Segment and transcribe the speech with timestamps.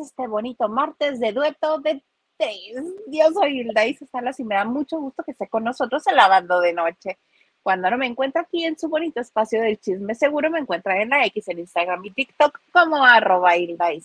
[0.00, 2.02] este bonito martes de dueto de
[2.36, 2.84] tres.
[3.08, 6.60] Yo soy Hilda Salas y me da mucho gusto que esté con nosotros en lavando
[6.60, 7.18] de noche.
[7.62, 11.10] Cuando no me encuentro aquí en su bonito espacio del chisme, seguro me encuentra en
[11.10, 14.02] la X, en Instagram y TikTok como arroba Hilda Y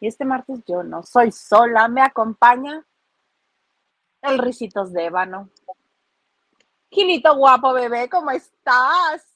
[0.00, 2.84] este martes yo no soy sola, me acompaña
[4.22, 5.50] el Ricitos de Ébano.
[6.90, 9.31] Gilito guapo, bebé, ¿cómo estás?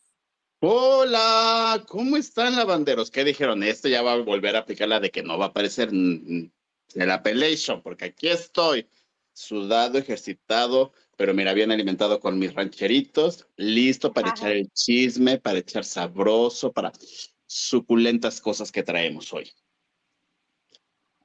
[0.60, 3.10] Hola, ¿cómo están lavanderos?
[3.10, 3.62] ¿Qué dijeron?
[3.62, 6.50] Esto ya va a volver a aplicar la de que no va a aparecer en
[6.94, 8.88] la pelation, porque aquí estoy,
[9.34, 15.58] sudado, ejercitado, pero mira, bien alimentado con mis rancheritos, listo para echar el chisme, para
[15.58, 16.90] echar sabroso, para
[17.46, 19.52] suculentas cosas que traemos hoy.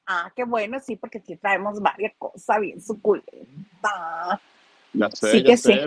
[0.05, 4.41] Ah, qué bueno, sí, porque aquí traemos varias cosas bien suculentas.
[5.13, 5.79] sí que sí.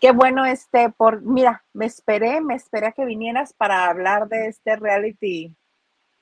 [0.00, 4.46] Qué bueno, este, por, mira, me esperé, me esperé a que vinieras para hablar de
[4.46, 5.54] este reality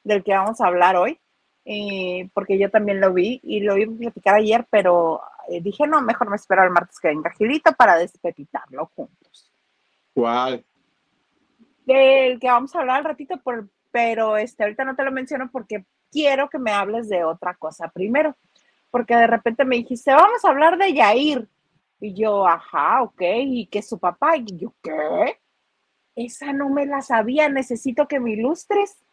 [0.02, 1.20] del que vamos a hablar hoy,
[1.64, 5.86] eh, porque yo también lo vi y lo iba a platicar ayer, pero eh, dije,
[5.86, 9.52] no, mejor me espero al martes que venga Gilito para despepitarlo juntos.
[10.14, 10.64] ¿Cuál?
[11.84, 15.50] Del que vamos a hablar al ratito, por, pero este, ahorita no te lo menciono
[15.50, 18.36] porque quiero que me hables de otra cosa primero,
[18.91, 21.48] porque de repente me dijiste, vamos a hablar de Yair.
[22.01, 25.41] Y yo, ajá, ok, y que su papá, y yo, ¿qué?
[26.15, 29.05] Esa no me la sabía, necesito que me ilustres.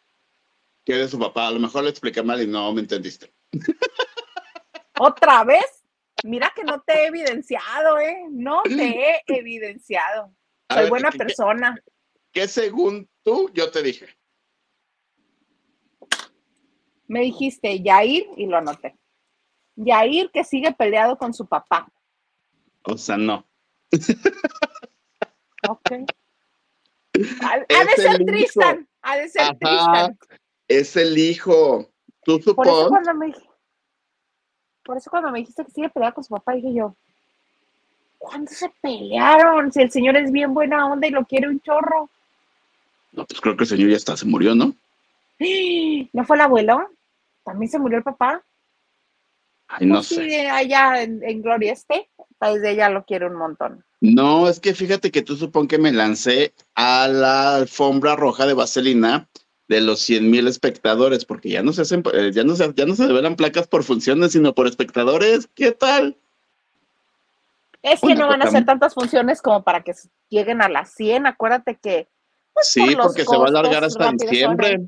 [0.84, 1.48] ¿Qué de su papá?
[1.48, 3.34] A lo mejor le expliqué mal y no me entendiste.
[4.98, 5.84] ¿Otra vez?
[6.22, 8.24] Mira que no te he evidenciado, ¿eh?
[8.30, 10.34] No te he evidenciado.
[10.70, 11.76] Soy buena persona.
[12.32, 14.06] ¿Qué según tú yo te dije?
[17.06, 18.96] Me dijiste Yair y lo anoté.
[19.76, 21.92] Yair que sigue peleado con su papá.
[22.84, 23.46] O sea, no.
[25.68, 25.90] Ok.
[27.42, 28.88] Ha, de ser Tristan.
[29.02, 30.18] Ha de ser Tristan.
[30.68, 31.88] Es el hijo.
[32.24, 33.34] Tú Por eso, cuando me,
[34.84, 36.96] por eso cuando me dijiste que sigue peleado con su papá, dije yo,
[38.18, 39.70] ¿cuándo se pelearon?
[39.72, 42.08] Si el señor es bien buena onda y lo quiere un chorro.
[43.12, 44.74] No, pues creo que el señor ya está, se murió, ¿no?
[46.12, 46.90] ¿No fue el abuelo?
[47.44, 48.42] ¿También se murió el papá?
[49.68, 50.48] Ay, no sé.
[50.48, 52.08] allá en, Gloria esté,
[52.38, 53.84] país de ella lo quiere un montón.
[54.00, 58.54] No, es que fíjate que tú supón que me lancé a la alfombra roja de
[58.54, 59.28] Vaselina
[59.68, 62.84] de los 100 mil espectadores, porque ya no se hacen, eh, ya no se, ya
[62.84, 65.48] no se develan placas por funciones, sino por espectadores.
[65.54, 66.16] ¿Qué tal?
[67.82, 69.92] Es que no van a hacer tantas funciones como para que
[70.28, 71.26] lleguen a las 100.
[71.26, 72.08] Acuérdate que.
[72.52, 74.80] Pues, sí, porque se va a alargar hasta diciembre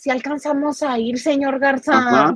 [0.00, 2.34] si alcanzamos a ir, señor Garza.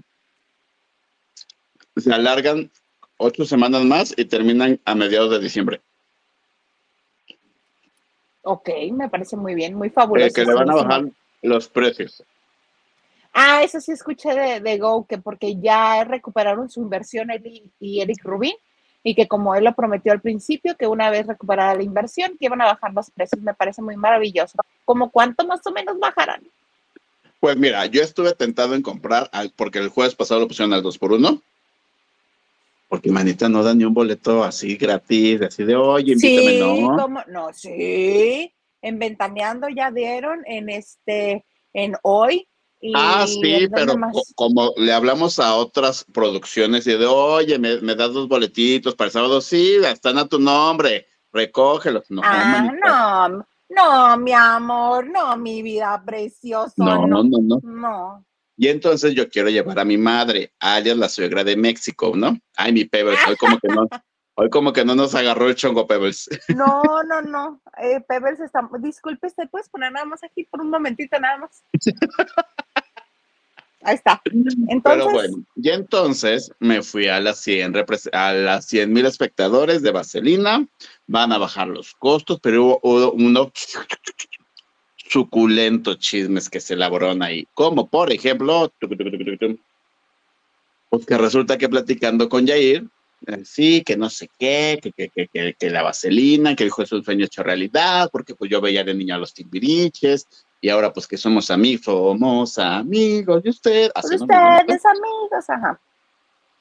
[1.97, 2.71] Se alargan
[3.17, 5.81] ocho semanas más y terminan a mediados de diciembre.
[8.43, 10.27] Ok, me parece muy bien, muy fabuloso.
[10.27, 11.05] Eh, que le van a bajar
[11.41, 12.23] los precios.
[13.33, 18.23] Ah, eso sí escuché de, Go, que porque ya recuperaron su inversión Eric y Eric
[18.25, 18.55] Rubin,
[19.03, 22.45] y que como él lo prometió al principio, que una vez recuperada la inversión, que
[22.45, 24.59] iban a bajar los precios, me parece muy maravilloso.
[24.85, 26.43] ¿Como cuánto más o menos bajarán?
[27.45, 30.97] Pues mira, yo estuve tentado en comprar, porque el jueves pasado lo pusieron al 2
[30.97, 31.43] por 1
[32.89, 37.07] porque manita no da ni un boleto así gratis, así de oye, invítame, sí, ¿no?
[37.29, 42.49] no, sí, en Ventaneando ya dieron en este, en hoy.
[42.95, 43.95] ah, sí, pero
[44.35, 49.13] como le hablamos a otras producciones y de, oye, me, das dos boletitos para el
[49.13, 52.11] sábado, sí, están a tu nombre, recógelos.
[52.11, 52.73] No, ah,
[53.37, 56.75] no, no, mi amor, no, mi vida preciosa.
[56.77, 57.61] No, no, no, no.
[57.63, 58.27] No.
[58.57, 62.39] Y entonces yo quiero llevar a mi madre, alias la suegra de México, ¿no?
[62.57, 63.89] Ay, mi Pebbles, hoy como que no,
[64.37, 66.29] hoy como que no nos agarró el chongo Pebbles.
[66.49, 67.61] No, no, no.
[67.79, 71.65] Eh, Pebbles está, disculpe, ¿te puedes poner nada más aquí por un momentito nada más?
[73.85, 74.21] Ahí está.
[74.25, 77.75] Entonces, Pero bueno, y entonces me fui a las 100,
[78.13, 80.67] a las 100 mil espectadores de Vaselina,
[81.07, 83.53] van a bajar los costos, pero hubo unos
[84.97, 88.73] suculentos chismes que se elaboraron ahí, como por ejemplo,
[90.89, 92.85] pues que resulta que platicando con Jair,
[93.27, 96.89] eh, sí, que no sé qué, que, que, que, que, la vaselina, que el juez
[96.89, 100.27] es un sueño hecho realidad, porque pues yo veía de niña a los timbiriches,
[100.65, 103.91] y ahora pues que somos amigos, somos amigos de usted.
[103.95, 105.79] Así Ustedes amigos, ajá.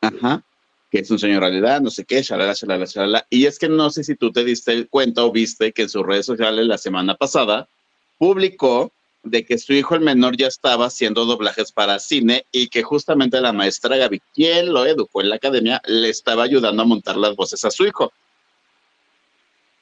[0.02, 0.44] Ajá,
[0.92, 3.26] que es un sueño realidad, no sé qué, shalala, shalala, shalala.
[3.30, 6.06] Y es que no sé si tú te diste cuenta o viste que en sus
[6.06, 7.70] redes sociales la semana pasada
[8.18, 8.92] publicó
[9.24, 13.40] de que su hijo el menor ya estaba haciendo doblajes para cine y que justamente
[13.40, 17.38] la maestra Gaby, quien lo educó en la academia, le estaba ayudando a montar las
[17.38, 18.12] voces a su hijo.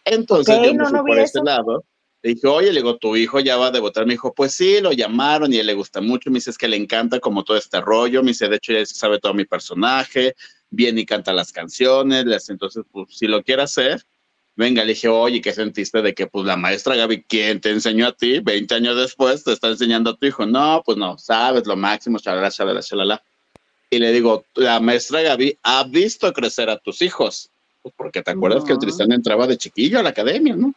[0.05, 1.83] Entonces, yo no, por ese lado,
[2.23, 4.05] Le dije, oye, le digo, tu hijo ya va a debutar.
[4.05, 6.29] Me dijo, pues sí, lo llamaron y él le gusta mucho.
[6.29, 8.21] Me dice, es que le encanta como todo este rollo.
[8.21, 10.35] Me dice, de hecho, ya sabe todo mi personaje,
[10.69, 12.49] viene y canta las canciones.
[12.49, 14.05] Entonces, pues si lo quiere hacer,
[14.55, 14.83] venga.
[14.83, 18.11] Le dije, oye, ¿qué sentiste de que, pues la maestra Gaby, ¿quién te enseñó a
[18.11, 18.39] ti?
[18.39, 20.45] 20 años después te está enseñando a tu hijo.
[20.45, 23.23] No, pues no, sabes lo máximo, chalala, chalala, chalala.
[23.89, 27.49] Y le digo, la maestra Gaby ha visto crecer a tus hijos.
[27.81, 30.73] Pues porque te acuerdas que el Tristán entraba de chiquillo a la academia, ¿no?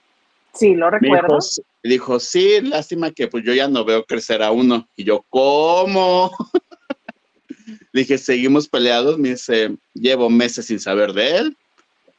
[0.54, 1.38] Sí, lo recuerdo.
[1.82, 4.88] Dijo, sí, lástima que pues yo ya no veo crecer a uno.
[4.96, 6.30] Y yo, ¿cómo?
[7.92, 9.18] dije, seguimos peleados.
[9.18, 11.56] Me dice, llevo meses sin saber de él.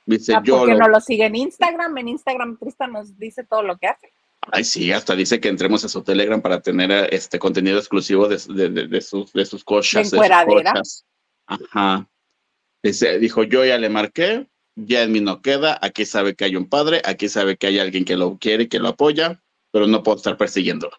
[0.05, 0.59] Me dice, ah, yo.
[0.59, 1.97] Porque no lo sigue en Instagram.
[1.97, 4.11] En Instagram Tristan nos dice todo lo que hace.
[4.51, 8.37] Ay, sí, hasta dice que entremos a su Telegram para tener este contenido exclusivo de,
[8.37, 10.11] sus, de sus cosas.
[10.11, 10.19] De
[11.47, 12.07] Ajá.
[12.83, 16.55] Dice, dijo, yo ya le marqué, ya en mí no queda, aquí sabe que hay
[16.55, 19.41] un padre, aquí sabe que hay alguien que lo quiere, que lo apoya,
[19.71, 20.97] pero no puedo estar persiguiéndolo.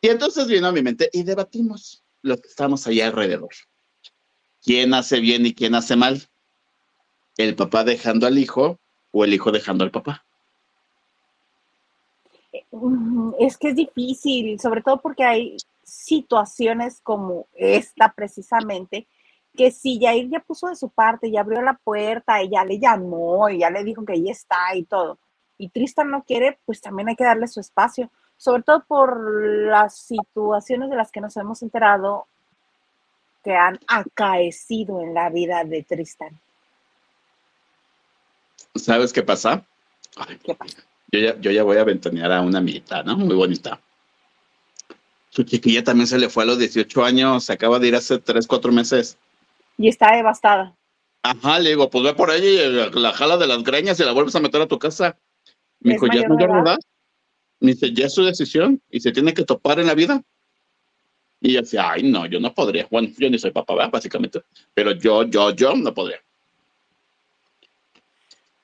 [0.00, 3.50] Y entonces vino a mi mente y debatimos lo que estamos allá alrededor.
[4.62, 6.28] ¿Quién hace bien y quién hace mal?
[7.36, 8.78] ¿El papá dejando al hijo
[9.12, 10.24] o el hijo dejando al papá?
[13.38, 19.06] Es que es difícil, sobre todo porque hay situaciones como esta precisamente,
[19.56, 22.78] que si Yair ya puso de su parte, ya abrió la puerta, y ya le
[22.78, 25.18] llamó, y ya le dijo que ahí está y todo,
[25.58, 29.32] y Tristan no quiere, pues también hay que darle su espacio, sobre todo por
[29.66, 32.26] las situaciones de las que nos hemos enterado
[33.42, 36.38] que han acaecido en la vida de Tristan.
[38.74, 39.64] ¿Sabes qué pasa?
[40.44, 40.78] ¿Qué pasa?
[41.10, 43.16] Yo ya, yo ya voy a ventanear a una amiguita, ¿no?
[43.16, 43.80] Muy bonita.
[45.30, 48.18] Su chiquilla también se le fue a los 18 años, se acaba de ir hace
[48.18, 49.16] 3, 4 meses.
[49.78, 50.74] Y está devastada.
[51.22, 54.12] Ajá, le digo, pues ve por ella y la jala de las greñas y la
[54.12, 55.18] vuelves a meter a tu casa.
[55.80, 56.78] Me dijo, ya es mayor verdad.
[57.60, 60.22] Me dice, ya es su decisión y se tiene que topar en la vida.
[61.40, 62.86] Y ella decía, ay, no, yo no podría.
[62.90, 63.90] Bueno, yo ni soy papá, ¿verdad?
[63.90, 64.42] Básicamente.
[64.72, 66.20] Pero yo, yo, yo no podría.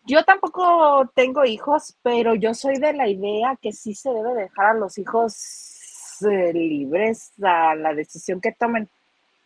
[0.04, 4.76] Yo tampoco tengo hijos, pero yo soy de la idea que sí se debe dejar
[4.76, 8.88] a los hijos eh, libres a la decisión que tomen,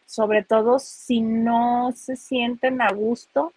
[0.06, 3.52] sobre todo si no se sienten a gusto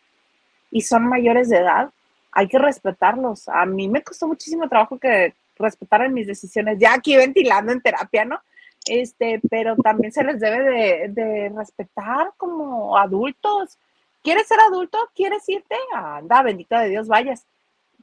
[0.71, 1.91] y son mayores de edad,
[2.31, 3.47] hay que respetarlos.
[3.47, 8.25] A mí me costó muchísimo trabajo que respetaran mis decisiones, ya aquí ventilando en terapia,
[8.25, 8.39] ¿no?
[8.85, 13.77] Este, pero también se les debe de, respetar como adultos.
[14.23, 14.97] ¿Quieres ser adulto?
[15.13, 15.75] ¿Quieres irte?
[15.93, 17.45] Anda, bendito de Dios, vayas.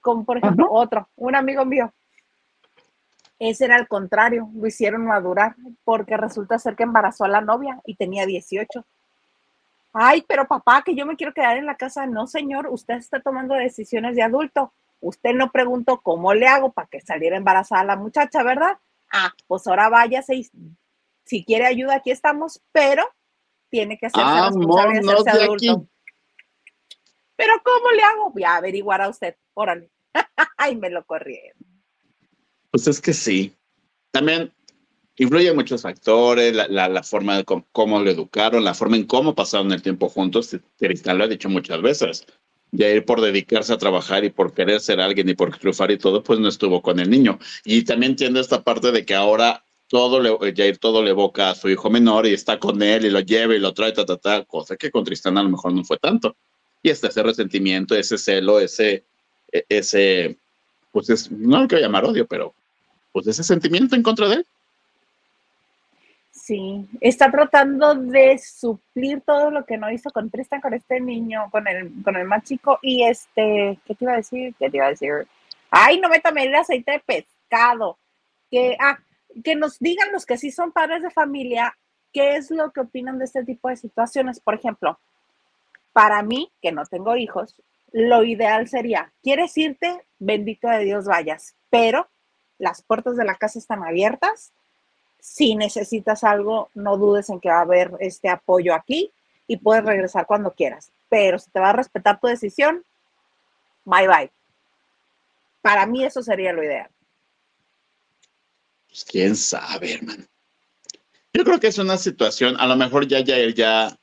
[0.00, 1.92] Como por ejemplo, otro, un amigo mío,
[3.38, 7.81] ese era el contrario, lo hicieron madurar porque resulta ser que embarazó a la novia
[7.85, 8.85] y tenía 18.
[9.93, 12.07] Ay, pero papá, que yo me quiero quedar en la casa.
[12.07, 14.73] No, señor, usted está tomando decisiones de adulto.
[15.00, 18.78] Usted no preguntó cómo le hago para que saliera embarazada la muchacha, ¿verdad?
[19.12, 20.50] Ah, pues ahora váyase y
[21.25, 23.05] si quiere ayuda, aquí estamos, pero
[23.69, 25.87] tiene que hacerse ah, responsable de hacerse adulto.
[27.37, 28.31] Pero ¿cómo le hago?
[28.31, 29.37] Voy a averiguar a usted.
[29.55, 29.90] Órale.
[30.57, 31.65] Ay, me lo corrieron.
[32.76, 33.54] Pues es que sí.
[34.11, 34.52] También
[35.16, 39.80] influye muchos factores, la, forma de cómo, lo educaron, la forma en cómo pasaron el
[39.80, 40.54] tiempo juntos.
[40.76, 42.26] Tristan lo ha dicho muchas veces.
[42.73, 46.23] ir por dedicarse a trabajar y por querer ser alguien y por triunfar y todo,
[46.23, 47.38] pues no estuvo con el niño.
[47.64, 51.54] Y también entiendo esta parte de que ahora todo le, Jair todo le evoca a
[51.54, 54.18] su hijo menor y está con él y lo lleva y lo trae, ta, ta,
[54.18, 56.37] ta, cosa que con Tristán a lo mejor no fue tanto.
[56.83, 59.06] Y está ese resentimiento, ese celo, ese,
[59.50, 60.37] e, ese,
[60.92, 62.54] pues es, no lo quiero llamar odio, pero
[63.16, 64.46] pues ese sentimiento en contra de él.
[66.32, 71.49] Sí, está tratando de suplir todo lo que no hizo con Tristan, con este niño,
[71.50, 72.78] con el, con el más chico.
[72.82, 74.54] Y este, ¿qué te iba a decir?
[74.58, 75.26] ¿Qué te iba a decir?
[75.70, 77.96] Ay, no me tomé el aceite de pescado.
[78.50, 78.99] Que, ah,
[79.42, 81.75] que nos digan los que sí son padres de familia,
[82.12, 84.40] qué es lo que opinan de este tipo de situaciones.
[84.40, 84.99] Por ejemplo,
[85.94, 87.54] para mí, que no tengo hijos,
[87.92, 90.02] lo ideal sería, ¿quieres irte?
[90.18, 92.11] Bendito de Dios vayas, pero
[92.58, 94.52] las puertas de la casa están abiertas.
[95.18, 99.10] Si necesitas algo, no dudes en que va a haber este apoyo aquí
[99.46, 100.90] y puedes regresar cuando quieras.
[101.08, 102.84] Pero si te va a respetar tu decisión,
[103.84, 104.30] bye bye.
[105.62, 106.90] Para mí eso sería lo ideal.
[108.88, 110.25] Pues quién sabe, hermano.
[111.32, 113.98] Yo creo que es una situación, a lo mejor ya, ya él ya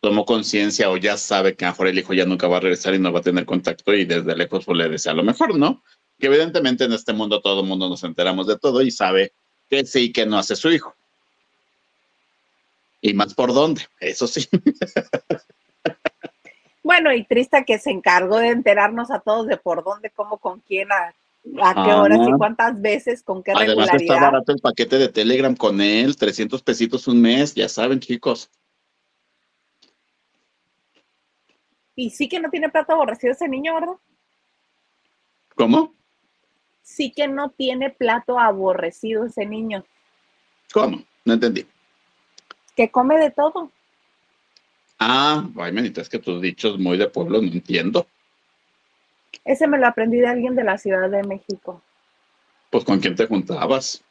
[0.00, 2.94] tomó conciencia o ya sabe que a mejor el hijo ya nunca va a regresar
[2.94, 5.82] y no va a tener contacto y desde lejos pues le desea lo mejor, ¿no?
[6.18, 9.32] Que evidentemente en este mundo todo el mundo nos enteramos de todo y sabe
[9.68, 10.94] que sí y que no hace su hijo.
[13.00, 14.48] Y más por dónde, eso sí.
[16.82, 20.60] Bueno, y triste que se encargó de enterarnos a todos de por dónde, cómo, con
[20.60, 21.12] quién, a, a
[21.74, 22.02] qué Ah.
[22.02, 24.20] horas y cuántas veces, con qué Además está regularidad.
[24.20, 28.50] barato el paquete de Telegram con él, 300 pesitos un mes, ya saben, chicos.
[31.96, 33.94] Y sí que no tiene plato aborrecido ese niño, ¿verdad?
[35.54, 35.94] ¿Cómo?
[36.84, 39.84] Sí que no tiene plato aborrecido ese niño,
[40.72, 41.02] ¿Cómo?
[41.24, 41.66] No entendí.
[42.76, 43.70] que come de todo.
[44.98, 48.06] Ah, ay, menita, es que tus dichos muy de pueblo no entiendo.
[49.44, 51.82] Ese me lo aprendí de alguien de la Ciudad de México,
[52.70, 54.02] Pues con quién te juntabas.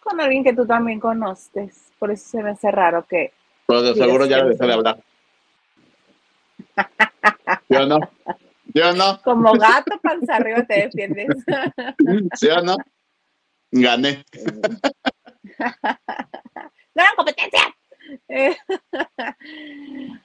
[0.00, 1.90] con alguien que tú también conoces.
[1.98, 3.32] Por eso se me hace raro que
[3.66, 5.02] Pero de seguro ya le dejé de hablar.
[7.68, 7.98] ¿Sí o no?
[8.76, 9.22] ¿Sí o no?
[9.22, 11.28] como gato panza arriba te defiendes.
[12.34, 12.76] ¿Sí o no?
[13.70, 14.22] Gané.
[16.94, 17.74] ¡No era competencia!
[18.28, 18.54] Eh,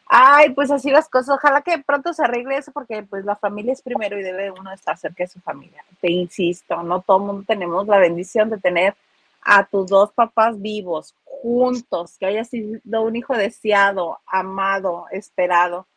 [0.05, 1.38] Ay, pues así las cosas.
[1.38, 4.74] Ojalá que pronto se arregle eso porque pues la familia es primero y debe uno
[4.74, 5.86] estar cerca de su familia.
[6.01, 8.96] Te insisto, no todo el mundo tenemos la bendición de tener
[9.43, 15.88] a tus dos papás vivos, juntos, que haya sido un hijo deseado, amado, esperado.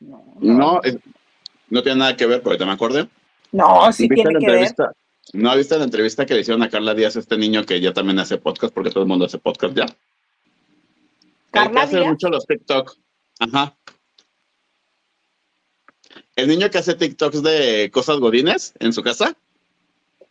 [0.00, 0.98] No, No, es-
[1.74, 3.08] no tiene nada que ver, pero ahorita me acordé.
[3.50, 4.74] no, sí ¿Viste tiene la que ver.
[5.32, 8.18] ¿No viste la entrevista que le hicieron a Carla Díaz, este niño que ya también
[8.20, 9.84] hace podcast, porque todo el mundo hace podcast ya?
[9.84, 9.96] El que
[11.50, 12.08] Carla hace Díaz.
[12.08, 12.96] mucho los TikTok.
[13.40, 13.76] Ajá.
[16.36, 19.36] El niño que hace TikToks de cosas godines en su casa,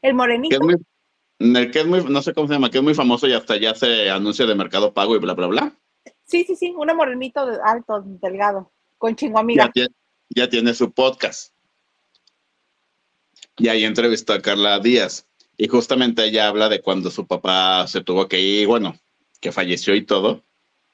[0.02, 0.56] El que morenito.
[0.56, 0.76] es muy,
[1.40, 3.58] el que es muy, no sé cómo se llama, que es muy famoso y hasta
[3.58, 5.74] ya hace anuncio de mercado pago y bla, bla, bla.
[6.26, 9.70] Sí, sí, sí, uno morenito alto, delgado, con chingo Ya
[10.34, 11.54] ya tiene su podcast.
[13.58, 15.28] Y ahí entrevistó a Carla Díaz.
[15.58, 18.98] Y justamente ella habla de cuando su papá se tuvo que ir, bueno,
[19.40, 20.44] que falleció y todo.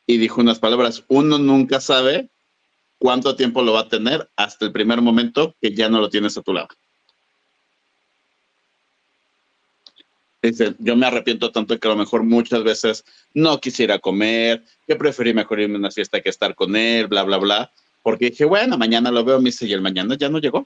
[0.05, 2.29] Y dijo unas palabras, uno nunca sabe
[2.98, 6.38] cuánto tiempo lo va a tener hasta el primer momento que ya no lo tienes
[6.38, 6.67] a tu lado.
[10.41, 13.03] Dice, yo me arrepiento tanto que a lo mejor muchas veces
[13.34, 17.24] no quisiera comer, que preferí mejor irme a una fiesta que estar con él, bla,
[17.24, 17.74] bla, bla.
[18.03, 20.65] Porque dije, bueno, mañana lo veo, me dice, y el mañana ya no llegó.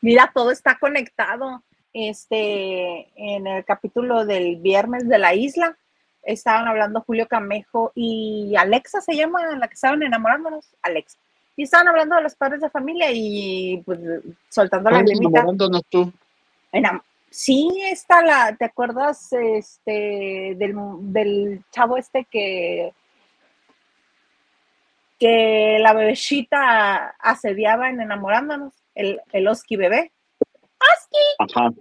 [0.00, 1.62] Mira, todo está conectado.
[1.94, 5.76] Este, en el capítulo del viernes de la isla,
[6.22, 11.18] estaban hablando Julio Camejo y Alexa se llama la que estaban enamorándonos, Alexa.
[11.56, 13.98] Y estaban hablando de los padres de familia y pues
[14.48, 15.28] soltando la limita.
[15.28, 16.12] enamorándonos tú.
[16.72, 20.74] Enam- Sí, está la, ¿te acuerdas este del,
[21.12, 22.92] del chavo este que
[25.22, 28.74] que la bebecita asediaba en enamorándonos?
[28.92, 30.10] El, el Oski bebé.
[31.38, 31.72] Ajá.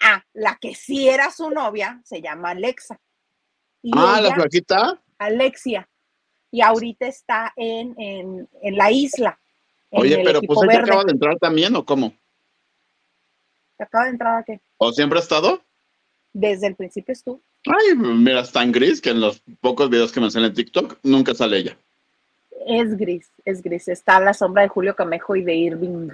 [0.00, 2.98] Ah, la que sí era su novia se llama Alexa.
[3.82, 4.98] Y Ah, la flaquita.
[5.18, 5.86] Alexia.
[6.50, 9.38] Y ahorita está en, en, en la isla.
[9.90, 10.90] en Oye, pero pues ella verde.
[10.90, 12.14] acaba de entrar también, ¿o cómo?
[13.78, 14.58] Acaba de entrar aquí.
[14.78, 15.62] ¿O siempre ha estado?
[16.32, 17.42] Desde el principio estuvo.
[17.66, 20.98] Ay, mira, es tan gris que en los pocos videos que me salen en TikTok
[21.02, 21.76] nunca sale ella.
[22.66, 23.88] Es gris, es gris.
[23.88, 26.10] Está a la sombra de Julio Camejo y de Irving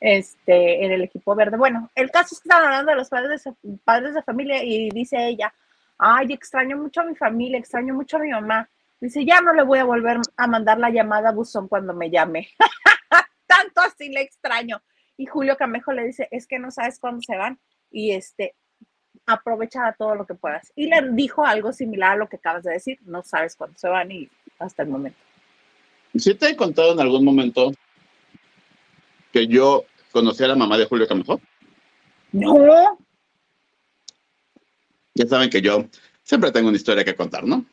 [0.00, 1.56] este, en el equipo verde.
[1.56, 3.54] Bueno, el caso es que están hablando de los padres de,
[3.84, 5.54] padres de familia y dice ella,
[5.98, 8.68] ay, extraño mucho a mi familia, extraño mucho a mi mamá.
[9.00, 12.10] Dice, ya no le voy a volver a mandar la llamada a buzón cuando me
[12.10, 12.48] llame.
[13.46, 14.82] Tanto así le extraño.
[15.16, 17.58] Y Julio Camejo le dice, es que no sabes cuándo se van
[17.90, 18.54] y este,
[19.26, 20.72] aprovecha todo lo que puedas.
[20.74, 23.88] Y le dijo algo similar a lo que acabas de decir, no sabes cuándo se
[23.88, 24.28] van y
[24.58, 25.18] hasta el momento.
[26.16, 27.72] ¿Sí te he contado en algún momento
[29.32, 31.40] que yo conocí a la mamá de Julio Camejo?
[32.32, 32.98] No,
[35.14, 35.86] Ya saben que yo
[36.22, 37.64] siempre tengo una historia que contar, ¿no?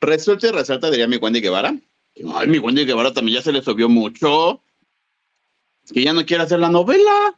[0.00, 1.74] Resulta y resalta, diría mi Wendy Guevara.
[2.14, 4.60] que, Ay, mi Wendy Guevara también ya se le subió mucho.
[5.92, 7.34] Que ya no quiere hacer la novela.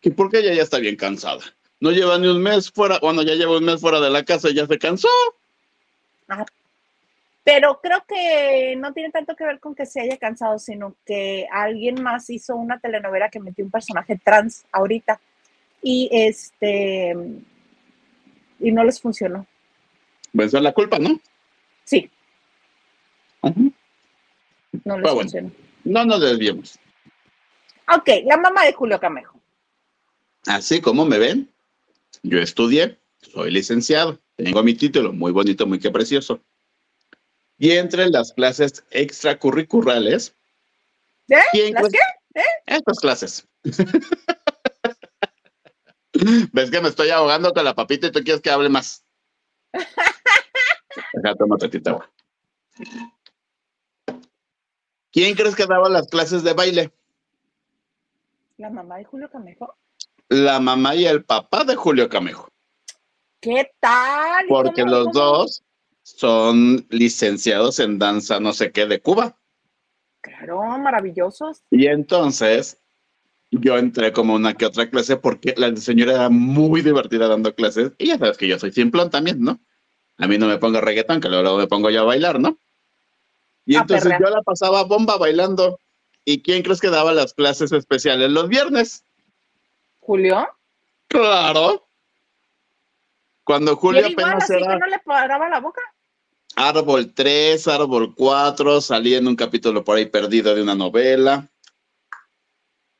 [0.00, 1.42] Que porque ella ya está bien cansada.
[1.80, 4.50] No lleva ni un mes fuera, bueno, ya lleva un mes fuera de la casa
[4.50, 5.08] y ya se cansó.
[7.44, 11.46] Pero creo que no tiene tanto que ver con que se haya cansado, sino que
[11.52, 15.20] alguien más hizo una telenovela que metió un personaje trans ahorita
[15.82, 17.14] y este
[18.58, 19.46] y no les funcionó.
[20.32, 21.20] Venció la culpa, ¿no?
[21.84, 22.10] Sí,
[24.84, 25.20] no les bueno.
[25.20, 25.50] funcionó.
[25.84, 26.78] No nos desviemos.
[27.94, 29.38] Ok, la mamá de Julio Camejo.
[30.46, 31.50] Así como me ven,
[32.22, 36.40] yo estudié, soy licenciado, tengo mi título, muy bonito, muy que precioso.
[37.58, 40.34] Y entre las clases extracurriculares,
[41.28, 41.36] ¿Eh?
[41.52, 41.98] ¿quién ¿Las qué?
[42.66, 43.48] Estas clases.
[46.52, 49.04] ¿Ves que me estoy ahogando con la papita y tú quieres que hable más?
[49.72, 52.10] Acá toma tantita agua.
[55.12, 56.92] ¿Quién crees que daba las clases de baile?
[58.56, 59.76] La mamá de Julio Camejo.
[60.28, 62.48] La mamá y el papá de Julio Camejo.
[63.40, 64.46] ¿Qué tal?
[64.48, 65.62] Porque los dos
[66.04, 69.36] son licenciados en danza no sé qué de Cuba.
[70.20, 71.62] Claro, maravillosos.
[71.70, 72.78] Y entonces
[73.50, 77.92] yo entré como una que otra clase porque la señora era muy divertida dando clases
[77.98, 79.58] y ya sabes que yo soy simplón también, ¿no?
[80.18, 82.58] A mí no me pongo reggaetón, que luego me pongo yo a bailar, ¿no?
[83.66, 85.78] Y entonces yo la pasaba bomba bailando.
[86.24, 89.04] ¿Y quién crees que daba las clases especiales los viernes?
[90.00, 90.48] ¿Julio?
[91.08, 91.86] Claro.
[93.42, 95.80] Cuando Julio apenas así que no le paraba la boca?
[96.56, 101.50] Árbol 3, Árbol 4, salía en un capítulo por ahí perdido de una novela.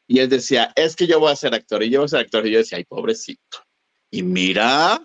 [0.07, 2.21] Y él decía, es que yo voy a ser actor, y yo voy a ser
[2.21, 2.47] actor.
[2.47, 3.59] Y yo decía, ay, pobrecito.
[4.11, 5.01] Y mira,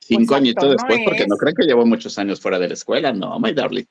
[0.00, 3.12] cinco pues añitos después, porque no creen que llevo muchos años fuera de la escuela,
[3.12, 3.86] no, my darling.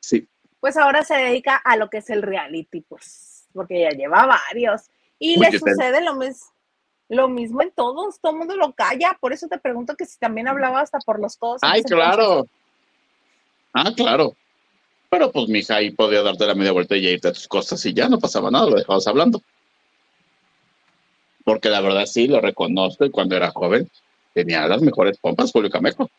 [0.00, 0.28] Sí.
[0.60, 4.90] Pues ahora se dedica a lo que es el reality, pues, porque ya lleva varios.
[5.18, 6.53] Y le sucede lo mismo
[7.08, 10.18] lo mismo en todos, todo el mundo lo calla, por eso te pregunto que si
[10.18, 11.60] también hablaba hasta por los codos.
[11.62, 12.46] Ay, claro.
[13.72, 14.34] Ah, claro.
[15.10, 17.92] Pero pues mija ahí podía darte la media vuelta y irte a tus cosas y
[17.92, 19.42] ya no pasaba nada, lo dejabas hablando.
[21.44, 23.88] Porque la verdad sí, lo reconozco y cuando era joven
[24.32, 26.10] tenía las mejores pompas Julio Camejo.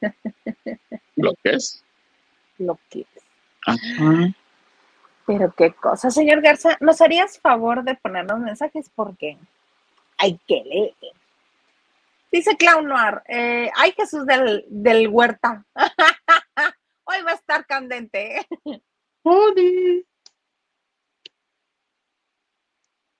[1.16, 1.84] lo que es.
[2.58, 3.06] Lo que es.
[3.66, 4.34] Ajá.
[5.26, 8.90] Pero qué cosa, señor Garza, ¿nos harías favor de ponernos mensajes?
[8.94, 9.38] Porque
[10.22, 10.94] hay que leer.
[12.30, 15.66] Dice Clown Noir, eh, ay Jesús del, del Huerta.
[17.04, 18.46] Hoy va a estar candente.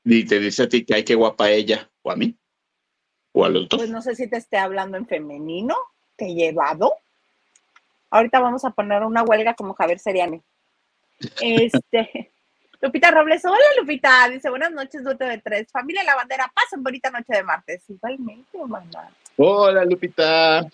[0.04, 2.38] Y te dice a ti que hay que guapa ella, o a mí,
[3.32, 3.80] o a los dos.
[3.80, 5.76] Pues no sé si te esté hablando en femenino,
[6.16, 6.94] que he llevado.
[8.10, 10.40] Ahorita vamos a poner una huelga como Javier Seriani.
[11.40, 12.32] Este,
[12.82, 17.10] Lupita Robles, hola Lupita, dice buenas noches, Dueto de Tres, familia La Bandera, pasen bonita
[17.10, 17.88] noche de martes.
[17.88, 19.08] Igualmente, mamá.
[19.36, 20.68] Hola Lupita.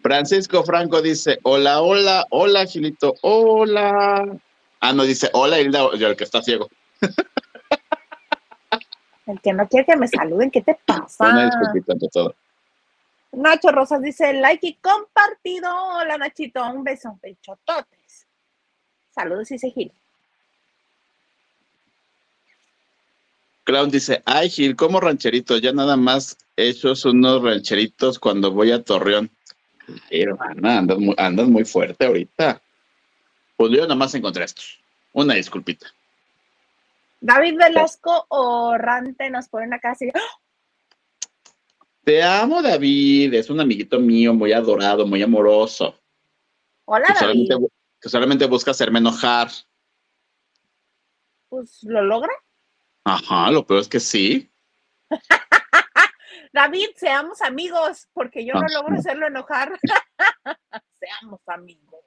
[0.00, 4.24] Francisco Franco dice, hola, hola, hola Gilito, hola.
[4.80, 6.70] Ah, no, dice, hola Hilda, el que está ciego.
[9.26, 11.30] El que no quiere que me saluden, ¿qué te pasa?
[11.30, 12.34] Una disculpita ante todo.
[13.32, 15.70] Nacho Rosas dice, like y compartido.
[15.96, 17.93] Hola Nachito, un beso, bechotote.
[19.14, 19.92] Saludos, dice Gil.
[23.62, 28.82] Clown dice, ay Gil, como rancheritos, ya nada más hechos unos rancheritos cuando voy a
[28.82, 29.30] Torreón.
[30.10, 32.60] Ay, hermana, andas muy, andas muy fuerte ahorita.
[33.56, 34.78] Pues yo nada más encontré estos.
[35.12, 35.86] Una disculpita.
[37.20, 40.10] David Velasco o Rante nos ponen acá así.
[42.02, 43.32] Te amo, David.
[43.32, 45.94] Es un amiguito mío, muy adorado, muy amoroso.
[46.84, 47.48] Hola, David
[48.04, 49.48] que solamente busca hacerme enojar.
[51.48, 52.34] Pues lo logra.
[53.02, 54.52] Ajá, lo peor es que sí.
[56.52, 59.72] David, seamos amigos, porque yo no logro hacerlo enojar.
[61.00, 62.04] seamos amigos.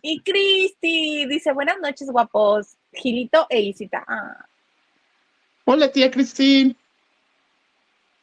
[0.00, 2.76] Y Cristi dice, buenas noches, guapos.
[2.92, 4.04] Gilito e Isita.
[4.06, 4.46] Ah.
[5.64, 6.76] Hola, tía Cristi.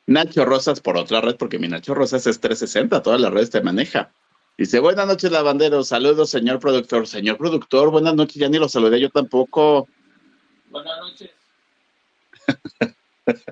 [0.06, 3.60] Nacho Rosas por otra red, porque mi Nacho Rosas es 360, todas las redes te
[3.60, 4.14] maneja.
[4.58, 5.90] Dice, buenas noches, lavanderos.
[5.90, 7.06] Saludos, señor productor.
[7.06, 8.38] Señor productor, buenas noches.
[8.38, 9.88] Ya ni lo saludé yo tampoco.
[10.72, 11.30] Buenas noches.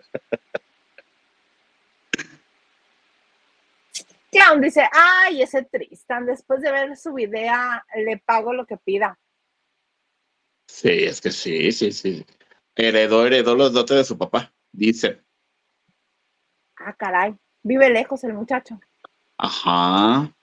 [4.31, 7.53] Clown dice, ay, ese Tristan, después de ver su video,
[7.95, 9.19] le pago lo que pida.
[10.67, 12.25] Sí, es que sí, sí, sí.
[12.75, 15.21] Heredó, heredó los dotes de su papá, dice.
[16.77, 17.37] Ah, caray.
[17.61, 18.79] Vive lejos el muchacho.
[19.37, 20.35] Ajá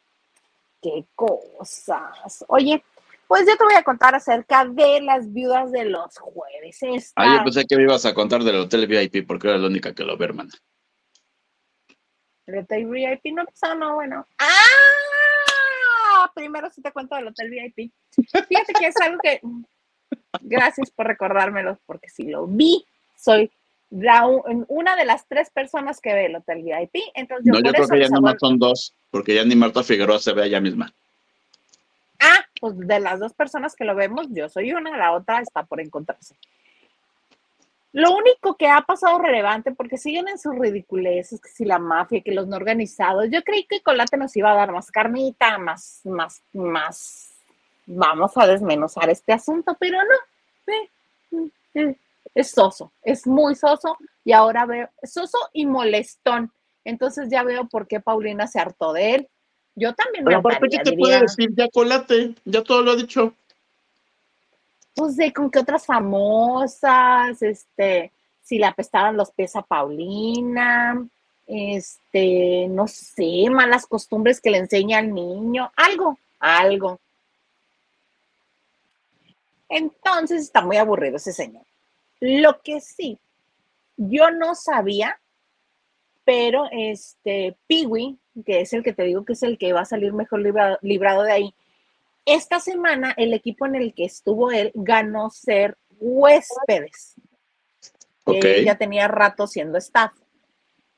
[0.82, 2.44] qué cosas.
[2.48, 2.84] Oye,
[3.26, 7.12] pues yo te voy a contar acerca de las viudas de los jueves.
[7.16, 9.94] Ah, yo pensé que me ibas a contar del hotel VIP porque era la única
[9.94, 10.50] que lo ve, hermana.
[12.46, 14.26] El hotel VIP no pasa, no, bueno.
[14.38, 16.30] ¡Ah!
[16.34, 17.92] Primero sí te cuento del hotel VIP.
[18.48, 19.40] Fíjate que es algo que.
[20.42, 22.84] Gracias por recordármelo, porque si lo vi,
[23.16, 23.50] soy
[23.92, 27.02] una de las tres personas que ve el hotel VIP.
[27.14, 30.18] Entonces yo no, yo creo que ya nomás son dos, porque ya ni Marta Figueroa
[30.18, 30.92] se ve ella misma.
[32.18, 35.64] Ah, pues de las dos personas que lo vemos, yo soy una, la otra está
[35.64, 36.34] por encontrarse.
[37.92, 42.22] Lo único que ha pasado relevante, porque siguen en sus ridiculeces, que si la mafia,
[42.22, 46.00] que los no organizados, yo creí que Colate nos iba a dar más carnita, más,
[46.04, 47.32] más, más,
[47.84, 51.92] vamos a desmenuzar este asunto, pero no.
[52.34, 56.50] Es soso, es muy soso y ahora veo, soso y molestón.
[56.84, 59.28] Entonces ya veo por qué Paulina se hartó de él,
[59.74, 61.50] Yo también me aparte, ¿qué te puede decir?
[61.56, 63.34] Ya colate, ya todo lo ha dicho.
[64.94, 71.06] Pues de con qué otras famosas, este, si le apestaban los pies a Paulina,
[71.46, 76.98] este, no sé, malas costumbres que le enseña al niño, algo, algo.
[79.68, 81.64] Entonces está muy aburrido ese señor.
[82.24, 83.18] Lo que sí,
[83.96, 85.20] yo no sabía,
[86.24, 89.86] pero este Piwi, que es el que te digo que es el que va a
[89.86, 90.40] salir mejor
[90.82, 91.54] librado, de ahí,
[92.24, 97.16] esta semana el equipo en el que estuvo él ganó ser huéspedes.
[98.24, 98.64] Okay.
[98.64, 100.12] ya tenía rato siendo staff.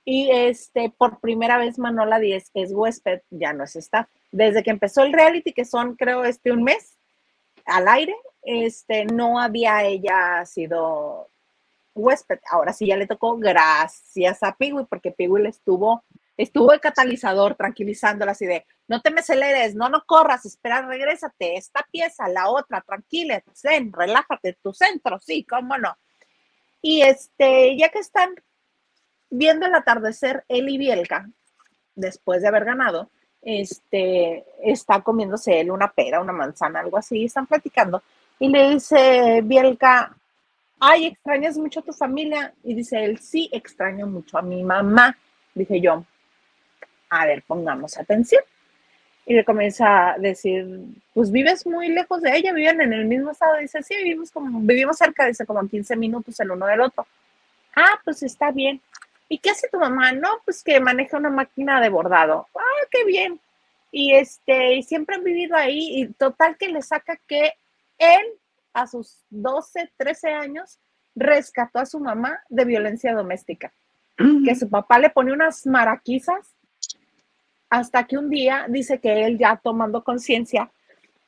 [0.05, 4.09] Y este, por primera vez Manola Díez es huésped, ya no es staff.
[4.31, 6.99] Desde que empezó el reality, que son creo este un mes
[7.65, 11.29] al aire, este, no había ella sido
[11.95, 12.41] huésped.
[12.51, 16.05] Ahora sí ya le tocó gracias a Piwi, porque Piwi le estuvo,
[16.37, 21.57] estuvo el catalizador tranquilizándola así de, no te me aceleres, no, no corras, espera, regrésate,
[21.57, 25.97] esta pieza, la otra, tranquila, zen, relájate, tu centro, sí, cómo no.
[26.83, 28.35] Y este, ya que están
[29.31, 31.29] viendo el atardecer, él y Bielka,
[31.95, 33.09] después de haber ganado,
[33.41, 38.03] este, está comiéndose él una pera, una manzana, algo así, están platicando
[38.39, 40.17] y le dice Bielka,
[40.81, 42.53] ay, extrañas mucho a tu familia.
[42.63, 45.17] Y dice él, sí, extraño mucho a mi mamá.
[45.55, 46.05] Dije yo,
[47.11, 48.43] a ver, pongamos atención.
[49.27, 50.67] Y le comienza a decir,
[51.15, 53.57] pues vives muy lejos de ella, viven en el mismo estado.
[53.57, 57.07] Dice, sí, vivimos, como, vivimos cerca, dice, como 15 minutos el uno del otro.
[57.75, 58.81] Ah, pues está bien.
[59.29, 60.13] ¿Y qué hace tu mamá?
[60.13, 62.47] No, pues que maneja una máquina de bordado.
[62.55, 63.41] Ah, qué bien.
[63.91, 67.53] Y este, y siempre han vivido ahí, y total que le saca que
[68.05, 68.27] él,
[68.73, 70.79] a sus 12, 13 años,
[71.15, 73.73] rescató a su mamá de violencia doméstica.
[74.17, 76.55] Que su papá le pone unas maraquizas
[77.69, 80.71] hasta que un día dice que él ya tomando conciencia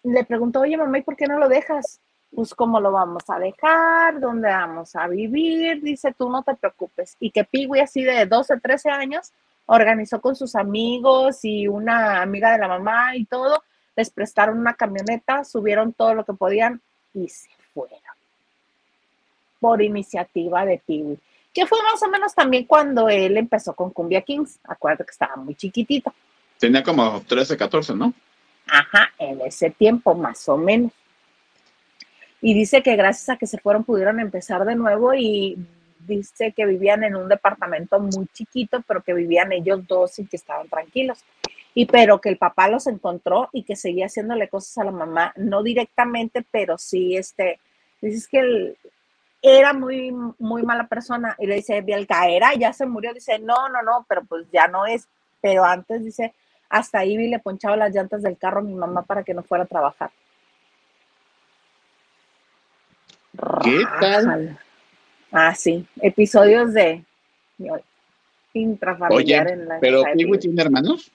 [0.04, 2.00] le preguntó, oye mamá, ¿y por qué no lo dejas?
[2.32, 7.16] Pues cómo lo vamos a dejar, dónde vamos a vivir, dice tú no te preocupes.
[7.18, 9.32] Y que Pigui así de 12, 13 años
[9.66, 13.62] organizó con sus amigos y una amiga de la mamá y todo
[13.96, 16.80] les prestaron una camioneta, subieron todo lo que podían
[17.14, 17.98] y se fueron.
[19.58, 21.18] Por iniciativa de Piwi.
[21.52, 24.60] Que fue más o menos también cuando él empezó con Cumbia Kings.
[24.64, 26.12] Acuérdate que estaba muy chiquitito.
[26.58, 28.12] Tenía como 13, 14, ¿no?
[28.68, 30.92] Ajá, en ese tiempo más o menos.
[32.42, 35.56] Y dice que gracias a que se fueron pudieron empezar de nuevo y
[36.00, 40.36] dice que vivían en un departamento muy chiquito, pero que vivían ellos dos y que
[40.36, 41.24] estaban tranquilos
[41.78, 45.34] y pero que el papá los encontró y que seguía haciéndole cosas a la mamá,
[45.36, 47.60] no directamente, pero sí, este,
[48.00, 48.78] dices que él
[49.42, 53.68] era muy, muy mala persona y le dice, Bielka, era, ya se murió, dice, no,
[53.68, 55.06] no, no, pero pues ya no es,
[55.42, 56.32] pero antes dice,
[56.70, 59.64] hasta ahí le ponchaba las llantas del carro a mi mamá para que no fuera
[59.64, 60.10] a trabajar.
[63.62, 64.58] ¿Qué tal?
[65.30, 67.04] Ah, sí, episodios de
[68.54, 70.04] intrafamiliar en la pero
[70.40, 71.12] tiene hermanos?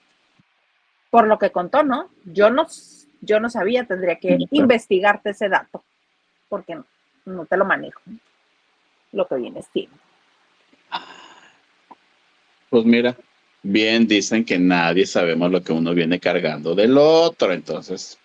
[1.12, 2.10] Por lo que contó, ¿no?
[2.26, 2.66] Yo no,
[3.20, 5.84] yo no sabía, tendría que investigarte ese dato,
[6.50, 6.80] porque
[7.26, 8.02] no, te lo manejo.
[9.12, 9.96] Lo que viene siendo.
[12.70, 13.16] Pues mira,
[13.62, 18.18] bien dicen que nadie sabemos lo que uno viene cargando del otro, entonces.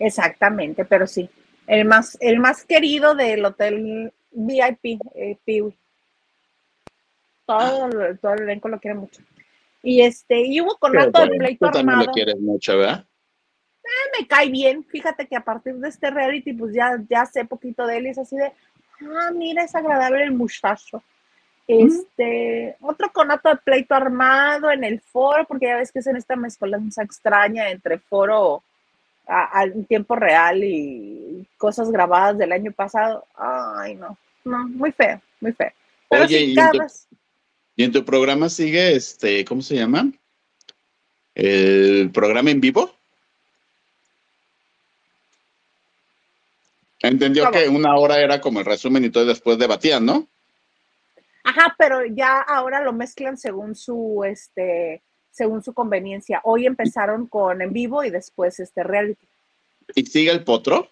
[0.00, 1.30] Exactamente, pero sí.
[1.68, 5.72] El más, el más querido del hotel VIP, eh, Piwi.
[7.46, 7.88] Todo,
[8.20, 9.22] todo el elenco lo quiere mucho.
[9.82, 13.06] Y este, y hubo con rato de pleito tú también lo quieres mucho, ¿verdad?
[13.82, 14.84] Eh, me cae bien.
[14.84, 18.10] Fíjate que a partir de este reality, pues ya, ya sé poquito de él y
[18.10, 18.52] es así de,
[19.02, 21.02] ah, mira, es agradable el muchacho.
[21.66, 26.16] Este, otro conato de pleito armado en el foro, porque ya ves que es en
[26.16, 28.64] esta mezcolanza extraña entre foro
[29.26, 33.24] al tiempo real y cosas grabadas del año pasado.
[33.36, 35.70] Ay, no, no, muy feo, muy feo.
[36.08, 36.56] Pero Oye, y
[37.84, 40.12] en tu programa sigue, este, ¿cómo se llama?
[41.34, 42.94] El programa en vivo.
[47.00, 50.28] Entendió que una hora era como el resumen y todo después debatían, ¿no?
[51.44, 56.40] Ajá, pero ya ahora lo mezclan según su, este, según su conveniencia.
[56.44, 59.26] Hoy empezaron con en vivo y después este reality.
[59.94, 60.90] ¿Y sigue el potro?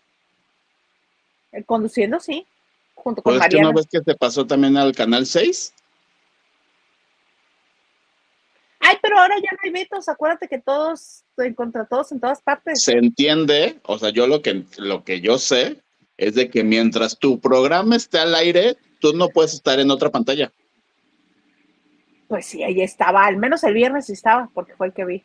[1.52, 2.46] Eh, conduciendo, sí,
[2.94, 3.68] junto con pues Mariana.
[3.68, 5.74] ¿Una vez que te pasó también al canal 6?
[8.88, 11.22] Ay, pero ahora ya no hay vetos, acuérdate que todos,
[11.54, 12.82] contra todos en todas partes.
[12.82, 15.76] Se entiende, o sea, yo lo que, lo que yo sé
[16.16, 20.08] es de que mientras tu programa esté al aire, tú no puedes estar en otra
[20.10, 20.50] pantalla.
[22.28, 25.22] Pues sí, ahí estaba, al menos el viernes estaba, porque fue el que vi.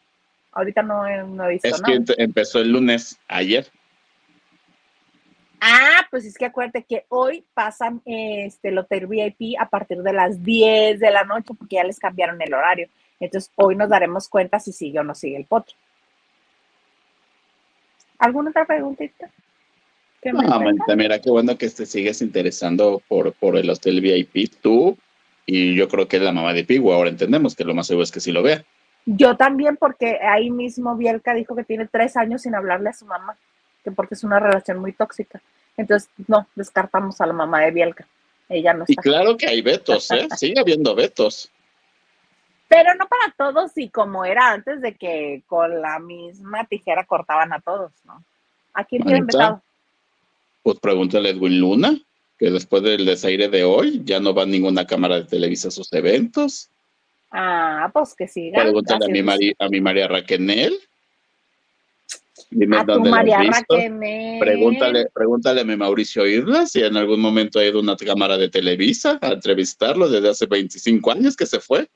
[0.51, 3.67] Ahorita no, he- no he visto Es que empezó el lunes, ayer.
[5.61, 10.11] Ah, pues es que acuérdate que hoy pasan este el hotel VIP a partir de
[10.11, 12.89] las 10 de la noche porque ya les cambiaron el horario.
[13.23, 15.75] Entonces hoy nos daremos cuenta si sigue o no sigue el potro.
[18.19, 19.29] ¿Alguna otra preguntita?
[20.21, 20.59] ¿Qué me No,
[20.95, 24.97] mira, qué bueno que te sigues interesando por, por el hotel VIP, tú
[25.45, 26.91] y yo creo que la mamá de Pigu.
[26.91, 28.63] Ahora entendemos que lo más seguro es que sí lo vea.
[29.05, 33.05] Yo también porque ahí mismo Bielka dijo que tiene tres años sin hablarle a su
[33.05, 33.37] mamá,
[33.83, 35.41] que porque es una relación muy tóxica.
[35.75, 38.05] Entonces, no, descartamos a la mamá de Bielka.
[38.49, 40.27] Ella no Y claro que hay vetos, ¿eh?
[40.37, 41.51] Sigue habiendo vetos.
[42.75, 47.53] Pero no para todos y como era antes de que con la misma tijera cortaban
[47.53, 48.23] a todos, ¿no?
[48.73, 49.37] ¿A quién tienen Manita.
[49.37, 49.61] vetado?
[50.63, 51.95] Pues pregúntale a Edwin Luna,
[52.39, 55.91] que después del desaire de hoy ya no va ninguna cámara de Televisa a sus
[55.93, 56.69] eventos.
[57.31, 58.61] Ah, pues que sigan.
[58.63, 60.73] Pregúntale a mi, Mari- a mi María Raquenel.
[62.49, 63.39] Dime A tu dónde María.
[63.39, 64.39] Raquel.
[64.39, 68.37] Pregúntale, pregúntale a mi Mauricio Islas si en algún momento ha ido a una cámara
[68.37, 71.87] de Televisa a entrevistarlo desde hace 25 años que se fue.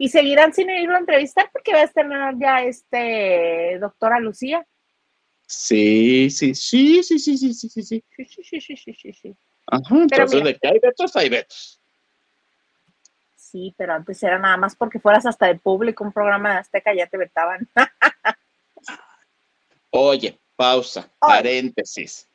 [0.00, 4.66] Y seguirán sin irlo a entrevistar porque va a estrenar ya este doctora Lucía.
[5.46, 8.04] Sí, sí, sí, sí, sí, sí, sí, sí, sí.
[8.16, 9.36] Sí, sí, sí, sí, sí, sí.
[9.66, 11.82] Ajá, entonces de que hay vetos, hay vetos.
[13.36, 16.94] Sí, pero antes era nada más porque fueras hasta de público, un programa de Azteca,
[16.94, 17.68] ya te vetaban.
[19.90, 21.34] Oye, pausa, Oye.
[21.34, 22.26] paréntesis.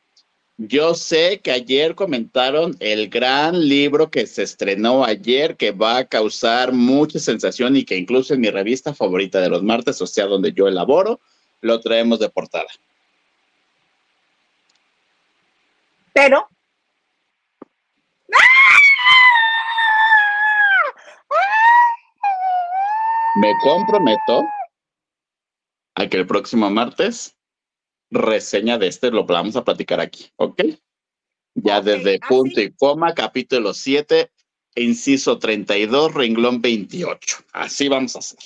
[0.57, 6.05] Yo sé que ayer comentaron el gran libro que se estrenó ayer, que va a
[6.05, 10.27] causar mucha sensación y que incluso en mi revista favorita de los martes, o sea,
[10.27, 11.19] donde yo elaboro,
[11.59, 12.67] lo traemos de portada.
[16.13, 16.47] Pero.
[23.41, 24.45] Me comprometo
[25.95, 27.35] a que el próximo martes
[28.11, 30.61] reseña de este lo vamos a platicar aquí, ¿ok?
[31.55, 32.27] Ya desde así.
[32.27, 34.31] punto y coma, capítulo 7,
[34.75, 37.37] inciso 32, renglón 28.
[37.53, 38.39] Así vamos a hacer.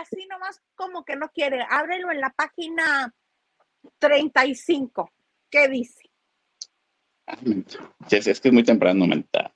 [0.00, 1.64] Así nomás como que no quiere.
[1.68, 3.14] Ábrelo en la página
[3.98, 5.10] 35.
[5.50, 6.10] ¿Qué dice?
[7.26, 7.38] Ah.
[8.10, 9.52] Es, es que es muy temprano, mental.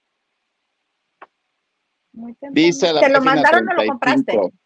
[2.13, 2.55] Muy temprano.
[2.55, 4.41] Dice la ¿Te lo mandaron o lo 35.
[4.41, 4.63] compraste?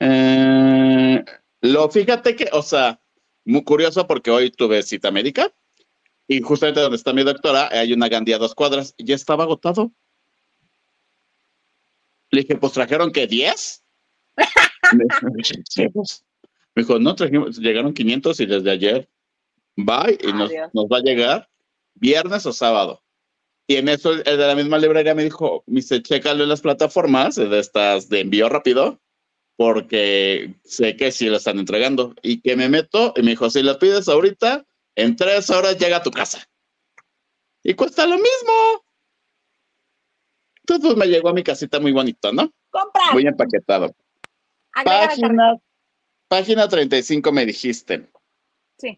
[0.00, 1.24] Eh,
[1.62, 3.00] lo fíjate que, o sea,
[3.48, 5.52] muy curioso porque hoy tuve cita médica
[6.26, 9.44] y justamente donde está mi doctora hay una Gandía a dos cuadras y ya estaba
[9.44, 9.90] agotado.
[12.30, 13.84] Le dije, pues trajeron que 10.
[14.92, 16.24] me, sí, pues.
[16.74, 19.08] Me dijo, no, trajimos, llegaron 500 y desde ayer,
[19.76, 21.48] bye, y nos, nos va a llegar
[21.94, 23.02] viernes o sábado.
[23.66, 26.60] Y en eso el de la misma librería me dijo, me dice, chécalo en las
[26.60, 29.00] plataformas de estas de envío rápido,
[29.58, 32.14] porque sé que sí lo están entregando.
[32.22, 35.96] Y que me meto, y me dijo, si lo pides ahorita, en tres horas llega
[35.96, 36.48] a tu casa.
[37.64, 38.84] Y cuesta lo mismo.
[40.60, 42.52] Entonces pues, me llegó a mi casita muy bonito, ¿no?
[42.70, 43.12] Compra.
[43.12, 43.92] Muy empaquetado.
[44.84, 45.56] Página,
[46.28, 48.08] página 35 me dijiste.
[48.78, 48.96] Sí.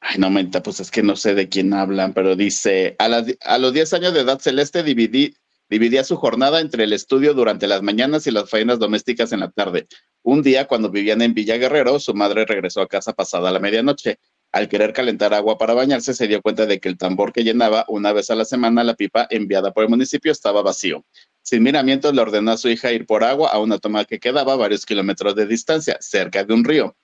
[0.00, 3.58] Ay, no, menta, pues es que no sé de quién hablan, pero dice, a, a
[3.58, 5.34] los 10 años de edad Celeste dividí,
[5.70, 9.50] dividía su jornada entre el estudio durante las mañanas y las faenas domésticas en la
[9.50, 9.86] tarde.
[10.22, 14.18] Un día, cuando vivían en Villa Guerrero, su madre regresó a casa pasada la medianoche.
[14.52, 17.84] Al querer calentar agua para bañarse, se dio cuenta de que el tambor que llenaba
[17.86, 21.04] una vez a la semana la pipa enviada por el municipio estaba vacío.
[21.42, 24.54] Sin miramientos, le ordenó a su hija ir por agua a una toma que quedaba
[24.54, 26.96] a varios kilómetros de distancia, cerca de un río.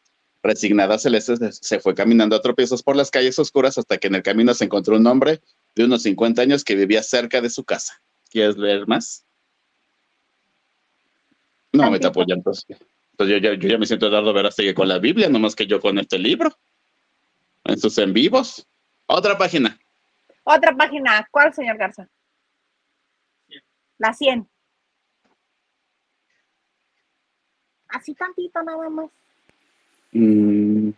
[0.43, 4.23] Resignada, Celeste se- fue caminando a tropiezos por las calles oscuras hasta que en el
[4.23, 5.41] camino se encontró un hombre
[5.77, 8.03] de unos 50 años que vivía cerca de su casa.
[8.31, 9.25] ¿Quieres leer más?
[11.73, 12.09] No, me Tantito.
[12.09, 12.65] tapo ya entonces.
[13.13, 15.67] Entonces yo ya, yo ya me siento Eduardo Verástegui con la Biblia, no más que
[15.67, 16.51] yo con este libro.
[17.65, 18.67] En sus en vivos.
[19.07, 19.79] Otra página.
[20.45, 21.27] Otra página.
[21.31, 22.09] ¿Cuál, señor Garza?
[23.99, 24.49] La 100.
[27.89, 29.11] Así tantito nada más.
[30.13, 30.91] Mm.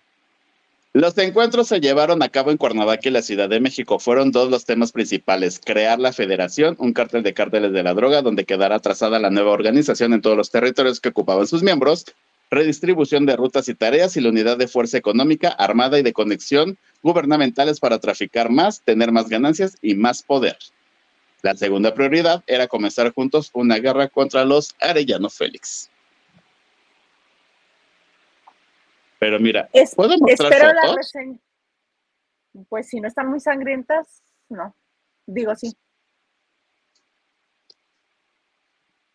[0.98, 4.00] Los encuentros se llevaron a cabo en Cuernavaca y la Ciudad de México.
[4.00, 5.60] Fueron dos los temas principales.
[5.64, 9.52] Crear la federación, un cártel de cárteles de la droga, donde quedará trazada la nueva
[9.52, 12.04] organización en todos los territorios que ocupaban sus miembros,
[12.50, 16.76] redistribución de rutas y tareas y la unidad de fuerza económica, armada y de conexión
[17.00, 20.58] gubernamentales para traficar más, tener más ganancias y más poder.
[21.42, 25.90] La segunda prioridad era comenzar juntos una guerra contra los Arellano Félix.
[29.18, 30.96] Pero mira, Es- ¿puedo mostrar espero la fotos?
[30.96, 31.38] reseña.
[32.68, 34.74] Pues si no están muy sangrientas, no.
[35.26, 35.76] Digo sí.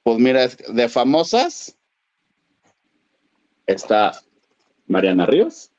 [0.03, 1.77] Pues mira, de famosas
[3.65, 4.21] está
[4.87, 5.71] Mariana Ríos,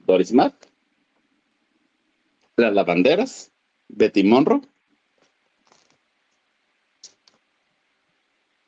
[0.00, 0.54] Doris Mack,
[2.56, 3.50] Las Lavanderas,
[3.88, 4.60] Betty Monroe,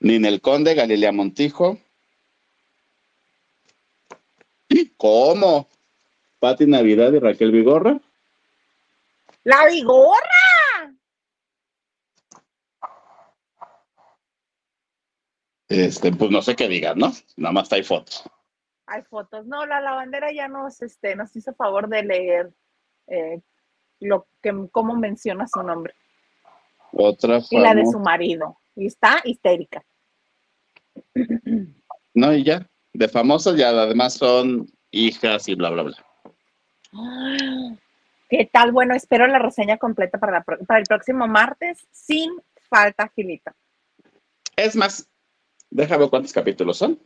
[0.01, 1.79] Ninel Conde, Galilea Montijo.
[4.97, 5.69] ¿Cómo?
[6.39, 8.01] Pati Navidad y Raquel Vigorra.
[9.45, 10.95] ¡La Vigorra!
[15.69, 17.13] Este, pues no sé qué digan, ¿no?
[17.37, 18.25] Nada más hay fotos.
[18.87, 19.47] Hay fotos.
[19.47, 22.53] No, la lavandera ya nos, este, nos hizo favor de leer
[23.07, 23.41] eh,
[24.01, 25.95] lo que, cómo menciona su nombre.
[26.93, 28.59] Otra Y la de su marido.
[28.77, 29.85] Y está histérica.
[32.13, 32.69] No, y ya.
[32.95, 35.97] De famosas ya además son hijas y bla, bla, bla.
[38.31, 38.71] ¿Qué tal?
[38.73, 43.55] Bueno, espero la reseña completa para, para el próximo martes, sin falta, Gilita.
[44.57, 45.09] Es más,
[45.71, 46.99] déjame ver cuántos capítulos son.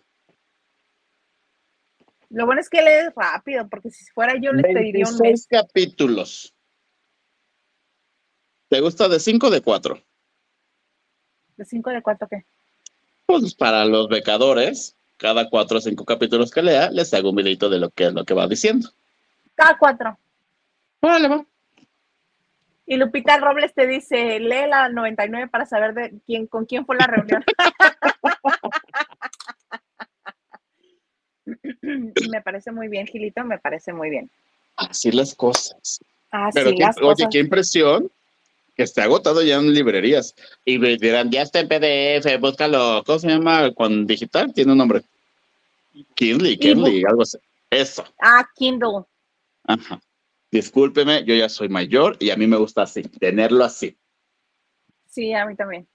[2.28, 5.46] Lo bueno es que lees rápido, porque si fuera yo les pediría un mes.
[5.48, 6.54] capítulos.
[8.68, 9.98] ¿Te gusta de cinco o de cuatro?
[11.56, 12.44] ¿De cinco o de cuatro qué?
[13.24, 17.68] Pues para los becadores, cada cuatro o cinco capítulos que lea, les hago un videito
[17.68, 18.88] de lo que es lo que va diciendo.
[19.54, 20.16] Cada cuatro.
[21.00, 21.44] Órale, va.
[22.86, 26.96] Y Lupita Robles te dice, lee la 99 para saber de quién, con quién fue
[26.96, 27.44] la reunión.
[32.30, 34.30] me parece muy bien, Gilito, me parece muy bien.
[34.76, 36.00] Así las cosas.
[36.30, 37.20] Así Pero las qué, cosas.
[37.20, 38.10] oye, qué impresión
[38.78, 40.36] que está agotado ya en librerías.
[40.64, 43.02] Y me dirán, ya está en PDF, búscalo.
[43.04, 43.74] ¿Cómo se llama?
[43.74, 45.02] Con digital tiene un nombre.
[46.14, 47.38] Kindle, Kindle, algo así.
[47.68, 48.04] Eso.
[48.22, 49.04] Ah, Kindle.
[49.64, 50.00] Ajá.
[50.52, 53.98] Discúlpeme, yo ya soy mayor y a mí me gusta así, tenerlo así.
[55.08, 55.88] Sí, a mí también.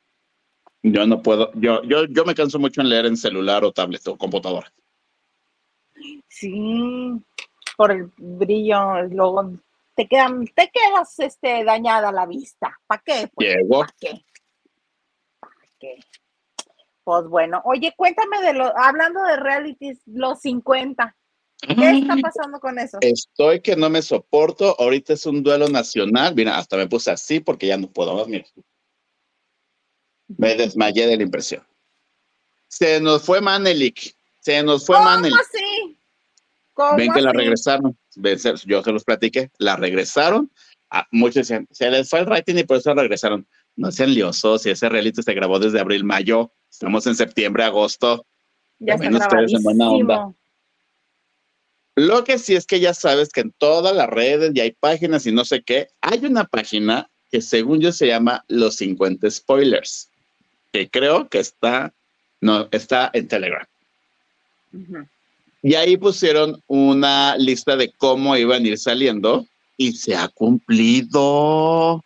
[0.84, 4.06] Yo no puedo, yo, yo, yo me canso mucho en leer en celular o tablet
[4.10, 4.72] o computadora.
[6.28, 7.13] Sí,
[7.78, 9.54] por el brillo, luego
[9.96, 12.80] te quedan, te quedas este, dañada la vista.
[12.88, 13.30] ¿Para qué?
[13.34, 13.80] Pues, Llego.
[13.80, 14.26] ¿Para qué?
[15.40, 16.00] ¿Para qué?
[17.04, 21.16] Pues bueno, oye, cuéntame de lo, hablando de realities, los 50.
[21.68, 22.98] ¿Qué está pasando con eso?
[23.02, 24.76] Estoy que no me soporto.
[24.80, 26.36] Ahorita es un duelo nacional.
[26.36, 28.28] Mira, hasta me puse así porque ya no puedo más.
[28.28, 28.46] Mira.
[30.28, 31.66] Me desmayé de la impresión.
[32.68, 34.16] Se nos fue Manelik.
[34.40, 35.40] Se nos fue ¿Cómo Manelik.
[35.40, 35.73] así?
[36.74, 37.98] ¿Cómo Ven que la regresaron.
[38.66, 39.52] Yo se los platiqué.
[39.58, 40.52] La regresaron.
[40.90, 43.48] Ah, muchos decían, se les fue el rating y por eso regresaron.
[43.76, 44.64] No sean liosos.
[44.64, 46.52] Si ese reality se grabó desde abril, mayo.
[46.70, 48.26] Estamos en septiembre, agosto.
[48.80, 50.06] Ya está También ustedes en buena onda.
[50.06, 50.44] grabadísimo.
[51.96, 55.28] Lo que sí es que ya sabes que en todas las redes y hay páginas
[55.28, 60.10] y no sé qué, hay una página que según yo se llama Los 50 Spoilers,
[60.72, 61.94] que creo que está,
[62.42, 63.66] no, está en Telegram.
[64.74, 65.08] Ujú.
[65.63, 69.45] Y ahí pusieron una lista de cómo iban a ir saliendo
[69.78, 72.04] y se ha cumplido.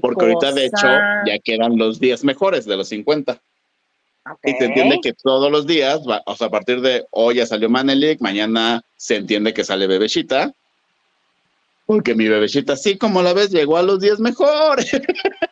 [0.00, 0.86] Porque ahorita de hecho
[1.26, 3.40] ya quedan los 10 mejores de los 50.
[4.44, 7.46] Y se entiende que todos los días, va- o sea, a partir de hoy ya
[7.46, 10.52] salió Manelik, mañana se entiende que sale Bebecita,
[11.86, 14.90] porque mi Bebecita, así como la ves, llegó a los 10 mejores.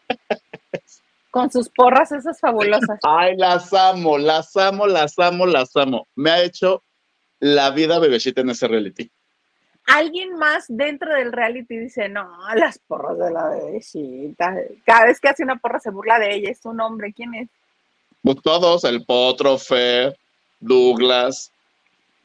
[1.31, 2.99] Con sus porras esas fabulosas.
[3.03, 6.09] Ay, las amo, las amo, las amo, las amo.
[6.17, 6.83] Me ha hecho
[7.39, 9.11] la vida Bebecita en ese reality.
[9.87, 14.55] Alguien más dentro del reality dice, no, las porras de la bebecita.
[14.85, 17.49] Cada vez que hace una porra se burla de ella, es un hombre, ¿quién es?
[18.23, 20.17] Pues todos, el Potro, Fer,
[20.61, 21.51] Douglas.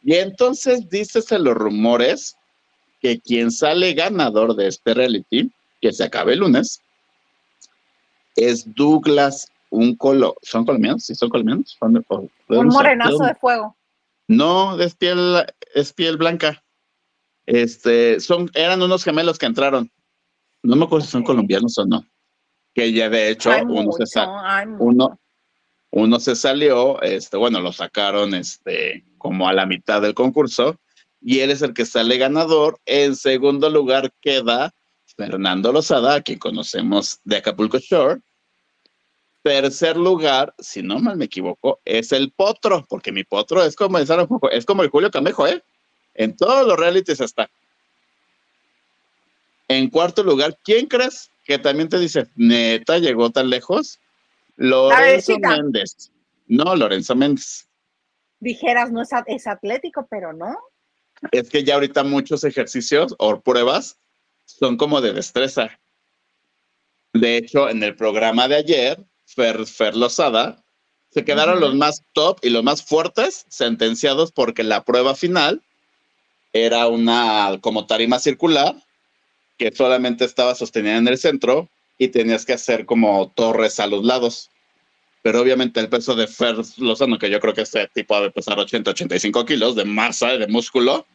[0.04, 2.38] Y entonces dices en los rumores
[3.02, 5.52] que quien sale ganador de este reality,
[5.82, 6.82] que se acabe el lunes,
[8.36, 10.36] es Douglas, un colo.
[10.42, 11.04] ¿Son colombianos?
[11.04, 11.76] ¿Sí son colombianos?
[11.80, 12.04] ¿Son de-
[12.50, 13.76] Un morenazo ¿De fuego.
[14.28, 16.64] No, es piel, es piel blanca.
[17.46, 19.92] Este, son, eran unos gemelos que entraron.
[20.64, 22.04] No me acuerdo si son colombianos o no.
[22.74, 24.84] Que ya de hecho uno mucho, se mucho.
[24.84, 25.20] uno,
[25.92, 30.78] uno se salió, este, bueno, lo sacaron este, como a la mitad del concurso
[31.22, 32.80] y él es el que sale ganador.
[32.86, 34.74] En segundo lugar queda
[35.16, 38.22] Fernando Lozada, a quien conocemos de Acapulco Shore.
[39.44, 44.00] Tercer lugar, si no mal me equivoco, es el Potro, porque mi Potro es como
[44.00, 45.64] es como el Julio Camejo, ¿eh?
[46.16, 47.50] En todos los realities está.
[49.68, 54.00] En cuarto lugar, ¿quién crees que también te dice, neta, llegó tan lejos?
[54.58, 55.38] Lorenzo.
[55.40, 56.12] Méndez.
[56.48, 57.68] No, Lorenzo Méndez.
[58.40, 60.56] Dijeras, no es, es atlético, pero no.
[61.32, 63.98] Es que ya ahorita muchos ejercicios o pruebas
[64.46, 65.80] son como de destreza.
[67.14, 70.64] De hecho, en el programa de ayer, Fer, Fer Lozada,
[71.10, 75.62] se quedaron los más top y los más fuertes sentenciados porque la prueba final
[76.52, 78.76] era una como tarima circular
[79.58, 84.04] que solamente estaba sostenida en el centro y tenías que hacer como torres a los
[84.04, 84.50] lados.
[85.22, 88.60] Pero obviamente el peso de Fer Lozano, que yo creo que ese tipo de pesar
[88.60, 91.06] 80, 85 kilos de masa de músculo,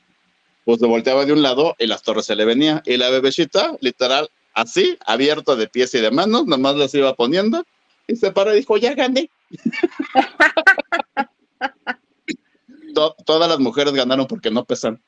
[0.70, 2.80] pues se volteaba de un lado y las torres se le venía.
[2.86, 7.66] Y la bebecita, literal, así, abierto de pies y de manos, nomás las iba poniendo
[8.06, 9.28] y se paró y dijo, ya gané.
[13.26, 15.02] todas las mujeres ganaron porque no pesan.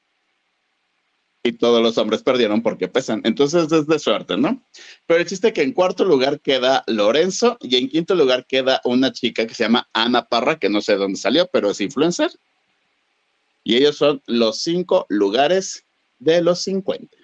[1.45, 3.21] Y todos los hombres perdieron porque pesan.
[3.23, 4.67] Entonces es de suerte, ¿no?
[5.07, 9.47] Pero existe que en cuarto lugar queda Lorenzo y en quinto lugar queda una chica
[9.47, 12.33] que se llama Ana Parra, que no sé dónde salió, pero es influencer.
[13.65, 15.85] Y ellos son los cinco lugares
[16.19, 17.17] de los 50.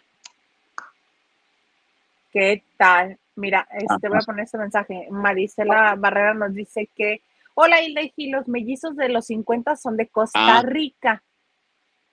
[2.33, 3.19] ¿Qué tal?
[3.37, 5.07] Mira, este, voy a poner este mensaje.
[5.11, 7.23] Marisela Barrera nos dice que,
[7.55, 10.63] hola Hilda y los mellizos de los 50 son de Costa ah.
[10.63, 11.23] Rica.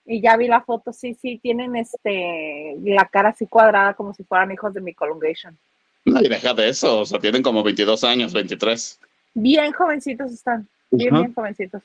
[0.04, 4.22] Y ya vi la foto, sí, sí, tienen este, la cara así cuadrada como si
[4.22, 5.58] fueran hijos de mi Colongation.
[6.04, 9.00] No, y deja de eso, o sea, tienen como 22 años, 23.
[9.34, 11.82] Bien jovencitos están, bien, bien jovencitos.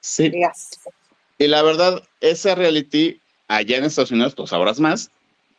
[0.00, 0.30] Sí.
[1.38, 5.10] Y la verdad, ese reality allá en Estados Unidos, tú sabrás más,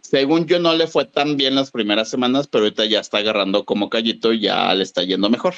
[0.02, 3.66] según yo no le fue tan bien las primeras semanas, pero ahorita ya está agarrando
[3.66, 5.54] como callito y ya le está yendo mejor.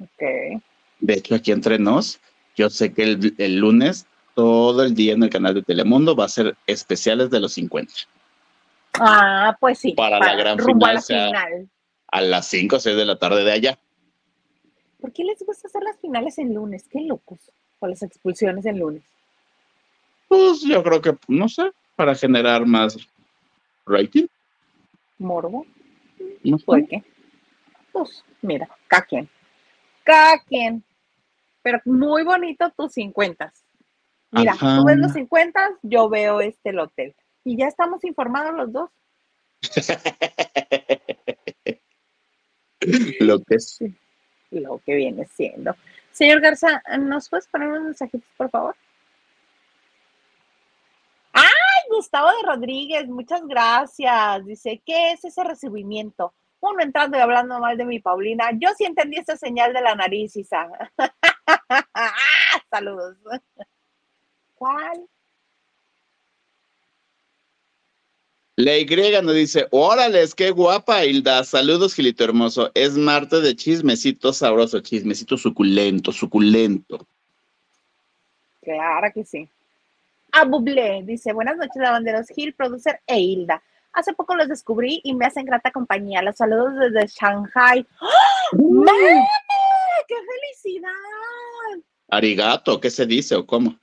[0.00, 0.62] Ok.
[1.00, 2.20] De hecho, aquí entre nos,
[2.54, 6.28] yo sé que el, lunes, todo el día en el canal de Telemundo va a
[6.28, 7.92] ser especiales de los 50.
[8.94, 9.92] Ah, pues sí.
[9.92, 11.42] Para, la gran final, a,
[12.08, 13.78] a las 5 o 6 de la tarde de allá.
[15.00, 16.84] ¿Por qué les gusta hacer las finales en lunes?
[16.90, 17.38] Qué locos.
[17.78, 19.02] O las expulsiones en lunes.
[20.28, 22.96] Pues yo creo que, no sé, para generar más
[23.86, 24.26] rating.
[25.18, 25.66] Morbo.
[26.42, 27.02] No ¿Por qué?
[27.92, 29.28] Pues mira, cada quien.
[30.04, 30.82] Cada quien.
[31.62, 33.52] Pero muy bonito tus 50.
[34.32, 37.14] Mira, tú ves los 50, yo veo este el hotel.
[37.44, 38.90] Y ya estamos informados los dos.
[43.20, 43.78] lo que es.
[44.50, 45.74] Lo que viene siendo.
[46.16, 48.74] Señor Garza, ¿nos puedes poner unos mensajitos, por favor?
[51.90, 54.44] Gustavo de Rodríguez, muchas gracias.
[54.46, 56.32] Dice, ¿qué es ese recibimiento?
[56.60, 58.48] Uno entrando y hablando mal de mi Paulina.
[58.54, 60.66] Yo sí entendí esta señal de la nariz, Isa.
[62.70, 63.18] Saludos.
[64.54, 65.06] ¿Cuál?
[68.58, 68.86] La Y
[69.22, 71.44] nos dice, órale, qué guapa, Hilda.
[71.44, 72.70] Saludos, Gilito hermoso.
[72.74, 77.06] Es martes de chismecito sabroso, chismecito suculento, suculento.
[78.62, 79.46] Claro que sí.
[80.32, 83.62] Abuble dice, buenas noches, lavanderos Gil, producer e Hilda.
[83.92, 86.22] Hace poco los descubrí y me hacen grata compañía.
[86.22, 87.86] Los saludos desde Shanghai.
[88.00, 88.86] ¡Oh!
[90.08, 90.90] ¡Qué felicidad!
[92.08, 93.78] Arigato, ¿qué se dice o cómo?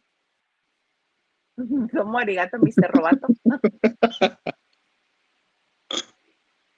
[1.96, 2.90] ¿Cómo arigato, Mr.
[2.92, 3.28] Robato?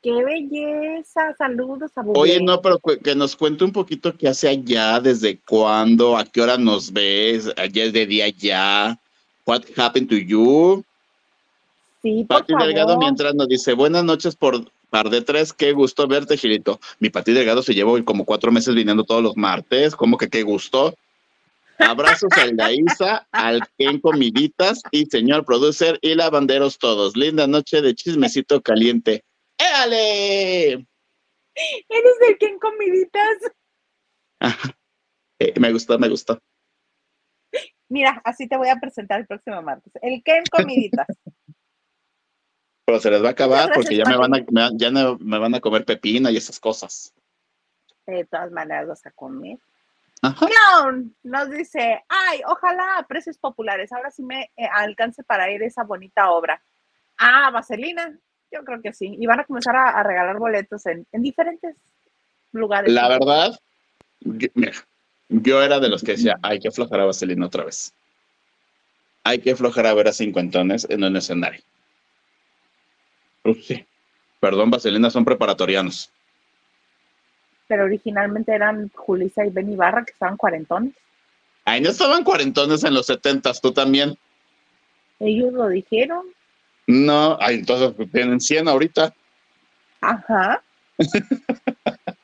[0.06, 1.34] ¡Qué belleza!
[1.36, 6.16] Saludos a Oye, no, pero que nos cuente un poquito qué hace allá, desde cuándo,
[6.16, 9.00] a qué hora nos ves, ayer de día ya.
[9.48, 10.84] What happened to you?
[12.04, 16.08] Sí, por Pati Delgado mientras nos dice, buenas noches por par de tres, qué gusto
[16.08, 16.80] verte, Gilito.
[17.00, 20.44] Mi Pati Delgado se llevó como cuatro meses viniendo todos los martes, como que qué
[20.44, 20.94] gusto.
[21.80, 27.18] Abrazos a la Isa, al Ken Comiditas y señor producer y lavanderos todos.
[27.18, 29.24] Linda noche de chismecito caliente.
[29.58, 30.88] ¡Éale!
[31.56, 33.38] ¿Eres del Ken Comiditas?
[35.40, 36.40] Eh, me gustó, me gustó.
[37.90, 39.94] Mira, así te voy a presentar el próximo martes.
[40.02, 41.08] El Ken Comiditas.
[42.86, 44.46] Pero se les va a acabar porque ya me van a,
[44.76, 47.14] ya me van a comer pepino y esas cosas.
[48.06, 49.58] De todas maneras vas a comer.
[50.22, 53.92] No, nos dice, ay, ojalá a precios populares.
[53.92, 56.62] Ahora sí me eh, alcance para ir a esa bonita obra.
[57.18, 58.18] Ah, Vaselina,
[58.52, 59.16] yo creo que sí.
[59.20, 61.76] Y van a comenzar a, regalar boletos en, en, diferentes
[62.52, 62.92] lugares.
[62.92, 63.60] La verdad,
[64.54, 64.74] mira,
[65.30, 67.94] yo era de los que decía, hay que aflojar a Vaselina otra vez.
[69.24, 71.62] Hay que aflojar a ver a cincuentones en un escenario.
[73.62, 73.86] sí.
[74.40, 76.12] Perdón, Vaselina, son preparatorianos.
[77.68, 80.94] Pero originalmente eran Julisa y Ben Ibarra, que estaban cuarentones.
[81.64, 84.16] Ay, no estaban cuarentones en los setentas, tú también.
[85.20, 86.28] Ellos lo dijeron.
[86.88, 89.14] No, ay, entonces tienen 100 ahorita.
[90.02, 90.64] Ajá.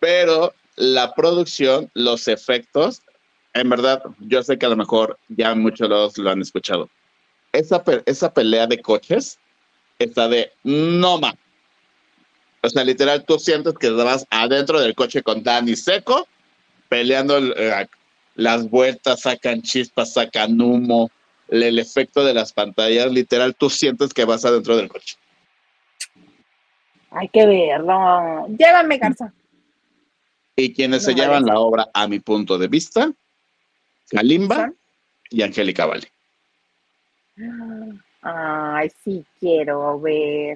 [0.00, 3.02] Pero la producción, los efectos,
[3.54, 6.88] en verdad, yo sé que a lo mejor ya muchos lo han escuchado.
[7.52, 9.38] Esa, esa pelea de coches
[9.98, 11.34] está de no ma.
[12.62, 16.28] O sea, literal, tú sientes que vas adentro del coche con Dani seco,
[16.88, 17.88] peleando eh,
[18.36, 21.10] las vueltas, sacan chispas, sacan humo,
[21.60, 25.16] el efecto de las pantallas, literal, tú sientes que vas adentro del coche.
[27.10, 28.46] Hay que verlo.
[28.48, 29.32] Llévame, Garza.
[30.56, 33.12] Y quienes se llevan la obra, a mi punto de vista,
[34.10, 34.72] Kalimba
[35.30, 36.08] y Angélica Vale.
[38.24, 40.54] Ay, sí quiero ver.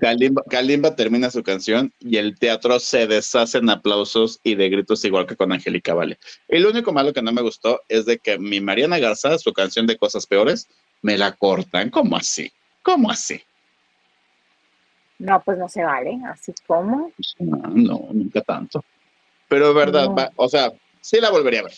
[0.49, 5.27] Kalimba, termina su canción y el teatro se deshace en aplausos y de gritos igual
[5.27, 6.19] que con Angélica Vale.
[6.49, 9.53] Y lo único malo que no me gustó es de que mi Mariana Garza, su
[9.53, 10.69] canción de Cosas Peores,
[11.03, 11.91] me la cortan.
[11.91, 12.51] ¿Cómo así?
[12.83, 13.41] ¿Cómo así?
[15.19, 17.11] No, pues no se vale, así como.
[17.39, 18.85] No, no nunca tanto.
[19.49, 21.75] Pero verdad, o sea, sí la volvería a ver.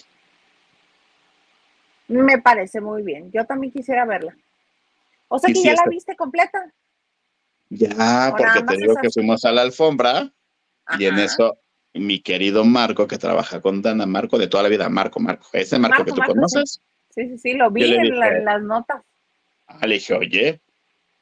[2.09, 3.31] Me parece muy bien.
[3.31, 4.35] Yo también quisiera verla.
[5.29, 6.73] O sea que ya la viste completa.
[7.69, 10.33] Ya, porque te digo que fuimos a la alfombra
[10.99, 11.59] y en eso
[11.93, 15.79] mi querido Marco, que trabaja con Dana, Marco de toda la vida, Marco, Marco, ese
[15.79, 16.81] Marco, que tú conoces.
[17.11, 17.29] Sí.
[17.29, 19.03] sí, sí, lo vi en, las notas.
[19.69, 20.61] Ah, le dije, oye,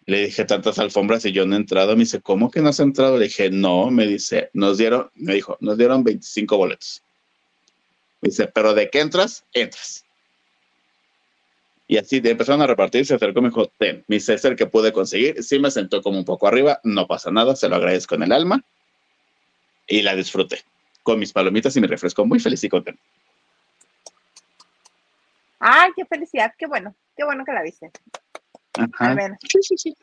[0.06, 1.94] le dije tantas alfombras y yo no he entrado.
[1.94, 3.18] Me dice, ¿cómo que no has entrado?
[3.18, 7.02] Le dije, no, me dice, nos dieron, me dijo, nos dieron 25 boletos.
[8.20, 9.44] Me dice, ¿pero de qué entras?
[9.52, 10.04] Entras.
[11.88, 15.42] Y así empezaron a repartir, se acercó me dijo, ten, mi César que pude conseguir.
[15.42, 18.32] Sí me sentó como un poco arriba, no pasa nada, se lo agradezco en el
[18.32, 18.64] alma.
[19.86, 20.62] Y la disfruté
[21.04, 23.00] con mis palomitas y mi refresco, muy feliz y contento.
[25.60, 27.90] Ay, qué felicidad, qué bueno, qué bueno que la viste.
[29.48, 29.96] Sí, sí, sí.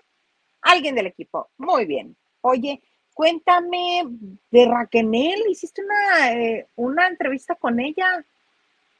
[0.61, 1.49] Alguien del equipo.
[1.57, 2.15] Muy bien.
[2.41, 2.81] Oye,
[3.13, 4.05] cuéntame
[4.51, 5.43] de Raquenel.
[5.49, 8.25] Hiciste una, eh, una entrevista con ella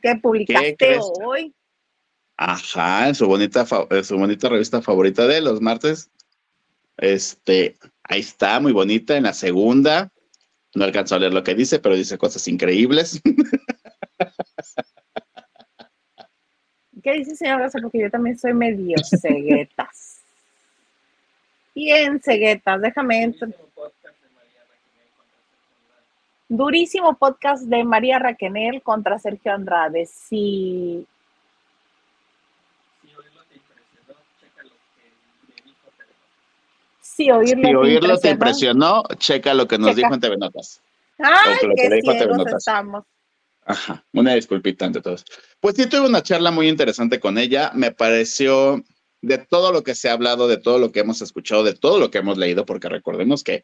[0.02, 1.54] que publicaste hoy.
[2.38, 3.66] Ajá, en su bonita,
[4.04, 6.10] su bonita revista favorita de los martes.
[6.98, 9.16] Este, ahí está, muy bonita.
[9.16, 10.12] En la segunda,
[10.76, 13.22] no alcanzo a leer lo que dice, pero dice cosas increíbles.
[17.04, 17.80] ¿Qué dice señor Rosa?
[17.82, 20.22] Porque yo también soy medio ceguetas.
[21.76, 23.52] Bien, ceguetas, déjame entrar.
[26.48, 30.06] Durísimo podcast de María Raquenel contra Sergio Andrade.
[30.06, 31.06] Si,
[37.02, 40.80] si oírlo, si oírlo te, impresionó, checa lo que nos dijo en TV Notas.
[41.18, 43.04] Ay, qué ciegos estamos.
[43.66, 45.24] Ajá, una disculpita ante todos.
[45.60, 47.72] Pues sí, tuve una charla muy interesante con ella.
[47.74, 48.84] Me pareció
[49.22, 51.98] de todo lo que se ha hablado, de todo lo que hemos escuchado, de todo
[51.98, 53.64] lo que hemos leído, porque recordemos que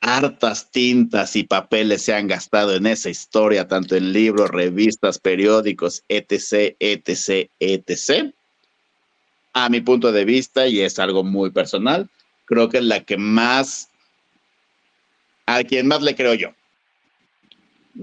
[0.00, 6.02] hartas tintas y papeles se han gastado en esa historia, tanto en libros, revistas, periódicos,
[6.08, 8.34] etc., etc., etc.
[9.54, 12.10] A mi punto de vista, y es algo muy personal,
[12.44, 13.88] creo que es la que más,
[15.46, 16.52] a quien más le creo yo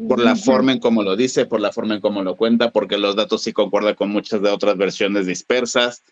[0.07, 2.97] por la forma en cómo lo dice, por la forma en cómo lo cuenta, porque
[2.97, 6.03] los datos sí concuerdan con muchas de otras versiones dispersas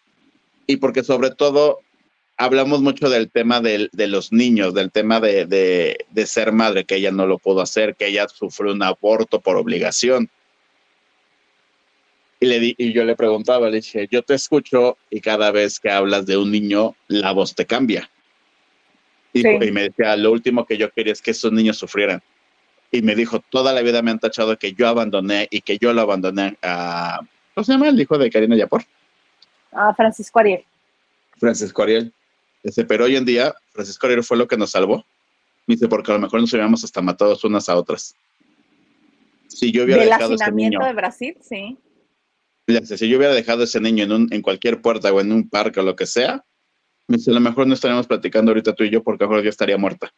[0.65, 1.81] y porque sobre todo
[2.37, 7.27] hablamos mucho del tema de, los niños, del tema de, ser madre, que ella no
[7.27, 10.29] lo pudo hacer, que ella sufrió un aborto por obligación.
[12.39, 15.89] Y, le y yo le preguntaba, le dije, yo te escucho y cada vez que
[15.89, 18.09] hablas de un niño, la voz te cambia.
[19.33, 22.21] Y, y me decía, lo último que yo quería es que esos niños sufrieran
[22.91, 25.93] y me dijo, toda la vida me han tachado que yo abandoné y que yo
[25.93, 27.19] lo abandoné a,
[27.53, 28.83] ¿cómo se llama el hijo de Karina Yapor?
[29.71, 30.63] A Francisco Ariel.
[31.37, 32.13] Francisco Ariel.
[32.63, 35.05] Dice, pero hoy en día Francisco Ariel fue lo que nos salvó.
[35.65, 38.15] dice, porque a lo mejor nos hubiéramos hasta matado unas a otras.
[39.47, 40.79] Si yo hubiera dejado ese niño.
[40.83, 41.77] de Brasil, sí.
[42.67, 45.79] si yo hubiera dejado ese niño en, un, en cualquier puerta o en un parque
[45.79, 46.43] o lo que sea,
[47.07, 49.43] dice, a lo mejor no estaríamos platicando ahorita tú y yo porque a lo mejor
[49.43, 50.13] yo estaría muerta.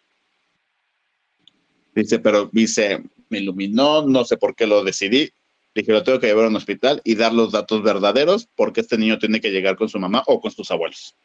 [1.96, 5.32] Dice, pero dice, me iluminó, no sé por qué lo decidí.
[5.76, 8.98] Dije, lo tengo que llevar a un hospital y dar los datos verdaderos porque este
[8.98, 11.16] niño tiene que llegar con su mamá o con sus abuelos.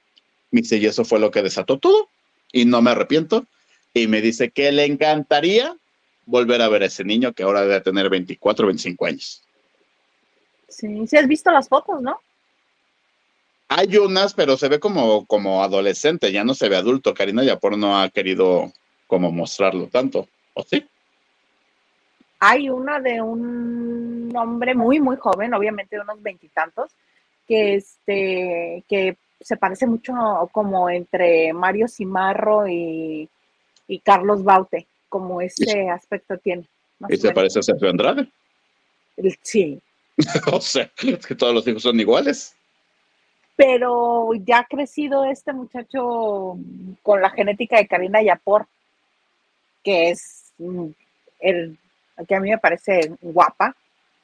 [0.50, 2.08] Me dice, y eso fue lo que desató todo
[2.52, 3.46] y no me arrepiento.
[3.92, 5.76] Y me dice que le encantaría
[6.26, 9.42] volver a ver a ese niño que ahora debe tener 24 o 25 años.
[10.68, 12.18] Sí, sí has visto las fotos, ¿no?
[13.68, 17.14] Hay unas, pero se ve como, como adolescente, ya no se ve adulto.
[17.14, 18.72] Karina Yapor no ha querido
[19.06, 20.28] como mostrarlo tanto.
[20.54, 20.86] ¿O sí?
[22.40, 26.90] Hay una de un hombre muy, muy joven, obviamente de unos veintitantos,
[27.46, 30.14] que, este, que se parece mucho
[30.52, 33.28] como entre Mario Cimarro y,
[34.02, 36.64] Carlos Baute, como ese aspecto tiene.
[37.08, 38.28] ¿Y se parece a Sergio Andrade?
[39.42, 39.80] Sí.
[40.52, 42.54] o sea, es que todos los hijos son iguales.
[43.56, 46.58] Pero ya ha crecido este muchacho
[47.02, 48.66] con la genética de Karina Yapor.
[49.84, 50.43] que es
[51.40, 51.78] el
[52.28, 53.76] que a mí me parece guapa.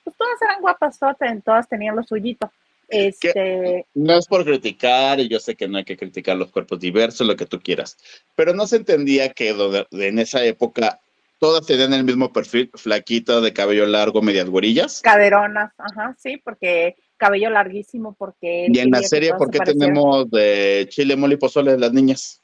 [0.05, 2.51] Pues todas eran guapas, todas, todas tenían lo suyito.
[2.89, 3.87] Este...
[3.95, 7.27] No es por criticar, y yo sé que no hay que criticar los cuerpos diversos,
[7.27, 7.97] lo que tú quieras,
[8.35, 9.55] pero no se entendía que
[9.93, 10.99] en esa época
[11.39, 15.01] todas tenían el mismo perfil, flaquita, de cabello largo, medias guarillas.
[15.03, 18.67] Caderonas, ajá, sí, porque cabello larguísimo, porque...
[18.69, 22.43] Y en la serie, ¿por qué tenemos de chile, mole y pozole de las niñas?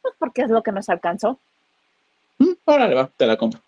[0.00, 1.40] Pues porque es lo que nos alcanzó.
[2.38, 3.60] Mm, órale, va, te la compro.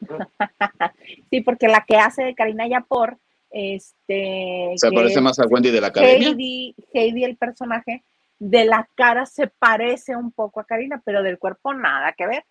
[1.30, 3.16] sí, porque la que hace de Karina Yapor
[3.50, 6.28] este, se parece más a Wendy de la academia.
[6.28, 8.02] Heidi, Heidi, el personaje,
[8.38, 12.44] de la cara se parece un poco a Karina, pero del cuerpo nada que ver.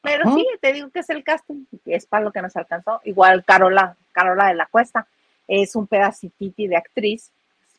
[0.00, 3.00] Pero sí, te digo que es el casting, es para lo que nos alcanzó.
[3.04, 5.06] Igual Carola, Carola de la Cuesta,
[5.48, 7.30] es un pedacititi de actriz,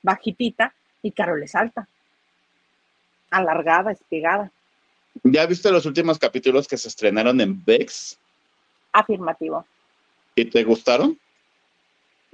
[0.01, 1.87] bajitita, y Carol es alta,
[3.29, 4.51] alargada, espigada.
[5.23, 8.17] ¿Ya viste los últimos capítulos que se estrenaron en VEX?
[8.91, 9.65] Afirmativo.
[10.35, 11.17] ¿Y te gustaron?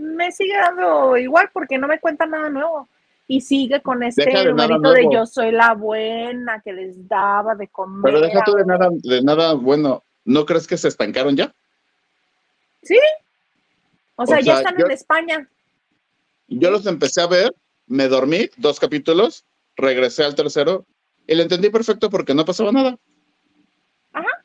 [0.02, 2.90] me sigue dando igual porque no me cuenta nada nuevo.
[3.28, 8.02] Y sigue con este numerito de, yo soy la buena que les daba de comer.
[8.04, 10.04] Pero deja tú de nada, de nada bueno.
[10.26, 11.54] ¿No crees que se estancaron ya?
[12.84, 13.00] Sí.
[14.18, 15.50] O sea, ya están en España.
[16.48, 17.56] Yo los empecé a ver,
[17.88, 19.46] me dormí dos capítulos,
[19.78, 20.86] regresé al tercero
[21.28, 22.98] y lo entendí perfecto porque no pasaba nada.
[24.14, 24.44] Ajá.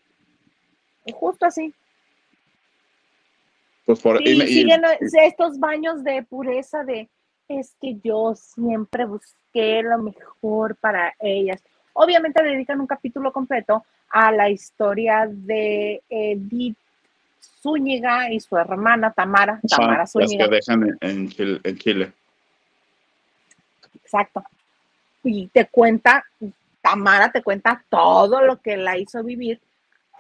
[1.13, 1.73] Justo así.
[3.85, 7.09] Pues por, y, siguen estos baños de pureza de
[7.49, 11.63] es que yo siempre busqué lo mejor para ellas.
[11.93, 16.77] Obviamente dedican un capítulo completo a la historia de Edith
[17.63, 20.47] Zúñiga y su hermana Tamara, Tamara Zúñiga.
[20.47, 22.13] Las que dejan en, en Chile.
[24.03, 24.45] Exacto.
[25.23, 26.25] Y te cuenta,
[26.87, 29.61] Tamara te cuenta todo lo que la hizo vivir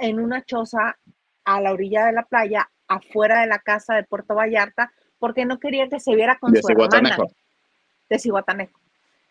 [0.00, 0.98] en una choza
[1.44, 4.90] a la orilla de la playa afuera de la casa de Puerto Vallarta
[5.20, 7.18] porque no quería que se viera con su hermana.
[8.08, 8.80] De Cihuatanejo.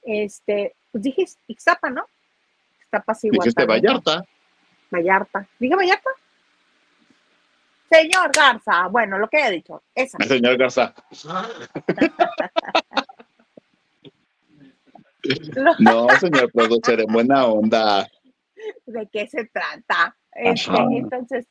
[0.01, 2.07] Este, pues dije Ixtapa, ¿no?
[2.79, 4.23] Ixtapa, Dijiste Vallarta.
[4.89, 5.45] Vallarta.
[5.59, 6.09] ¿Dije Vallarta?
[7.91, 10.17] Señor Garza, bueno, lo que he dicho, esa.
[10.19, 10.95] Señor Garza.
[15.79, 18.07] no, señor productor, en buena onda.
[18.85, 20.15] ¿De qué se trata?
[20.31, 21.45] Este, entonces,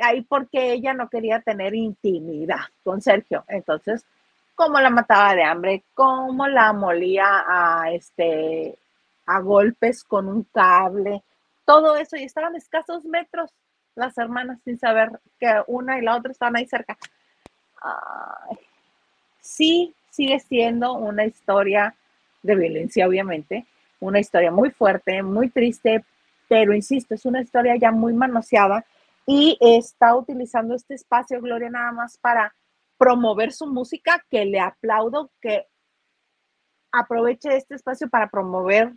[0.00, 3.44] ahí porque ella no quería tener intimidad con Sergio.
[3.48, 4.04] Entonces,
[4.54, 8.76] cómo la mataba de hambre, cómo la molía a este
[9.26, 11.22] a golpes con un cable,
[11.64, 13.50] todo eso, y estaban escasos metros
[13.94, 15.08] las hermanas sin saber
[15.38, 16.98] que una y la otra estaban ahí cerca.
[19.40, 21.94] sí, sigue siendo una historia
[22.44, 23.66] de violencia, obviamente,
[23.98, 26.04] una historia muy fuerte, muy triste,
[26.48, 28.84] pero insisto, es una historia ya muy manoseada
[29.26, 32.54] y está utilizando este espacio, Gloria, nada más para
[32.98, 35.66] promover su música, que le aplaudo, que
[36.92, 38.92] aproveche este espacio para promover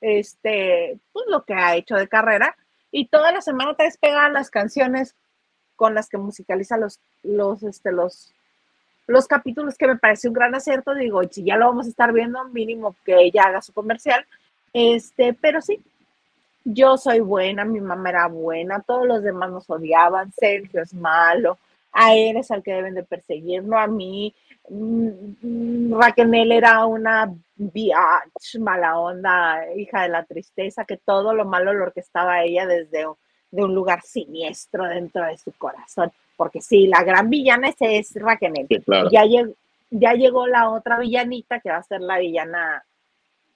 [0.00, 2.54] este, pues lo que ha hecho de carrera.
[2.90, 5.16] Y toda la semana te pegan las canciones
[5.74, 8.35] con las que musicaliza los, los, este, los,
[9.06, 10.94] los capítulos que me parece un gran acierto.
[10.94, 14.24] Digo, si ya lo vamos a estar viendo, mínimo que ella haga su comercial.
[14.72, 15.80] Este, pero sí,
[16.64, 21.58] yo soy buena, mi mamá era buena, todos los demás nos odiaban, Sergio es malo,
[21.92, 24.34] a él es al que deben de perseguir, no a mí.
[24.68, 25.08] Mm,
[25.42, 27.32] mm, Raquel era una
[28.58, 33.06] mala onda, hija de la tristeza, que todo lo malo lo orquestaba ella desde
[33.50, 36.12] de un lugar siniestro dentro de su corazón.
[36.36, 38.52] Porque sí, la gran villana ese es Raquel.
[39.10, 39.52] ya, llegó,
[39.90, 42.84] ya llegó la otra villanita que va a ser la villana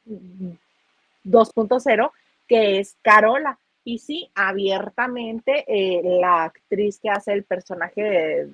[0.06, 2.10] 2.0
[2.50, 3.56] que es Carola.
[3.84, 8.48] Y sí, abiertamente eh, la actriz que hace el personaje,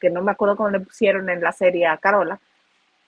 [0.00, 2.38] que no me acuerdo cómo le pusieron en la serie a Carola,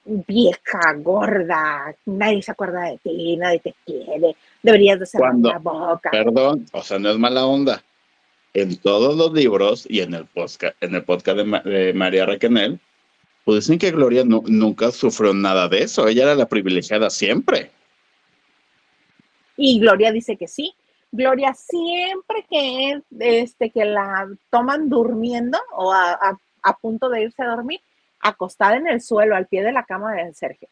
[0.05, 6.11] vieja, gorda, nadie se acuerda de ti, nadie te quiere, deberías de cerrar la boca.
[6.11, 7.83] Perdón, o sea, no es mala onda.
[8.55, 12.79] En todos los libros y en el podcast, en el podcast de, María Raquenel,
[13.45, 16.07] pues dicen que Gloria nunca sufrió nada de eso.
[16.07, 17.73] Ella era la privilegiada siempre.
[19.57, 20.73] Y Gloria dice que sí.
[21.11, 26.39] Gloria siempre que, este, que la toman durmiendo o a,
[26.81, 27.81] punto de irse a dormir,
[28.21, 30.69] acostada en el suelo al pie de la cama de Sergio.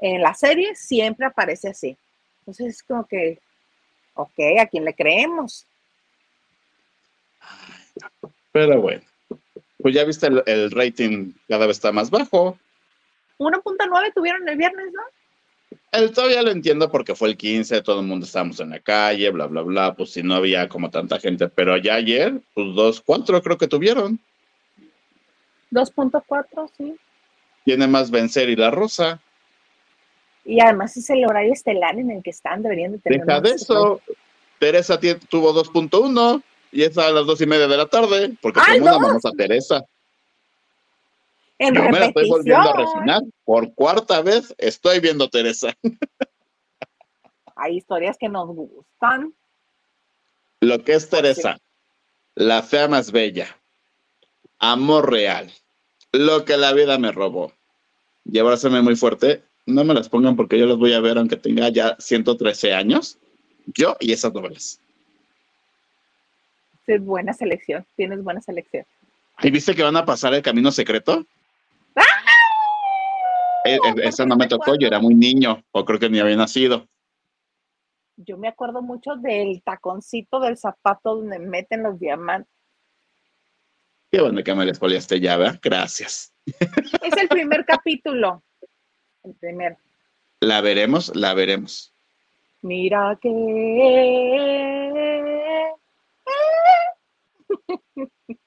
[0.00, 1.96] En la serie siempre aparece así.
[2.40, 3.38] Entonces es como que,
[4.14, 5.66] ok, ¿a quién le creemos?
[8.52, 9.02] Pero bueno,
[9.78, 12.58] pues ya viste el, el rating cada vez está más bajo.
[13.38, 15.02] 1.9 tuvieron el viernes, ¿no?
[15.92, 19.30] El todavía lo entiendo porque fue el 15, todo el mundo estábamos en la calle,
[19.30, 23.00] bla, bla, bla, pues si no había como tanta gente, pero ya ayer, pues dos,
[23.00, 24.18] cuatro creo que tuvieron.
[25.70, 26.96] 2.4, sí.
[27.64, 29.20] Tiene más Vencer y La Rosa.
[30.44, 33.24] Y además es el horario estelar en el que están, deberían de tener.
[33.24, 34.00] Deja de eso.
[34.58, 36.42] Teresa tuvo 2.1
[36.74, 39.06] y es a las dos y media de la tarde, porque ¡Ay, mundo no!
[39.06, 39.84] amamos a Teresa.
[41.58, 43.22] En Yo me la estoy volviendo a refinar.
[43.44, 45.72] Por cuarta vez estoy viendo Teresa.
[47.56, 49.32] Hay historias que nos gustan.
[50.60, 51.60] Lo que es Teresa,
[52.34, 53.56] la fea más bella,
[54.58, 55.52] amor real,
[56.10, 57.52] lo que la vida me robó.
[58.24, 59.44] Y abrázame muy fuerte.
[59.66, 63.18] No me las pongan porque yo las voy a ver aunque tenga ya 113 años.
[63.66, 64.80] Yo y esas novelas.
[66.86, 67.86] Es buena selección.
[67.96, 68.84] Tienes buena selección.
[69.42, 71.24] ¿Y viste que van a pasar el camino secreto?
[73.64, 76.36] Eh, eh, esa no me tocó, yo era muy niño, o creo que ni había
[76.36, 76.86] nacido.
[78.16, 82.52] Yo me acuerdo mucho del taconcito del zapato donde meten los diamantes.
[84.12, 85.58] Qué bueno que me les poliaste ya, ¿verdad?
[85.62, 86.32] Gracias.
[86.46, 88.44] Es el primer capítulo.
[89.24, 89.76] El primero.
[90.40, 91.92] La veremos, la veremos.
[92.62, 94.93] Mira que.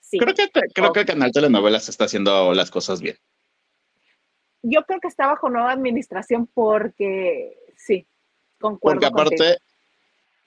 [0.00, 3.16] Sí, Creo que, creo que el canal Telenovelas está haciendo las cosas bien.
[4.60, 8.06] yo creo que está bajo nueva administración porque sí,
[8.60, 9.00] concuerdo.
[9.00, 9.56] Porque aparte, contigo.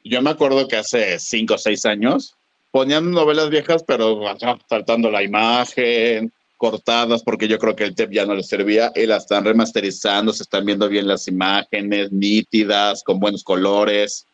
[0.03, 2.35] yo me acuerdo que hace cinco o seis años
[2.69, 8.11] ponían novelas viejas, pero ajá, faltando la imagen, cortadas, porque yo creo que el TEP
[8.11, 13.03] ya no les servía, y la están remasterizando, se están viendo bien las imágenes, nítidas,
[13.03, 14.27] con buenos colores.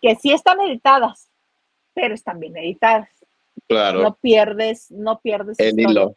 [0.00, 1.28] que sí están editadas,
[1.94, 3.08] pero están bien editadas.
[3.68, 5.58] Claro, No pierdes, no pierdes.
[5.60, 5.90] el historia.
[5.90, 6.16] hilo.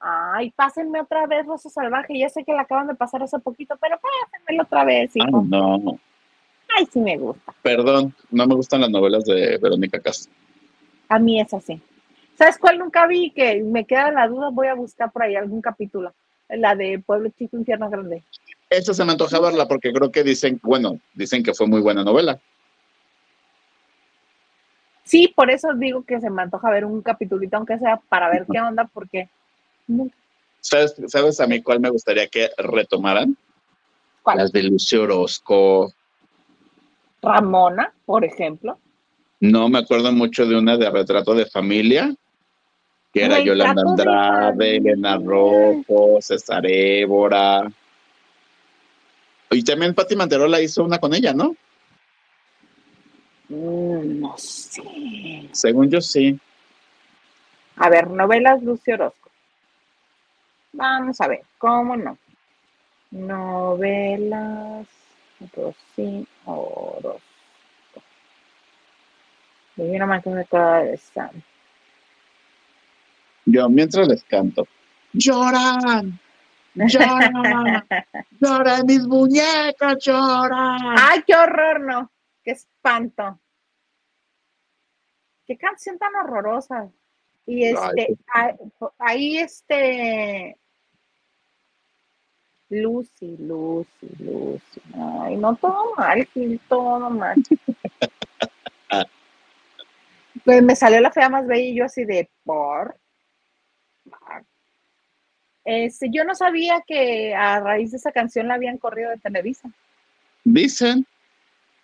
[0.00, 2.18] Ay, pásenme otra vez Rosa Salvaje.
[2.18, 5.42] Ya sé que la acaban de pasar hace poquito, pero pásenmela otra vez, Ay, hijo.
[5.48, 5.98] no,
[6.76, 7.54] Ay, sí me gusta.
[7.62, 10.32] perdón, no me gustan las novelas de Verónica Castro.
[11.08, 11.80] A mí es así.
[12.36, 13.30] ¿Sabes cuál nunca vi?
[13.30, 16.12] Que me queda la duda, voy a buscar por ahí algún capítulo.
[16.48, 18.22] La de Pueblo Chico, Infierno Grande.
[18.68, 22.02] Esa se me antoja verla porque creo que dicen, bueno, dicen que fue muy buena
[22.04, 22.38] novela.
[25.04, 28.46] Sí, por eso digo que se me antoja ver un capitulito, aunque sea para ver
[28.50, 29.28] qué onda, porque
[29.86, 30.16] nunca.
[30.60, 33.36] ¿Sabes, ¿Sabes a mí cuál me gustaría que retomaran?
[34.22, 34.38] ¿Cuál?
[34.38, 35.92] Las de Lucio Orozco.
[37.20, 38.78] Ramona, por ejemplo.
[39.40, 42.14] No me acuerdo mucho de una de retrato de familia,
[43.12, 44.76] que era Yolanda de Andrade.
[44.76, 47.70] Elena Rojo, César Évora.
[49.50, 51.54] Y también Pati Manterola hizo una con ella, ¿no?
[53.48, 55.48] Mm, No sé.
[55.52, 56.38] Según yo sí.
[57.76, 59.30] A ver, novelas Lucio Orozco.
[60.72, 62.16] Vamos a ver, ¿cómo no?
[63.10, 64.86] Novelas
[65.54, 67.20] Rosy Orozco.
[69.76, 71.30] Yo no me acuerdo de cada de esta.
[73.44, 74.66] Yo mientras les canto.
[75.12, 76.18] Lloran,
[76.74, 77.84] lloran,
[78.40, 80.96] lloran mis muñecas, lloran.
[80.98, 82.10] ¡Ay, qué horror, no!
[82.44, 83.40] ¡Qué espanto!
[85.46, 86.90] ¡Qué canción tan horrorosa!
[87.46, 88.54] Y este, ahí,
[88.98, 90.56] ahí este.
[92.68, 94.80] Lucy, Lucy, Lucy.
[94.94, 97.36] Ay, no, todo mal, Gil, todo mal.
[100.44, 102.98] Pues me salió la fea más bella y yo así de por.
[105.64, 109.70] Este, yo no sabía que a raíz de esa canción la habían corrido de Televisa.
[110.44, 111.06] Dicen,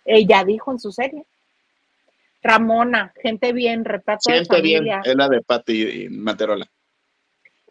[0.05, 1.25] Ella dijo en su serie.
[2.43, 6.69] Ramona, gente bien, retrato de siente bien, familia, es la de Pati Manterola.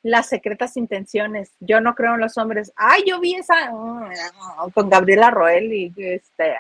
[0.03, 1.51] las secretas intenciones.
[1.61, 2.73] Yo no creo en los hombres.
[2.77, 6.57] Ay, yo vi esa mm, con Gabriela Roel y este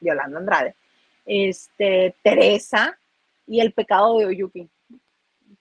[0.00, 0.74] Yolanda Andrade.
[1.24, 2.98] Este, Teresa
[3.46, 4.68] y el pecado de Oyuki.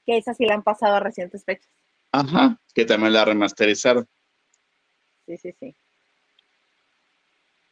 [0.05, 1.70] Que esa sí la han pasado a recientes fechas.
[2.12, 4.07] Ajá, que también la remasterizaron.
[5.28, 5.76] Sí, sí, sí.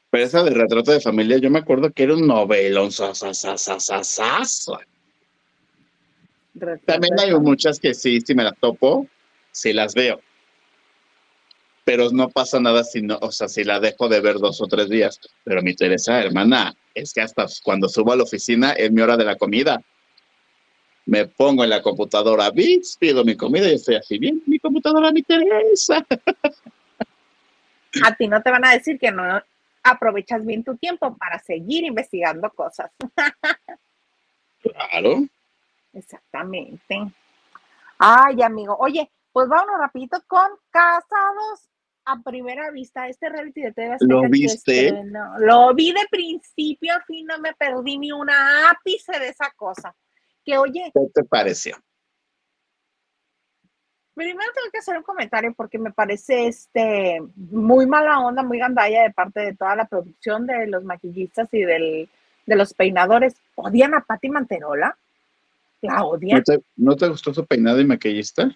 [0.10, 2.92] Pero esa de retrato de familia, yo me acuerdo que era un novelón.
[2.92, 3.58] sa, sa, sa,
[6.86, 9.08] También hay muchas que sí, si me las topo,
[9.52, 10.20] sí las veo.
[11.86, 14.68] Pero no pasa nada si no, o sea, si la dejo de ver dos o
[14.68, 15.20] tres días.
[15.44, 19.16] Pero mi Teresa, hermana, es que hasta cuando subo a la oficina es mi hora
[19.16, 19.82] de la comida.
[21.06, 25.12] Me pongo en la computadora, bits, pido mi comida y estoy así, bien, mi computadora,
[25.12, 26.06] mi Teresa.
[28.04, 29.42] A ti no te van a decir que no
[29.84, 32.92] aprovechas bien tu tiempo para seguir investigando cosas.
[34.62, 35.26] Claro.
[35.94, 37.10] Exactamente.
[37.98, 38.76] Ay, amigo.
[38.78, 41.70] Oye, pues vámonos rapidito con Casados
[42.06, 45.04] a primera vista este reality de TV ¿Lo viste?
[45.40, 49.96] lo vi de principio a fin, no me perdí ni una ápice de esa cosa.
[50.44, 50.92] Que oye.
[50.94, 51.78] ¿Qué te pareció?
[54.20, 59.04] Primero tengo que hacer un comentario porque me parece este muy mala onda, muy gandalla
[59.04, 62.10] de parte de toda la producción de los maquillistas y del,
[62.46, 63.38] de los peinadores.
[63.56, 64.98] ¿Odian a Patti Manterola?
[65.80, 66.44] ¿La odian?
[66.76, 68.54] ¿No te, gustó su peinado y maquillista?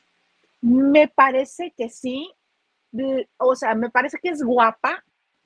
[0.60, 2.30] Me parece que sí.
[3.38, 5.02] O sea, me parece que es guapa,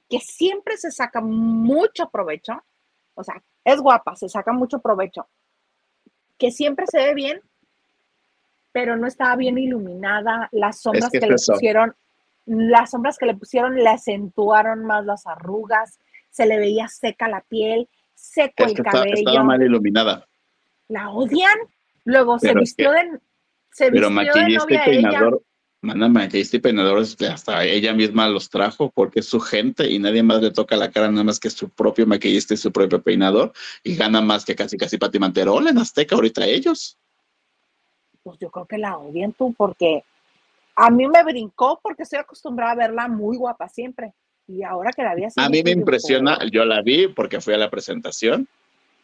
[0.09, 2.63] que siempre se saca mucho provecho.
[3.13, 5.27] O sea, es guapa, se saca mucho provecho.
[6.39, 7.39] Que siempre se ve bien,
[8.77, 10.49] pero no estaba bien iluminada.
[10.51, 11.95] Las sombras que, le pusieron,
[12.45, 15.97] las sombras que le pusieron le acentuaron más las arrugas,
[16.29, 19.15] se le veía seca la piel, seco el cabello.
[19.15, 20.27] estaba mal iluminada.
[20.89, 21.57] La odian.
[22.05, 23.19] Luego se vistió de
[23.71, 25.41] se Pero maquillista y peinador,
[25.81, 30.21] manda maquillista y peinador, hasta ella misma los trajo porque es su gente y nadie
[30.21, 33.53] más le toca la cara nada más que su propio maquillista y su propio peinador
[33.83, 36.99] y gana más que casi casi Pati Manterola en Azteca ahorita ellos
[38.27, 40.03] pues yo creo que la odian tú, porque
[40.75, 44.13] a mí me brincó porque estoy acostumbrada a verla muy guapa siempre.
[44.49, 45.39] Y ahora que la vi así.
[45.39, 48.45] A mí me impresiona, yo la vi porque fui a la presentación.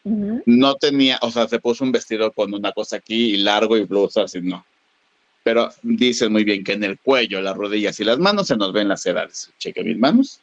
[0.03, 3.85] No tenía, o sea, se puso un vestido con una cosa aquí y largo y
[3.85, 4.65] blusa, así no.
[5.41, 8.73] Pero dicen muy bien que en el cuello, las rodillas y las manos se nos
[8.73, 9.53] ven las edades.
[9.57, 10.41] Cheque mis manos.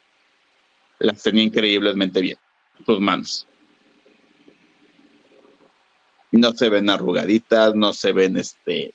[0.97, 2.37] Las tenía increíblemente bien.
[2.83, 3.47] Sus manos
[6.31, 8.93] no se ven arrugaditas, no se ven este,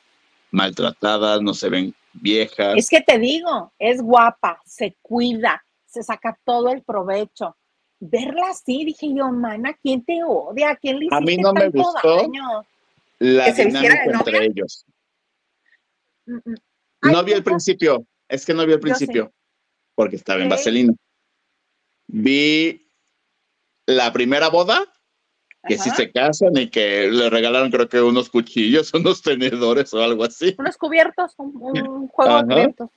[0.51, 2.75] maltratadas, no se ven viejas.
[2.77, 7.57] Es que te digo, es guapa, se cuida, se saca todo el provecho.
[7.99, 10.77] Verla así, dije yo, mana, ¿quién te odia?
[10.77, 12.31] ¿Quién le A mí no me gustó
[13.19, 14.85] la dinámica entre ellos.
[16.27, 17.11] Mm, mm.
[17.13, 19.33] no vi el principio, es que no vi el principio,
[19.95, 20.93] porque estaba en vaselina.
[22.09, 22.91] Vi
[23.87, 24.85] la primera boda
[25.67, 30.03] que si se casan y que le regalaron creo que unos cuchillos, unos tenedores o
[30.03, 30.55] algo así.
[30.59, 32.91] Unos cubiertos, un, juego de cubiertos.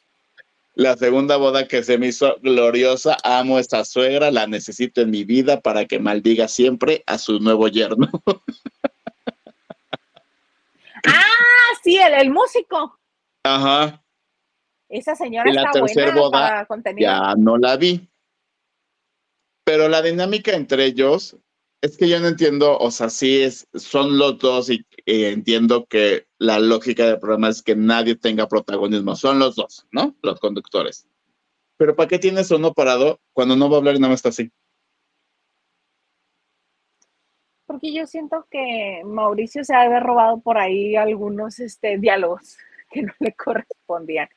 [0.75, 5.25] La segunda boda que se me hizo gloriosa, amo esta suegra, la necesito en mi
[5.25, 8.07] vida para que maldiga siempre a su nuevo yerno.
[11.05, 12.97] ah, sí, el, músico.
[13.43, 14.01] Ajá.
[14.87, 16.67] Esa señora y la tercera boda
[16.97, 18.07] ya no la vi.
[19.65, 21.35] Pero la dinámica entre ellos
[21.81, 26.27] es que yo no entiendo, o sea, sí es, son los dos y, entiendo que
[26.37, 30.15] la lógica del programa es que nadie tenga protagonismo, son los dos, ¿no?
[30.21, 31.07] Los conductores.
[31.77, 34.29] Pero ¿para qué tienes uno parado cuando no va a hablar y nada más está
[34.29, 34.51] así?
[37.65, 42.57] Porque yo siento que Mauricio se ha haber robado por ahí algunos este, diálogos
[42.91, 44.27] que no le correspondían.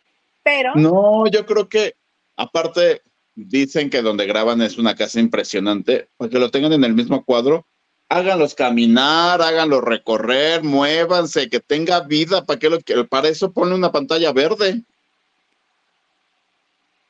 [0.45, 0.75] Pero.
[0.75, 1.95] No, yo creo que,
[2.37, 3.03] aparte,
[3.35, 7.25] dicen que donde graban es una casa impresionante, para que lo tengan en el mismo
[7.25, 7.67] cuadro,
[8.09, 12.79] háganlos caminar, háganlos recorrer, muévanse, que tenga vida, para que lo
[13.09, 14.83] para eso ponle una pantalla verde.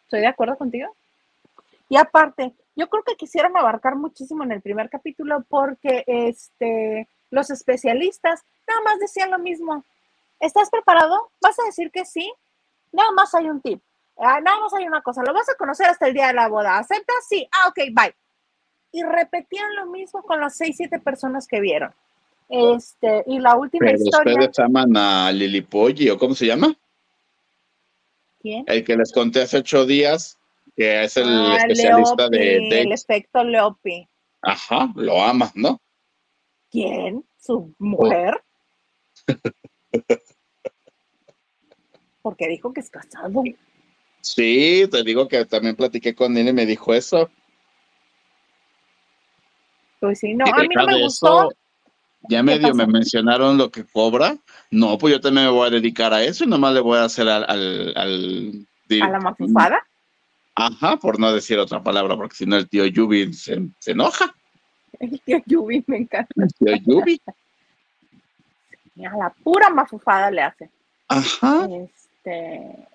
[0.04, 0.94] Estoy de acuerdo contigo.
[1.88, 7.50] Y aparte, yo creo que quisieron abarcar muchísimo en el primer capítulo porque este los
[7.50, 9.84] especialistas nada más decían lo mismo.
[10.38, 11.30] ¿Estás preparado?
[11.40, 12.32] ¿Vas a decir que sí?
[12.92, 13.82] Nada más hay un tip
[14.16, 16.48] Ah, nada más hay una cosa, lo vas a conocer hasta el día de la
[16.48, 16.78] boda.
[16.78, 17.26] ¿Aceptas?
[17.28, 17.48] Sí.
[17.52, 18.14] Ah, ok, bye.
[18.92, 21.94] Y repetían lo mismo con las seis, siete personas que vieron.
[22.48, 24.34] Este, y la última Pero historia.
[24.34, 26.76] ¿Ustedes aman a Lili Polly o cómo se llama?
[28.40, 28.64] ¿Quién?
[28.66, 30.38] El que les conté hace ocho días,
[30.76, 34.06] que es el ah, especialista de, El efecto Leopi.
[34.42, 35.80] Ajá, lo ama, ¿no?
[36.70, 37.24] ¿Quién?
[37.38, 38.42] ¿Su mujer?
[42.22, 43.42] Porque dijo que es casado.
[44.22, 47.28] Sí, te digo que también platiqué con él y me dijo eso.
[50.00, 51.52] Pues sí, no, a mí no me gustó.
[52.28, 54.36] ya medio me mencionaron lo que cobra.
[54.70, 57.04] No, pues yo también me voy a dedicar a eso y nomás le voy a
[57.04, 57.44] hacer al...
[57.44, 58.66] al,
[59.02, 59.86] ¿A la mafufada?
[60.54, 64.34] Ajá, por no decir otra palabra, porque si no el tío Yubi se, enoja.
[65.00, 66.32] El tío Yubi me encanta.
[66.36, 67.20] El tío Yubi.
[67.26, 70.70] a la pura mafufada le hace.
[71.08, 71.66] Ajá.
[71.70, 72.86] Este,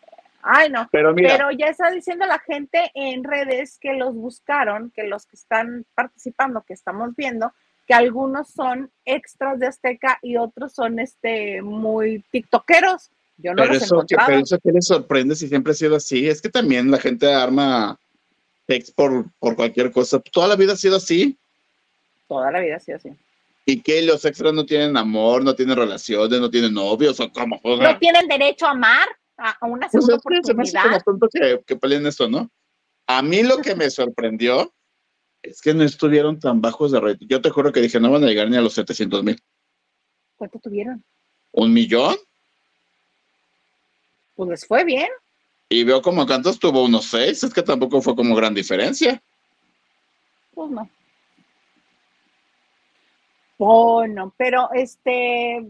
[0.41, 0.87] Ay, no.
[0.91, 1.13] Pero,
[1.51, 6.63] ya está diciendo la gente en redes que los buscaron, que los que están participando,
[6.65, 7.51] que estamos viendo,
[7.85, 13.09] que algunos son extras de Azteca y otros son este muy tiktokeros.
[13.37, 16.27] Yo no pero eso, que, pero eso que les sorprende si siempre ha sido así.
[16.27, 17.97] Es que también la gente arma
[18.67, 20.19] ex por, por cualquier cosa.
[20.19, 21.37] Toda la vida ha sido así.
[22.27, 23.11] Toda la vida ha sido así.
[23.65, 27.59] ¿Y que los extras no tienen amor, no tienen relaciones, no tienen novios o cómo?
[27.63, 29.07] No tienen derecho a amar.
[29.37, 31.03] A, una Pues segunda es que se me hace oportunidad.
[31.03, 32.49] como que, que peleen esto, ¿no?
[33.07, 34.73] A mí lo que me sorprendió
[35.41, 37.27] es que no estuvieron tan bajos de rating.
[37.29, 39.41] Yo te juro que dije, no van a llegar ni a los 700 mil.
[40.35, 41.03] ¿Cuánto tuvieron?
[41.51, 42.15] ¿Un millón?
[44.35, 45.07] Pues les fue bien.
[45.69, 47.43] Y veo como tantos tuvo unos seis.
[47.43, 49.21] Es que tampoco fue como gran diferencia.
[50.53, 50.89] Pues no.
[53.57, 55.65] Bueno, pero este,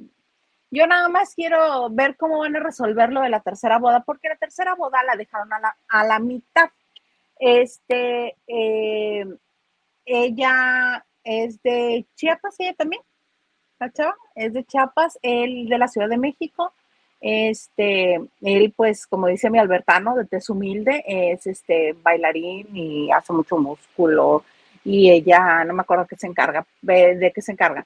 [0.70, 4.30] yo nada más quiero ver cómo van a resolver lo de la tercera boda, porque
[4.30, 6.70] la tercera boda la dejaron a la, a la mitad.
[7.40, 9.26] Este, eh,
[10.06, 13.02] ella es de Chiapas, ella también,
[13.80, 13.92] la
[14.36, 16.74] es de Chiapas, él de la Ciudad de México.
[17.20, 23.34] Este, él, pues, como dice mi Albertano, de tez humilde, es este bailarín y hace
[23.34, 24.44] mucho músculo.
[24.84, 27.86] Y ella, no me acuerdo qué se encarga, de qué se encarga.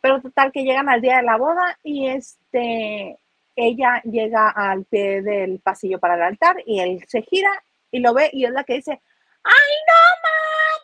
[0.00, 3.18] Pero total, que llegan al día de la boda y este,
[3.54, 7.50] ella llega al pie del pasillo para el altar y él se gira
[7.90, 8.92] y lo ve y es la que dice,
[9.42, 10.80] ¡ay, no, mam!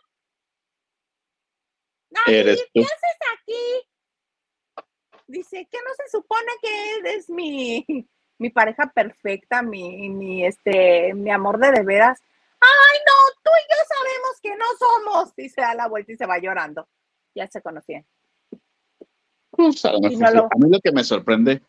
[2.34, 2.86] Eres ¿Qué tú.
[2.86, 3.88] haces aquí?
[5.28, 7.84] Dice que no se supone que eres mi,
[8.38, 12.20] mi pareja perfecta, mi, mi, este, mi amor de de veras.
[12.60, 13.12] Ay, no,
[13.42, 15.32] tú y yo sabemos que no somos.
[15.36, 16.88] Y se da la vuelta y se va llorando.
[17.34, 18.06] Ya se conocían.
[19.56, 20.34] Pues, a, lo Y mejor no sí.
[20.36, 21.62] lo- a mí lo que me sorprende,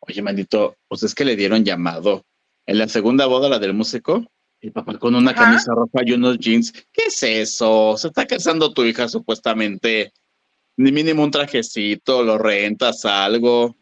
[0.00, 2.24] oye, maldito, pues es que le dieron llamado.
[2.66, 4.24] En la segunda boda, la del músico,
[4.60, 6.72] el papá con una camisa roja y unos jeans.
[6.92, 7.96] ¿Qué es eso?
[7.96, 10.12] Se está casando tu hija supuestamente.
[10.76, 13.74] Ni mínimo un trajecito, lo rentas algo.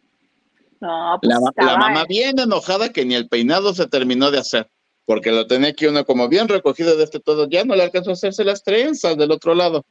[0.81, 4.69] No, pues La, la mamá bien enojada que ni el peinado se terminó de hacer,
[5.05, 8.11] porque lo tenía aquí uno como bien recogido de este todo, ya no le alcanzó
[8.11, 9.85] a hacerse las trenzas del otro lado.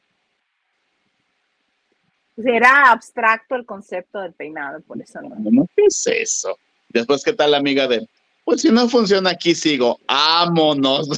[2.36, 5.36] Era abstracto el concepto del peinado, por eso no.
[5.38, 6.58] No, ¿qué es eso?
[6.88, 8.08] Después, ¿qué tal la amiga de?
[8.44, 9.98] Pues si no funciona aquí, sigo.
[10.06, 11.08] ¡Vámonos!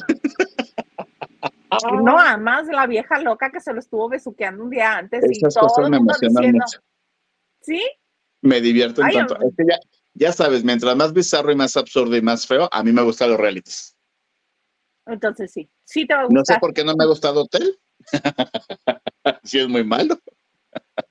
[2.03, 5.53] No, además la vieja loca que se lo estuvo besuqueando un día antes y Esas
[5.53, 6.79] todo cosas me emocionan diciendo, mucho.
[7.61, 7.81] ¿sí?
[8.41, 9.35] Me divierten Ay, tanto.
[9.35, 9.77] Es que ya,
[10.15, 13.29] ya sabes, mientras más bizarro y más absurdo y más feo, a mí me gustan
[13.29, 13.95] los realities.
[15.05, 16.59] Entonces sí, sí te va a No sé gustar.
[16.59, 17.77] por qué no me ha gustado Hotel.
[19.43, 20.17] si es muy malo.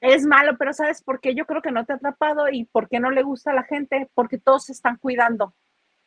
[0.00, 1.34] Es malo, pero ¿sabes por qué?
[1.34, 3.64] Yo creo que no te ha atrapado y por qué no le gusta a la
[3.64, 5.54] gente, porque todos se están cuidando.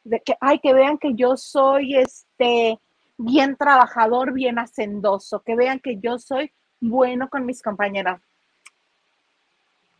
[0.04, 2.80] De que, ay, que vean que yo soy este
[3.18, 8.20] bien trabajador, bien hacendoso, que vean que yo soy bueno con mis compañeras.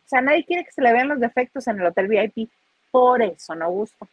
[0.04, 2.50] O sea, nadie quiere que se le vean los defectos en el hotel VIP,
[2.90, 4.06] por eso no gusta.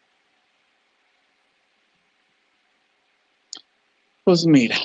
[4.24, 4.78] Pues mira,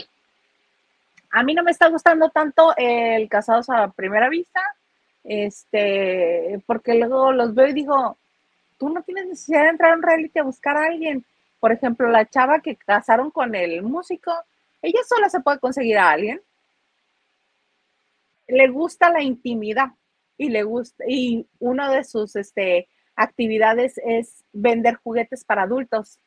[1.36, 4.60] A mí no me está gustando tanto el casados a primera vista,
[5.24, 8.16] este, porque luego los veo y digo,
[8.78, 11.24] tú no tienes necesidad de entrar a un reality a buscar a alguien.
[11.60, 14.32] Por ejemplo, la chava que casaron con el músico,
[14.82, 16.40] ella sola se puede conseguir a alguien.
[18.48, 19.88] Le gusta la intimidad
[20.38, 26.18] y le gusta, y una de sus este, actividades es vender juguetes para adultos.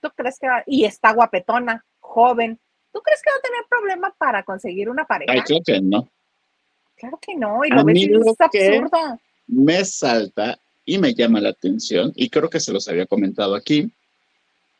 [0.00, 2.58] ¿Tú crees que va- y está guapetona, joven?
[2.92, 5.32] ¿Tú crees que va a tener problema para conseguir una pareja?
[5.32, 6.08] ay, creo que no.
[6.96, 9.20] Claro que no, y A lo ves mí y lo dices, es absurdo.
[9.46, 13.90] me salta y me llama la atención, y creo que se los había comentado aquí,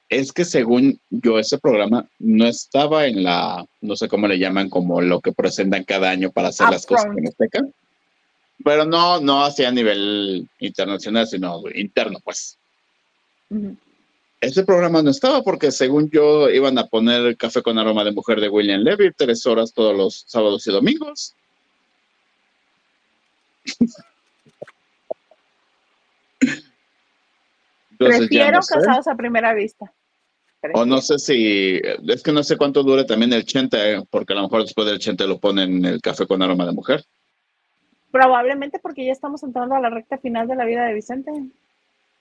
[0.08, 4.70] es que según yo ese programa no estaba en la, no sé cómo le llaman,
[4.70, 7.18] como lo que presentan cada año para hacer las cosas Upfront.
[7.18, 7.66] en Azteca,
[8.64, 12.56] pero no, no hacia a nivel internacional, sino interno, pues.
[13.50, 13.76] Ujú.
[14.40, 18.40] Ese programa no estaba porque según yo iban a poner café con aroma de mujer
[18.40, 21.34] de William Levy tres horas todos los sábados y domingos.
[27.90, 28.74] Entonces, Prefiero no sé.
[28.74, 29.92] casados a primera vista.
[30.74, 34.36] O no sé si, es que no sé cuánto dure también el chente, porque a
[34.36, 37.04] lo mejor después del chente lo ponen el café con aroma de mujer.
[38.10, 41.30] Probablemente porque ya estamos entrando a la recta final de la vida de Vicente.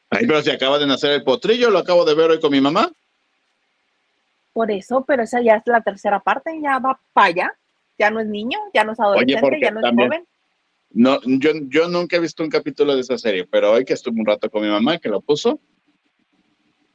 [0.09, 2.61] Ay, pero si acaba de nacer el potrillo, lo acabo de ver hoy con mi
[2.61, 2.89] mamá.
[4.53, 7.53] Por eso, pero esa ya es la tercera parte, ya va para allá.
[7.99, 10.25] Ya no es niño, ya no es adolescente, ya no es también- joven.
[10.91, 14.19] No, yo, yo nunca he visto un capítulo de esa serie, pero hoy que estuve
[14.19, 15.59] un rato con mi mamá que lo puso,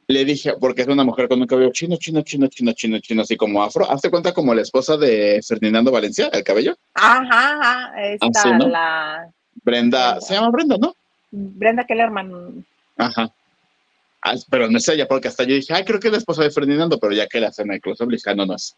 [0.07, 3.21] le dije, porque es una mujer con un cabello chino, chino, chino, chino, chino, chino,
[3.21, 3.89] así como afro.
[3.89, 6.75] Hazte cuenta como la esposa de Ferdinando Valencia, el cabello.
[6.95, 7.21] Ajá,
[7.61, 8.03] ajá.
[8.03, 8.67] Está Ah, sí, ¿no?
[8.67, 9.31] la
[9.63, 10.95] Brenda, se llama Brenda, ¿no?
[11.31, 12.65] Brenda Kellerman.
[12.97, 13.33] Ajá.
[14.21, 16.43] Ah, pero no es ella, porque hasta yo dije, ay, creo que es la esposa
[16.43, 18.55] de Ferdinando, pero ya que la hacen en el close-up, le dije, ah, no, no
[18.55, 18.75] es.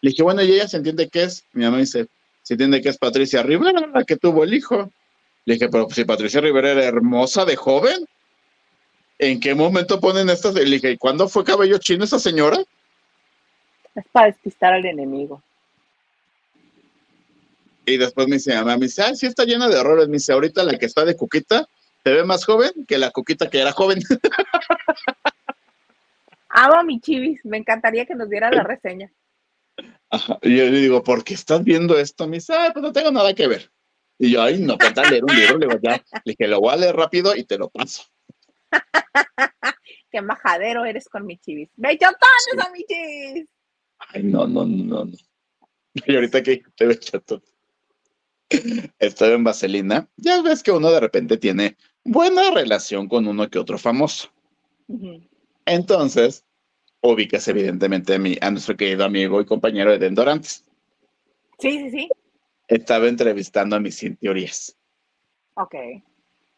[0.00, 2.08] Le dije, bueno, y ella se entiende que es, mi mamá dice,
[2.42, 4.90] se entiende que es Patricia Rivera, la que tuvo el hijo.
[5.44, 8.06] Le dije, pero si Patricia Rivera era hermosa de joven.
[9.18, 10.54] ¿en qué momento ponen estas?
[10.54, 12.56] Le dije, ¿y cuándo fue cabello chino esa señora?
[13.94, 15.42] Es para despistar al enemigo.
[17.84, 20.08] Y después me dice, mamá, me dice, ay, sí está llena de errores.
[20.08, 21.68] Me dice, ahorita la que está de cuquita
[22.08, 23.98] se ve más joven que la cuquita que era joven.
[26.48, 29.12] Amo a mi chivis, me encantaría que nos diera la reseña.
[30.08, 30.38] Ajá.
[30.40, 32.26] Y yo le digo, ¿por qué estás viendo esto?
[32.26, 33.70] Me dice, ay, pues no tengo nada que ver.
[34.18, 36.72] Y yo, ay, no, para leer un libro, le digo, ya, le dije, lo voy
[36.72, 38.04] a leer rápido y te lo paso.
[40.10, 41.68] Qué majadero eres con mi chivis.
[41.76, 42.58] ¡Bechotones sí.
[42.58, 43.50] a mi chivis!
[43.98, 45.12] Ay, no, no, no, no.
[46.06, 47.42] Y ahorita que te bechotón.
[48.98, 50.08] Estoy en Vaselina.
[50.16, 51.76] Ya ves que uno de repente tiene
[52.08, 54.30] buena relación con uno que otro famoso.
[54.88, 55.28] Uh -huh.
[55.66, 56.44] Entonces,
[57.00, 60.64] ubicas evidentemente a, mi, a nuestro querido amigo y compañero Eden Dorantes.
[61.58, 62.08] Sí, sí, sí.
[62.66, 64.76] Estaba entrevistando a mis Cintia Urias.
[65.54, 65.74] Ok.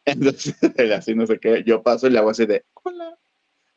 [0.05, 3.17] Entonces, él así no sé qué, yo paso y le hago así de, hola.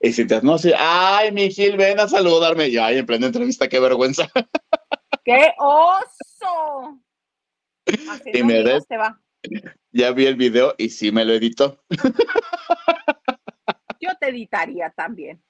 [0.00, 2.68] Y Cintia, no, sí, ay, mi Gil, ven a saludarme.
[2.68, 4.28] Y ay, en plena entrevista, qué vergüenza.
[5.24, 7.00] ¡Qué oso!
[8.10, 9.18] Así y no me des, te va.
[9.92, 11.82] Ya vi el video y sí me lo editó.
[14.00, 15.42] Yo te editaría también.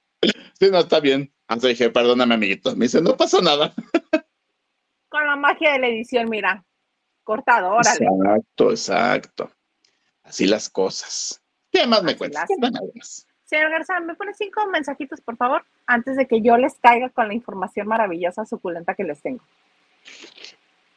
[0.59, 1.33] Sí, no, está bien.
[1.47, 2.75] Así dije, perdóname, amiguito.
[2.75, 3.73] Me dice, no pasa nada.
[5.09, 6.63] Con la magia de la edición, mira.
[7.23, 8.05] Cortado, órale.
[8.05, 9.51] Exacto, exacto.
[10.23, 11.41] Así las cosas.
[11.71, 12.47] ¿Qué más me cuentas?
[12.59, 13.27] las-.
[13.43, 15.65] Señor Garza, ¿me pone cinco mensajitos, por favor?
[15.85, 19.43] Antes de que yo les caiga con la información maravillosa, suculenta que les tengo.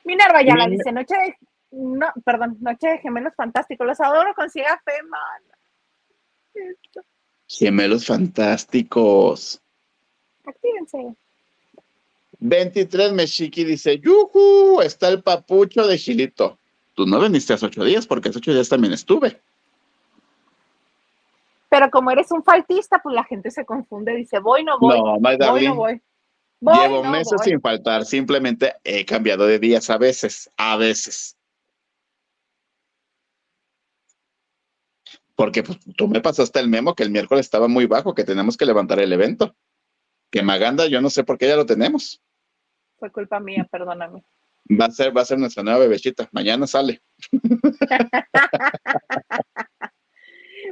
[0.04, 1.36] Minerva ya la dice, noche de,
[1.70, 4.92] no, perdón, noche de gemelos fantásticos, los adoro con ciega fe.
[6.54, 7.02] Esto,
[7.46, 9.60] Gemelos fantásticos.
[10.44, 11.14] Actívense.
[12.40, 14.80] 23 Meshiki dice, ¡Yujú!
[14.82, 16.58] Está el papucho de Gilito.
[16.94, 19.40] Tú no viniste hace ocho días, porque hace ocho días también estuve.
[21.68, 25.18] Pero como eres un faltista, pues la gente se confunde, dice, voy, no voy, no,
[25.20, 26.02] my voy, no voy.
[26.60, 27.44] Voy, Llevo no meses voy.
[27.44, 31.37] sin faltar, simplemente he cambiado de días a veces, a veces.
[35.38, 38.56] Porque pues, tú me pasaste el memo que el miércoles estaba muy bajo, que tenemos
[38.56, 39.54] que levantar el evento.
[40.32, 42.20] Que Maganda, yo no sé por qué ya lo tenemos.
[42.98, 44.24] Fue culpa mía, perdóname.
[44.68, 46.28] Va a ser, va a ser nuestra nueva bebechita.
[46.32, 47.02] Mañana sale.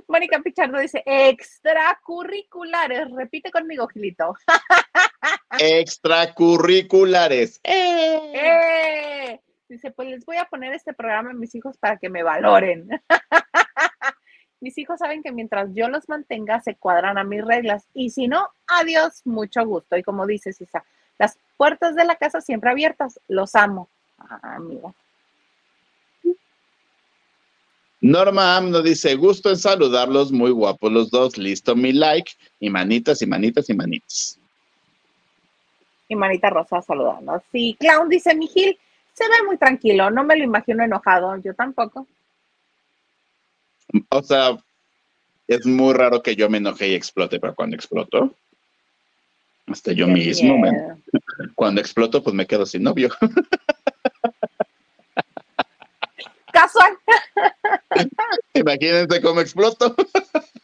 [0.08, 4.34] Mónica Pichardo dice, extracurriculares, repite conmigo, Gilito.
[5.60, 7.60] Extracurriculares.
[7.62, 8.32] ¡Eh!
[8.34, 9.40] ¡Eh!
[9.68, 12.88] Dice, pues les voy a poner este programa a mis hijos para que me valoren.
[14.60, 17.86] mis hijos saben que mientras yo los mantenga, se cuadran a mis reglas.
[17.94, 19.96] Y si no, adiós, mucho gusto.
[19.96, 20.84] Y como dices, Isa,
[21.18, 23.20] las puertas de la casa siempre abiertas.
[23.28, 23.88] Los amo.
[24.18, 24.94] Ah, amigo.
[28.00, 32.30] Norma Amno dice, gusto en saludarlos, muy guapos los dos, listo mi like,
[32.60, 34.38] y manitas, y manitas, y manitas.
[36.08, 37.42] Y Manita Rosa saludando.
[37.50, 38.78] Sí, Clown dice, mi Gil,
[39.12, 41.36] se ve muy tranquilo, no me lo imagino enojado.
[41.38, 42.06] Yo tampoco.
[44.10, 44.56] O sea,
[45.48, 48.34] es muy raro que yo me enoje y explote, pero cuando exploto,
[49.66, 50.96] hasta yo Qué mismo, me-
[51.54, 53.10] cuando exploto, pues me quedo sin novio.
[56.52, 56.96] Casual.
[58.54, 59.94] Imagínense cómo exploto.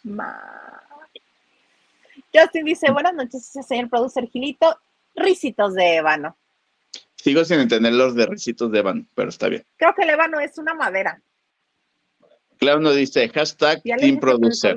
[0.05, 0.81] Ma.
[2.32, 4.78] Justin dice, buenas noches, señor producer Gilito.
[5.15, 6.39] Risitos de ébano.
[7.16, 9.62] Sigo sin entender los de risitos de Van, pero está bien.
[9.77, 11.20] Creo que el ébano es una madera.
[12.62, 14.76] Claro, no dice hashtag ¿Ya le Team Producer.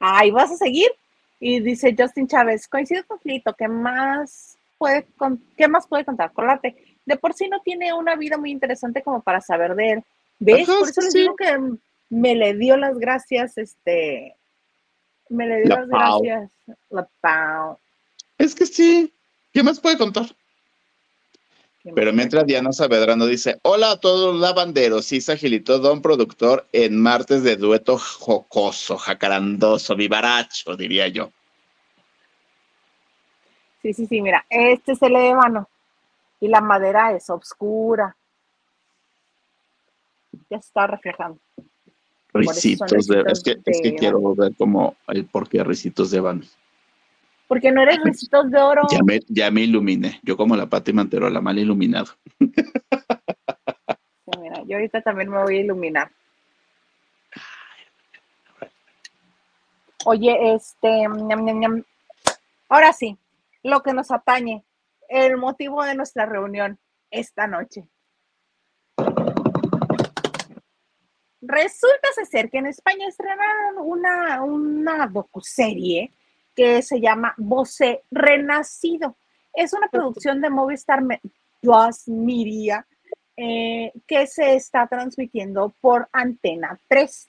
[0.00, 0.90] Ay, ¿vas a seguir?
[1.38, 6.32] Y dice Justin Chávez, coincido con Gilito, ¿qué más puede, con- ¿qué más puede contar?
[6.32, 6.74] Colate,
[7.06, 10.02] de por sí no tiene una vida muy interesante como para saber de él.
[10.40, 10.68] ¿Ves?
[10.68, 11.58] Ajá, por eso sí, les digo que
[12.10, 14.34] me le dio las gracias, este,
[15.28, 16.22] me le dio La las Pau.
[16.22, 16.50] gracias.
[16.90, 17.78] La Pau.
[18.36, 19.14] Es que sí.
[19.52, 20.26] ¿Qué más puede contar?
[21.82, 26.00] ¿Qué Pero mientras Diana Saavedra nos dice, hola a todos los lavanderos, Isa Gilito, don
[26.00, 31.32] productor, en martes de dueto jocoso, jacarandoso, vivaracho, diría yo.
[33.82, 35.68] Sí, sí, sí, mira, este es el ébano
[36.38, 38.16] y la madera es oscura.
[40.48, 41.40] Ya se está reflejando.
[42.32, 43.24] Risitos de...
[43.26, 46.44] Es que, es que quiero ver como el por qué risitos de van.
[47.52, 48.80] Porque no eres risitos de oro.
[48.90, 50.18] Ya me, ya me iluminé.
[50.22, 52.06] Yo como la Pati Manterola, mal iluminado.
[52.38, 52.50] Sí,
[54.40, 56.10] mira, yo ahorita también me voy a iluminar.
[60.06, 61.04] Oye, este,
[62.70, 63.18] ahora sí,
[63.62, 64.64] lo que nos atañe,
[65.10, 66.78] el motivo de nuestra reunión
[67.10, 67.84] esta noche.
[71.42, 76.12] resulta ser que en España estrenaron una, una docuserie
[76.54, 79.16] que se llama Voce Renacido.
[79.54, 81.02] Es una producción de Movistar
[81.60, 82.86] Plus Media
[83.36, 87.28] eh, que se está transmitiendo por Antena 3.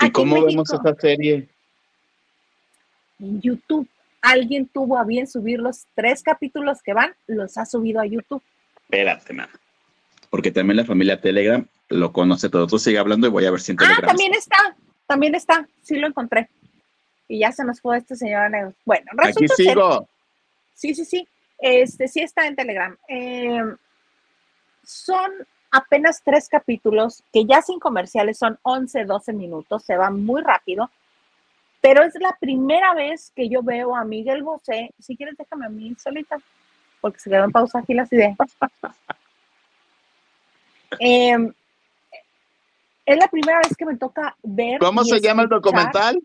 [0.00, 1.48] ¿Y cómo vemos esta serie?
[3.18, 3.88] En YouTube.
[4.20, 8.42] Alguien tuvo a bien subir los tres capítulos que van, los ha subido a YouTube.
[8.84, 9.50] Espérate, mamá.
[10.30, 12.66] Porque también la familia Telegram lo conoce todo.
[12.66, 14.76] Tú sigue hablando y voy a ver si en Ah, también está,
[15.06, 15.66] también está.
[15.82, 16.48] Sí lo encontré.
[17.32, 18.74] Y ya se nos fue este señor negro.
[18.84, 20.06] Bueno, resulta Aquí sigo.
[20.74, 21.26] sí, sí, sí.
[21.58, 22.94] Este sí está en Telegram.
[23.08, 23.74] Em,
[24.84, 25.30] son
[25.70, 30.90] apenas tres capítulos que ya sin comerciales son 11, 12 minutos, se va muy rápido.
[31.80, 34.90] Pero es la primera vez que yo veo a Miguel Bosé.
[34.98, 36.36] Si quieres, déjame a mí solita,
[37.00, 38.36] porque se quedan pausa aquí las ideas.
[40.98, 41.50] Em,
[43.06, 44.78] es la primera vez que me toca ver.
[44.80, 46.22] ¿Cómo se llama el documental?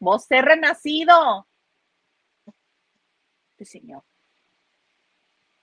[0.00, 1.46] Bosé Renacido.
[3.58, 4.02] Sí, señor.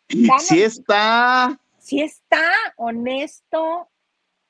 [0.07, 1.59] Sí está.
[1.79, 3.89] Sí está honesto,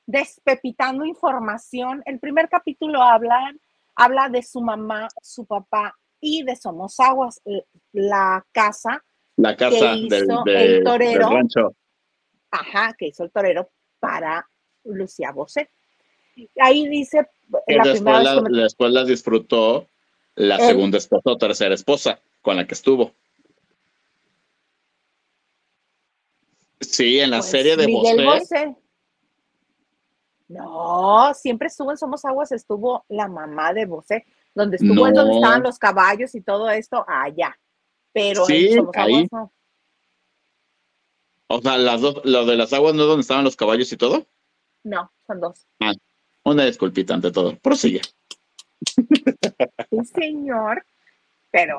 [0.06, 2.02] despepitando información.
[2.04, 3.52] El primer capítulo habla,
[3.94, 7.40] habla de su mamá, su papá y de Somos Aguas,
[7.92, 9.02] la casa.
[9.36, 11.76] La casa del, el torero, rancho.
[12.50, 13.70] Ajá, que hizo el torero
[14.00, 14.48] para
[14.84, 15.70] Lucía Bosé.
[16.60, 17.28] Ahí dice.
[17.48, 19.88] La la, la disfrutó
[20.34, 23.12] la segunda esposa o tercera esposa con la que estuvo.
[26.80, 28.76] Sí, en la pues, serie de Miguel Bosé.
[30.48, 35.34] No, siempre estuvo en Somos Aguas, estuvo la mamá de Bosé, donde estuvo en donde
[35.34, 37.58] estaban los caballos y todo esto, allá.
[38.12, 39.52] Pero sí, en Somos Aguas no.
[41.50, 43.96] O sea, las dos, lo de las aguas no es donde estaban los caballos y
[43.96, 44.26] todo.
[44.84, 45.66] No, son dos.
[45.80, 45.92] Ah,
[46.52, 47.56] una disculpita ante todo.
[47.58, 48.00] Prosigue.
[49.90, 50.84] Sí, señor.
[51.50, 51.78] Pero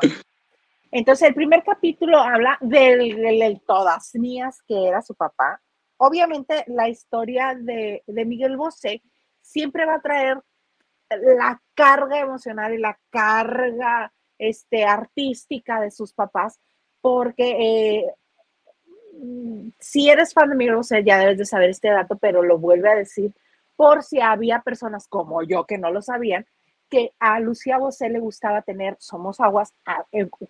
[0.91, 5.61] entonces, el primer capítulo habla del, todas mías, que era su papá.
[5.97, 9.01] Obviamente, la historia de, Miguel Bosé
[9.41, 10.39] siempre va a traer
[11.09, 16.59] la carga emocional y la carga este, artística de sus papás,
[17.01, 18.13] porque eh,
[19.79, 22.89] si eres fan de Miguel Bosé, ya debes de saber este dato, pero lo vuelve
[22.89, 23.33] a decir
[23.79, 26.45] por si había personas como yo que no lo sabían,
[26.89, 29.73] que a Lucía Bosé le gustaba tener Somos Aguas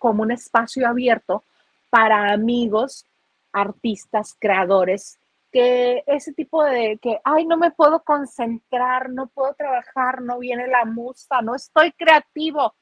[0.00, 1.44] como un espacio abierto
[1.90, 3.06] para amigos,
[3.52, 5.20] artistas, creadores,
[5.52, 10.66] que ese tipo de que, ay, no me puedo concentrar, no puedo trabajar, no viene
[10.66, 12.74] la musa, no estoy creativo,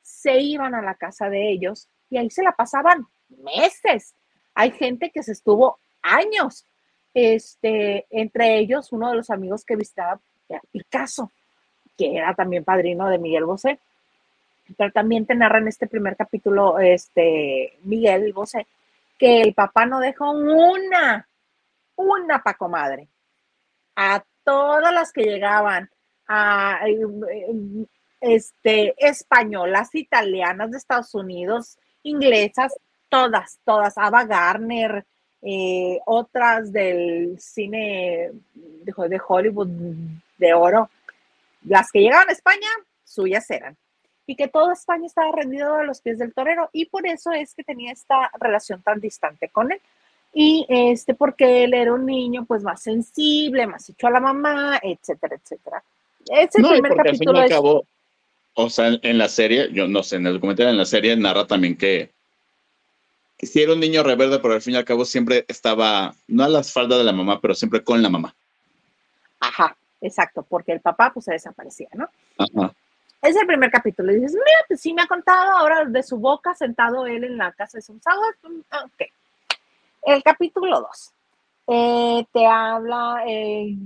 [0.00, 4.14] se iban a la casa de ellos y ahí se la pasaban meses.
[4.54, 6.68] Hay gente que se estuvo años,
[7.14, 10.20] este, entre ellos uno de los amigos que visitaba
[10.70, 11.30] Picasso
[11.96, 13.78] que era también padrino de Miguel Bosé.
[14.76, 18.66] Pero también te narra en este primer capítulo, este, Miguel Bosé,
[19.18, 21.26] que el papá no dejó una,
[21.96, 23.08] una pa' comadre.
[23.96, 25.90] A todas las que llegaban,
[26.26, 26.80] a
[28.20, 32.72] este, españolas, italianas de Estados Unidos, inglesas,
[33.08, 35.04] todas, todas, Ava Garner,
[35.42, 39.68] eh, otras del cine de Hollywood
[40.38, 40.88] de oro,
[41.64, 42.68] las que llegaban a España,
[43.04, 43.76] suyas eran.
[44.24, 47.54] Y que toda España estaba rendido a los pies del torero y por eso es
[47.54, 49.80] que tenía esta relación tan distante con él.
[50.32, 54.78] Y este, porque él era un niño pues más sensible, más hecho a la mamá,
[54.82, 55.82] etcétera, etcétera.
[56.26, 57.42] Es el primer capítulo.
[57.42, 57.82] Fin
[58.54, 61.46] o sea, en la serie, yo no sé, en el documental en la serie narra
[61.46, 62.10] también que,
[63.42, 66.48] si era un niño reverde, pero al fin y al cabo siempre estaba, no a
[66.48, 68.34] las faldas de la mamá, pero siempre con la mamá.
[69.40, 72.08] Ajá, Exacto, porque el papá pues se desaparecía, ¿no?
[73.22, 74.12] Es el primer capítulo.
[74.12, 77.38] Y dices, mira, pues sí me ha contado ahora de su boca sentado él en
[77.38, 78.34] la casa de sus aguas.
[78.42, 79.02] Mm, ok.
[80.02, 81.12] El capítulo 2
[81.68, 83.76] eh, te habla eh,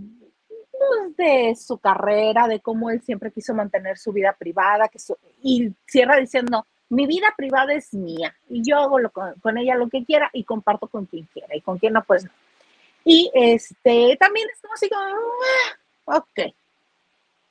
[0.49, 4.99] pues, de su carrera, de cómo él siempre quiso mantener su vida privada, que
[5.43, 8.99] y cierra diciendo, mi vida privada es mía y yo hago
[9.41, 12.25] con, ella lo que quiera y comparto con quien quiera y con quien no, pues
[12.25, 12.31] no.
[13.05, 16.55] Y este, también es como así como, ah, Ok.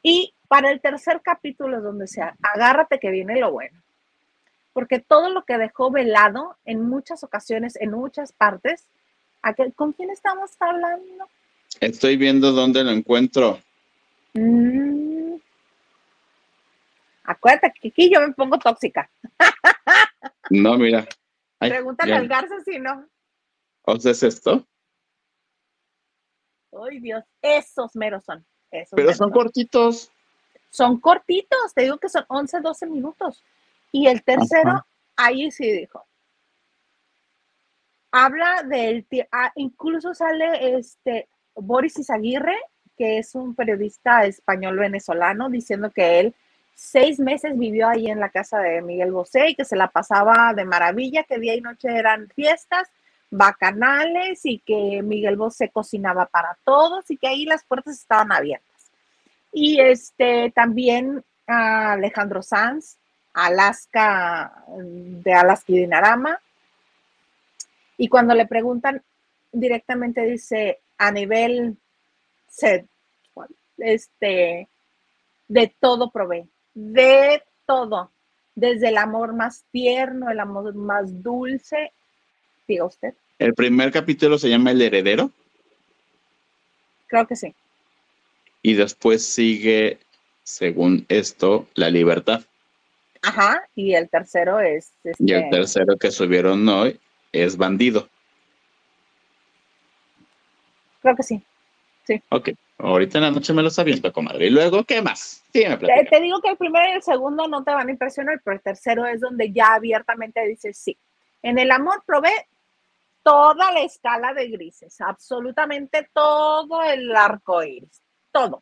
[0.01, 3.81] Y para el tercer capítulo, donde sea, agárrate que viene lo bueno.
[4.73, 8.85] Porque todo lo que dejó velado en muchas ocasiones, en muchas partes,
[9.75, 11.27] ¿con quién estamos hablando?
[11.79, 13.59] Estoy viendo dónde lo encuentro.
[14.33, 15.04] Mm.
[17.25, 19.09] Acuérdate que aquí yo me pongo tóxica.
[20.49, 21.07] no, mira.
[21.59, 23.07] Pregúntale al Garza si no.
[23.83, 24.65] ¿O sea, es esto?
[26.71, 28.45] Ay, Dios, esos meros son.
[28.91, 30.11] Pero son cortitos.
[30.69, 33.43] Son cortitos, te digo que son 11, 12 minutos.
[33.91, 34.85] Y el tercero,
[35.15, 36.05] ahí sí dijo.
[38.11, 42.57] Habla del, ah, incluso sale este Boris Izaguirre,
[42.97, 46.35] que es un periodista español venezolano, diciendo que él
[46.75, 50.53] seis meses vivió ahí en la casa de Miguel Bosé y que se la pasaba
[50.53, 52.89] de maravilla, que día y noche eran fiestas,
[53.31, 58.91] bacanales y que Miguel Bosé cocinaba para todos y que ahí las puertas estaban abiertas.
[59.53, 62.97] Y este también a Alejandro Sanz,
[63.33, 66.39] Alaska, de Alaska y Dinarama.
[67.97, 69.01] Y cuando le preguntan
[69.53, 71.77] directamente dice a nivel
[73.77, 74.67] este,
[75.47, 78.11] de todo provee de todo,
[78.53, 81.91] desde el amor más tierno, el amor más dulce.
[82.67, 83.13] Diga usted.
[83.39, 85.31] El primer capítulo se llama El heredero.
[87.07, 87.53] Creo que sí.
[88.61, 89.99] Y después sigue,
[90.43, 92.43] según esto, La libertad.
[93.21, 94.91] Ajá, y el tercero es...
[95.17, 96.99] Y el este, tercero que subieron hoy
[97.31, 98.07] es Bandido.
[101.01, 101.43] Creo que sí.
[102.05, 102.21] Sí.
[102.29, 102.49] Ok.
[102.77, 104.47] Ahorita en la noche me lo aviento, comadre.
[104.47, 105.43] Y luego, ¿qué más?
[105.51, 108.61] te, digo que el primero y el segundo no te van a impresionar, pero el
[108.61, 110.97] tercero es donde ya abiertamente dices sí.
[111.41, 112.31] En el amor probé
[113.23, 118.01] toda la escala de grises, absolutamente todo el arco iris,
[118.31, 118.61] todo.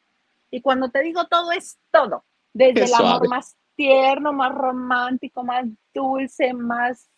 [0.52, 2.24] Y cuando te digo todo, es todo.
[2.54, 7.10] Desde el amor más tierno, más romántico, más dulce, más,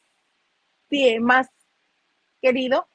[1.19, 1.49] más
[2.41, 2.87] querido,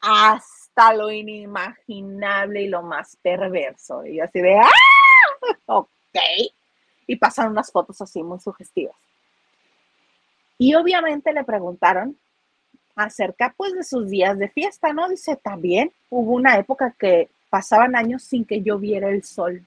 [0.00, 4.06] hasta lo inimaginable y lo más perverso.
[4.06, 4.68] Y así de, ¡ah!
[5.66, 5.88] Ok.
[7.06, 8.96] Y pasan unas fotos así muy sugestivas.
[10.58, 12.16] Y obviamente le preguntaron
[12.96, 15.08] acerca pues de sus días de fiesta, ¿no?
[15.08, 19.64] Dice, también hubo una época que pasaban años sin que yo viera el sol.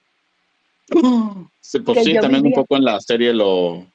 [1.60, 3.86] Sí, pues sí, también un poco en la serie lo...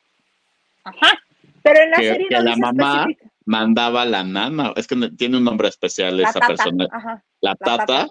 [0.84, 1.20] Ajá,
[1.62, 3.08] pero en la serie que la mamá
[3.48, 8.10] mandaba la nana, es que tiene un nombre especial esa persona, la, tata,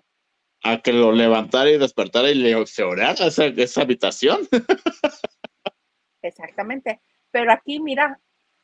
[0.62, 2.82] a que lo levantara y despertara y le se
[3.20, 4.40] esa, esa habitación.
[6.22, 7.00] Exactamente.
[7.30, 8.18] Pero aquí, mira,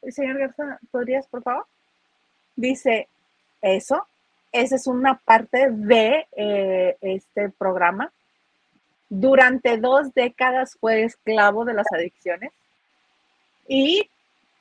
[0.09, 1.67] señor Garza, ¿podrías, por favor?
[2.57, 3.09] Dice
[3.61, 4.07] eso.
[4.51, 8.11] Esa es una parte de eh, este programa.
[9.11, 12.51] Durante dos décadas fue esclavo de las adicciones.
[13.69, 14.09] Y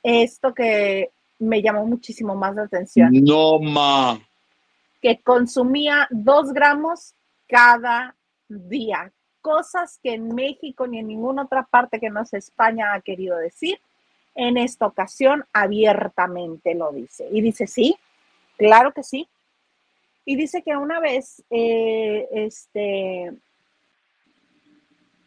[0.02, 1.10] esto que
[1.42, 3.10] me llamó muchísimo más la atención.
[3.12, 4.18] No, ma.
[5.00, 7.14] Que consumía dos gramos
[7.48, 8.14] cada
[8.48, 9.12] día.
[9.40, 13.36] Cosas que en México ni en ninguna otra parte que no sea España ha querido
[13.36, 13.80] decir.
[14.34, 17.28] En esta ocasión abiertamente lo dice.
[17.30, 17.96] Y dice, sí,
[18.56, 19.28] claro que sí.
[20.24, 23.32] Y dice que una vez, eh, este,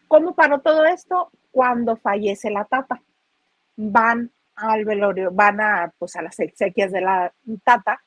[0.08, 1.30] ¿cómo paró todo esto?
[1.52, 3.02] Cuando fallece la tata.
[3.76, 7.34] Van al velorio, van a, pues, a las exequias de la
[7.64, 8.02] tata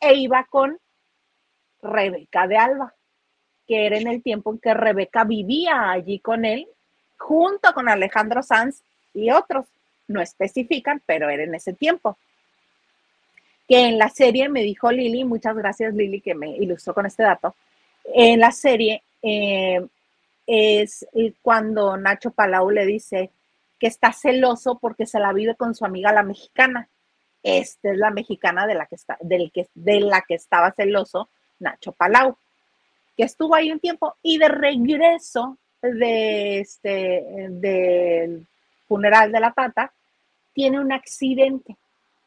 [0.00, 0.78] e iba con
[1.82, 2.94] Rebeca de Alba,
[3.66, 6.66] que era en el tiempo en que Rebeca vivía allí con él,
[7.16, 8.82] junto con Alejandro Sanz
[9.14, 9.66] y otros.
[10.06, 12.16] No especifican, pero era en ese tiempo.
[13.68, 17.22] Que en la serie me dijo Lili, muchas gracias Lili que me ilustró con este
[17.22, 17.54] dato,
[18.14, 19.86] en la serie eh,
[20.46, 21.06] es
[21.42, 23.30] cuando Nacho Palau le dice,
[23.78, 26.88] que está celoso porque se la vive con su amiga la mexicana.
[27.42, 31.28] Esta es la mexicana de la que, está, del que, de la que estaba celoso
[31.60, 32.36] Nacho Palau,
[33.16, 38.46] que estuvo ahí un tiempo y de regreso de este, del
[38.86, 39.92] funeral de la pata,
[40.52, 41.76] tiene un accidente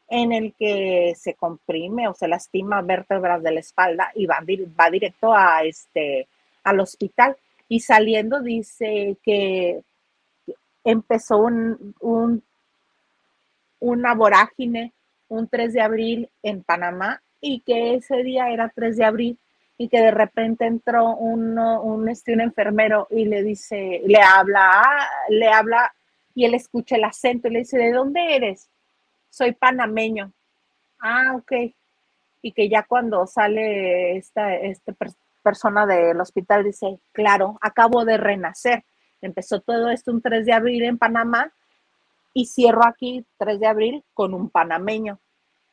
[0.08, 4.40] en el que se comprime o se lastima vértebras de la espalda y va,
[4.78, 6.28] va directo a este,
[6.64, 7.36] al hospital.
[7.68, 9.82] Y saliendo dice que
[10.84, 12.42] empezó un,
[13.80, 14.92] una vorágine
[15.28, 19.38] un 3 de abril en Panamá y que ese día era 3 de abril
[19.78, 24.82] y que de repente entró un, un, este, un enfermero y le dice, le habla,
[25.30, 25.92] le habla
[26.34, 28.68] y él escucha el acento y le dice, ¿de dónde eres?
[29.30, 30.32] Soy panameño.
[31.00, 31.52] Ah, ok.
[32.42, 34.94] Y que ya cuando sale esta, esta
[35.42, 38.84] persona del hospital dice, claro, acabo de renacer.
[39.22, 41.52] Empezó todo esto un 3 de abril en Panamá
[42.34, 45.18] y cierro aquí 3 de abril con un panameño.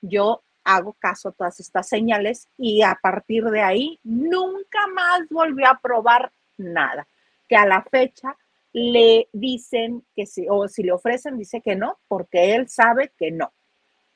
[0.01, 5.67] Yo hago caso a todas estas señales y a partir de ahí nunca más volvió
[5.67, 7.07] a probar nada.
[7.47, 8.37] Que a la fecha
[8.71, 13.31] le dicen que sí, o si le ofrecen, dice que no, porque él sabe que
[13.31, 13.51] no.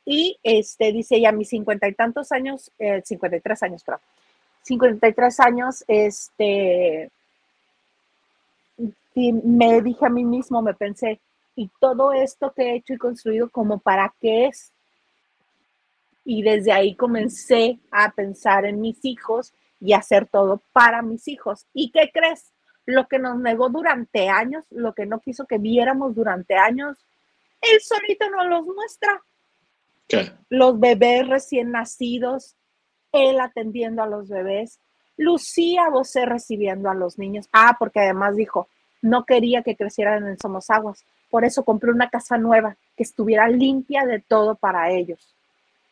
[0.05, 3.99] Y este dice ya mis cincuenta y tantos años, eh, 53 años, pero
[4.63, 7.09] 53 años, este,
[9.15, 11.21] y me dije a mí mismo, me pensé,
[11.55, 14.73] ¿y todo esto que he hecho y construido, como para qué es?
[16.25, 21.67] Y desde ahí comencé a pensar en mis hijos y hacer todo para mis hijos.
[21.73, 22.53] ¿Y qué crees?
[22.85, 26.97] Lo que nos negó durante años, lo que no quiso que viéramos durante años,
[27.61, 29.21] él solito nos los muestra.
[30.07, 30.31] ¿Qué?
[30.49, 32.55] Los bebés recién nacidos,
[33.11, 34.79] él atendiendo a los bebés,
[35.17, 37.47] Lucía Bosé recibiendo a los niños.
[37.51, 38.67] Ah, porque además dijo,
[39.03, 41.03] no quería que crecieran en Somos Aguas.
[41.29, 45.19] Por eso compré una casa nueva que estuviera limpia de todo para ellos.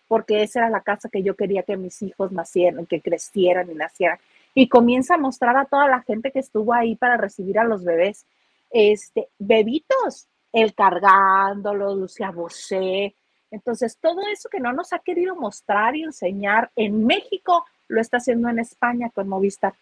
[0.08, 3.76] Porque esa era la casa que yo quería que mis hijos nacieran, que crecieran y
[3.76, 4.18] nacieran.
[4.56, 7.84] Y comienza a mostrar a toda la gente que estuvo ahí para recibir a los
[7.84, 8.26] bebés,
[8.70, 13.14] este, bebitos, él cargándolos, Lucía Bosé.
[13.52, 18.18] Entonces, todo eso que no nos ha querido mostrar y enseñar en México, lo está
[18.18, 19.74] haciendo en España con Movistar.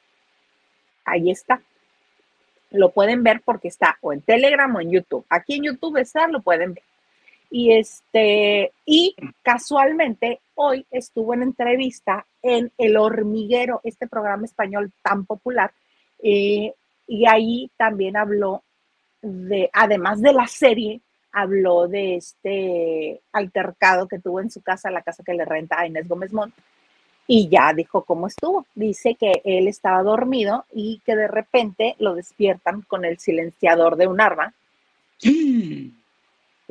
[1.05, 1.61] Ahí está
[2.71, 5.25] lo pueden ver porque está o en Telegram o en YouTube.
[5.29, 6.83] Aquí en YouTube está, lo pueden ver.
[7.51, 15.25] Y este, y casualmente hoy estuvo en entrevista en El Hormiguero, este programa español tan
[15.25, 15.71] popular,
[16.21, 16.73] eh,
[17.07, 18.61] y ahí también habló
[19.21, 21.01] de, además de la serie,
[21.31, 25.87] habló de este altercado que tuvo en su casa, la casa que le renta a
[25.87, 26.53] Inés Gómez Montt,
[27.31, 28.65] y ya dijo cómo estuvo.
[28.73, 34.07] Dice que él estaba dormido y que de repente lo despiertan con el silenciador de
[34.07, 34.53] un arma.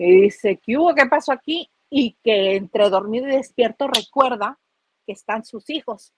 [0.01, 0.94] Y dice, ¿qué hubo?
[0.94, 1.68] ¿Qué pasó aquí?
[1.90, 4.56] Y que entre dormido y despierto recuerda
[5.05, 6.12] que están sus hijos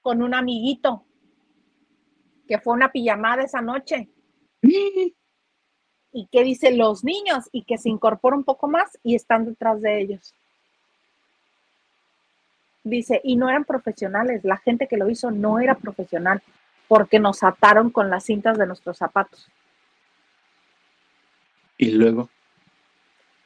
[0.00, 1.04] con un amiguito,
[2.46, 4.08] que fue una pijamada esa noche.
[6.10, 9.80] Y que dice los niños y que se incorpora un poco más y están detrás
[9.82, 10.34] de ellos.
[12.88, 16.42] Dice, y no eran profesionales, la gente que lo hizo no era profesional,
[16.88, 19.46] porque nos ataron con las cintas de nuestros zapatos.
[21.76, 22.30] Y luego.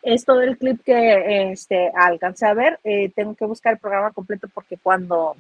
[0.03, 2.79] Es todo el clip que este, alcancé a ver.
[2.85, 5.37] Eh, tengo que buscar el programa completo porque cuando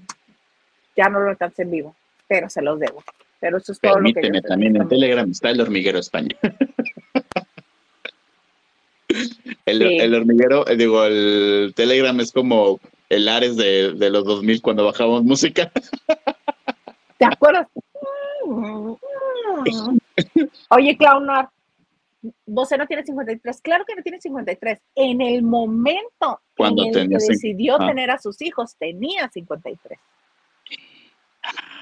[0.96, 1.96] ya no lo alcancé en vivo,
[2.28, 3.02] pero se los debo.
[3.40, 6.36] Pero eso es todo lo que yo también en Telegram está el hormiguero España.
[9.66, 12.78] el, el, hormiguero, eh, digo, el Telegram es como
[13.12, 15.70] el Ares de, de los 2000 cuando bajamos música.
[17.18, 17.68] ¿Te acuerdas?
[20.70, 21.50] Oye, Clownar,
[22.46, 23.60] vos no tiene 53.
[23.60, 24.80] Claro que no tiene 53.
[24.94, 29.98] En el momento cuando en el que decidió tener a sus hijos, tenía 53.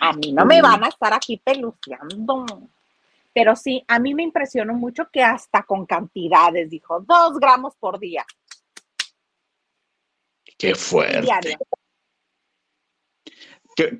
[0.01, 2.44] A mí no me van a estar aquí peluceando.
[3.32, 8.01] Pero sí, a mí me impresionó mucho que hasta con cantidades, dijo, dos gramos por
[8.01, 8.27] día.
[10.59, 11.57] Qué fuerte.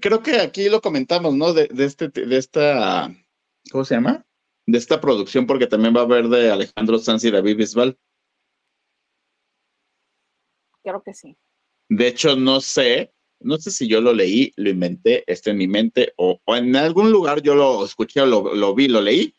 [0.01, 1.53] Creo que aquí lo comentamos, ¿no?
[1.55, 3.15] De, este, de esta,
[3.71, 4.27] ¿cómo se llama?
[4.67, 7.99] De esta producción, porque también va a haber de Alejandro Sanz y David Bisbal.
[10.83, 11.37] Creo que sí.
[11.89, 15.67] De hecho, no sé, no sé si yo lo leí, lo inventé, está en mi
[15.67, 19.35] mente, o, en algún lugar yo lo escuché, lo, lo vi, lo leí,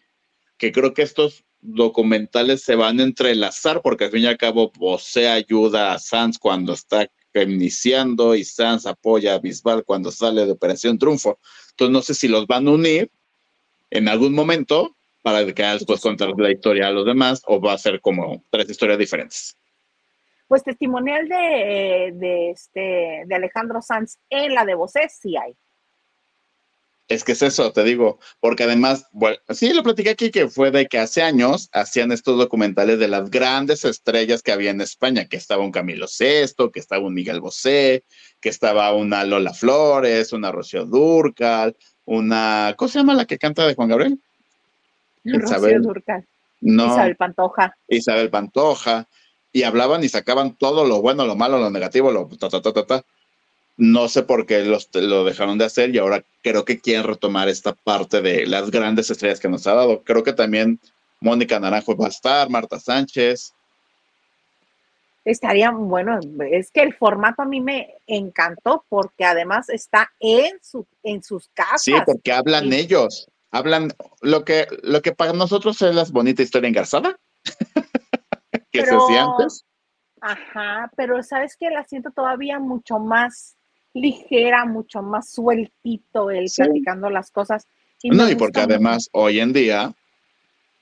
[0.58, 4.72] que creo que estos documentales se van a entrelazar porque al fin y al cabo
[4.78, 10.52] José ayuda a Sanz cuando está iniciando y Sanz apoya a Bisbal cuando sale de
[10.52, 11.40] Operación Triunfo.
[11.72, 13.12] Entonces no sé si los van a unir
[13.90, 17.78] en algún momento para que después contar la historia a los demás o va a
[17.78, 19.58] ser como tres historias diferentes.
[20.48, 25.56] Pues testimonial de, de, este, de Alejandro Sanz en la de Bosé sí hay.
[27.12, 30.72] Es que es eso, te digo, porque además, bueno, sí lo platiqué aquí que fue
[30.72, 35.26] de que hace años hacían estos documentales de las grandes estrellas que había en España,
[35.26, 38.06] que estaba un Camilo Sesto, que estaba un Miguel Bosé,
[38.40, 41.76] que estaba una Lola Flores, una Rocío Durcal,
[42.06, 44.18] una, ¿cómo se llama la que canta de Juan Gabriel?
[45.26, 45.82] Isabel.
[45.82, 46.26] Durcal.
[46.62, 46.94] No.
[46.94, 47.76] Isabel Pantoja.
[47.90, 49.10] Isabel Pantoja.
[49.52, 52.72] Y hablaban y sacaban todo lo bueno, lo malo, lo negativo, lo ta, ta, ta,
[52.72, 53.06] ta, ta
[53.78, 57.50] no sé por qué los, lo dejaron de hacer y ahora creo que quieren retomar
[57.50, 60.04] esta parte de las grandes estrellas que nos ha dado.
[60.04, 60.80] Creo que también
[61.20, 63.54] Mónica Naranjo va a estar, Marta Sánchez.
[65.24, 66.20] Estaría bueno,
[66.50, 71.48] es que el formato a mí me encantó porque además está en, su, en sus
[71.50, 71.84] casas.
[71.84, 76.68] Sí, porque hablan ellos, hablan lo que, lo que para nosotros es la bonita historia
[76.68, 77.20] engarzada
[78.72, 79.64] que se hacía antes.
[80.22, 83.58] Ajá, pero sabes que la siento todavía mucho más
[83.94, 87.68] ligera, mucho más sueltito el platicando las cosas.
[88.04, 89.94] no, y porque además hoy en día,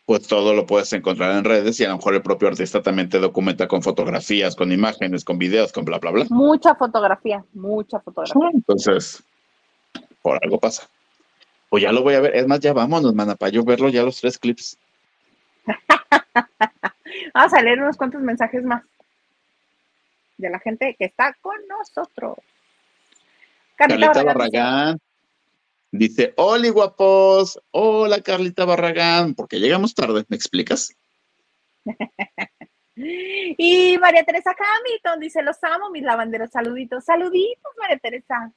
[0.06, 3.10] pues todo lo puedes encontrar en redes y a lo mejor el propio artista también
[3.10, 6.26] te documenta con fotografías, con imágenes, con videos, con bla, bla, bla.
[6.30, 8.50] Mucha fotografía, mucha fotografía.
[8.54, 9.24] Entonces,
[10.22, 10.88] por algo pasa.
[11.70, 12.36] Pues ya lo voy a ver.
[12.36, 14.78] Es más, ya vámonos, mana, para yo verlo ya los tres clips.
[17.34, 18.84] Vamos a leer unos cuantos mensajes más
[20.38, 22.38] de la gente que está con nosotros.
[23.80, 25.00] Carlita, Barragán.
[25.90, 30.94] Dice, hola guapos, hola Carlita Barragán, porque llegamos tarde, ¿me explicas?
[32.96, 38.52] y María Teresa Hamilton dice, los amo, mis lavanderos, saluditos, saluditos, María Teresa.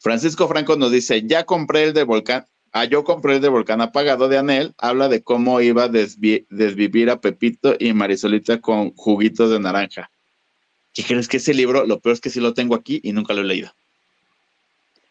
[0.00, 3.80] Francisco Franco nos dice, ya compré el de Volcán, ah, yo compré el de Volcán
[3.80, 9.50] apagado de Anel, habla de cómo iba a desvivir a Pepito y Marisolita con juguitos
[9.50, 10.10] de naranja.
[10.94, 13.32] ¿Qué crees que ese libro, lo peor es que sí lo tengo aquí y nunca
[13.32, 13.70] lo he leído?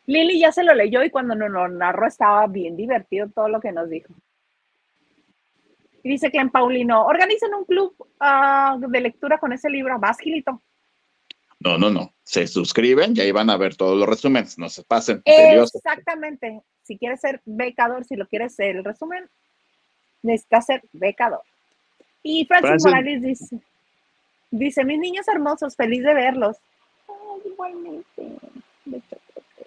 [0.05, 3.59] Lili ya se lo leyó y cuando nos lo narró estaba bien divertido todo lo
[3.61, 4.13] que nos dijo.
[6.03, 9.99] Y dice Clem Paulino, organicen un club ah, de lectura con ese libro.
[9.99, 10.61] Vas, Gilito.
[11.59, 12.13] No, no, no.
[12.23, 14.57] Se suscriben y ahí van a ver todos los resúmenes.
[14.57, 15.21] No se pasen.
[15.25, 16.61] Exactamente.
[16.81, 19.29] Si quieres ser becador, si lo quieres ser el resumen,
[20.23, 21.43] necesitas ser becador.
[22.23, 23.61] Y Francis, Morales dice,
[24.52, 26.57] dice, mis niños hermosos, feliz de verlos.
[27.07, 28.06] Ay, igualmente.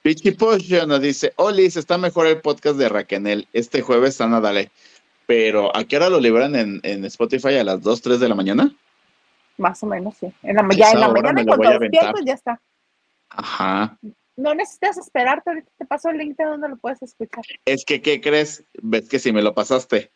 [0.02, 3.48] Pichi Potion nos dice, Olis, está mejor el podcast de Raquenel.
[3.52, 4.70] Este jueves está dale.
[5.26, 7.56] Pero, ¿a qué hora lo liberan en, en Spotify?
[7.56, 8.74] ¿A las 2, 3 de la mañana?
[9.56, 10.32] Más o menos, sí.
[10.42, 12.60] En la, ya en la mañana cuando despiertas ya está.
[13.30, 13.98] Ajá.
[14.36, 17.44] No necesitas esperarte, ahorita te paso el link de donde lo puedes escuchar.
[17.64, 18.64] Es que, ¿qué crees?
[18.82, 20.10] Ves que si me lo pasaste.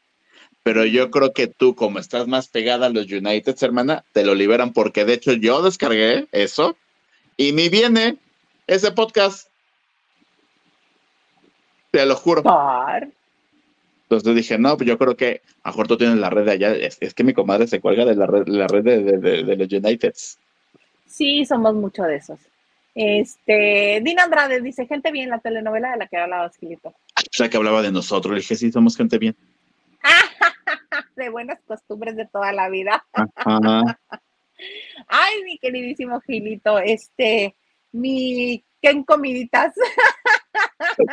[0.62, 4.34] Pero yo creo que tú, como estás más pegada a los Uniteds, hermana, te lo
[4.34, 6.76] liberan porque de hecho yo descargué eso
[7.36, 8.18] y ni viene
[8.66, 9.48] ese podcast.
[11.90, 12.42] Te lo juro.
[14.10, 16.74] Entonces dije, no, pues yo creo que a mejor tú tienes la red de allá.
[16.74, 20.38] Es, que mi comadre se cuelga de la red, la red de, los Uniteds.
[21.06, 22.38] Sí, somos mucho de esos.
[22.94, 26.88] Este, Dina Andrade dice, gente bien, la telenovela de la que hablaba Gilito.
[26.88, 26.94] O
[27.30, 28.32] sea, que hablaba de nosotros.
[28.32, 29.36] Le dije, sí, somos gente bien.
[31.16, 33.06] de buenas costumbres de toda la vida.
[35.08, 37.56] Ay, mi queridísimo Gilito, este,
[37.92, 39.74] mi Ken Comiditas.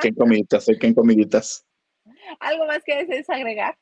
[0.02, 1.66] Ken Comiditas, soy Ken Comiditas.
[2.40, 3.78] ¿Algo más que desees agregar?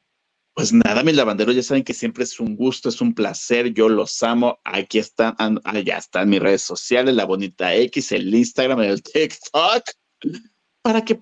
[0.56, 3.90] Pues nada, mis lavanderos ya saben que siempre es un gusto, es un placer, yo
[3.90, 4.60] los amo.
[4.64, 9.84] Aquí están, allá están mis redes sociales, la bonita X, el Instagram, el TikTok,
[10.84, 11.16] para que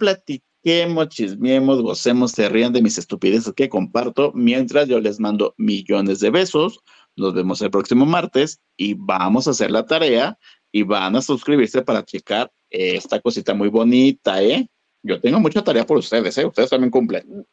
[0.61, 6.29] platiquemos, gocemos, se rían de mis estupideces que comparto, mientras yo les mando millones de
[6.29, 6.79] besos.
[7.15, 10.37] Nos vemos el próximo martes y vamos a hacer la tarea
[10.71, 14.69] y van a suscribirse para checar esta cosita muy bonita, ¿eh?
[15.03, 16.45] Yo tengo mucha tarea por ustedes, ¿eh?
[16.45, 17.45] Ustedes también cumplen.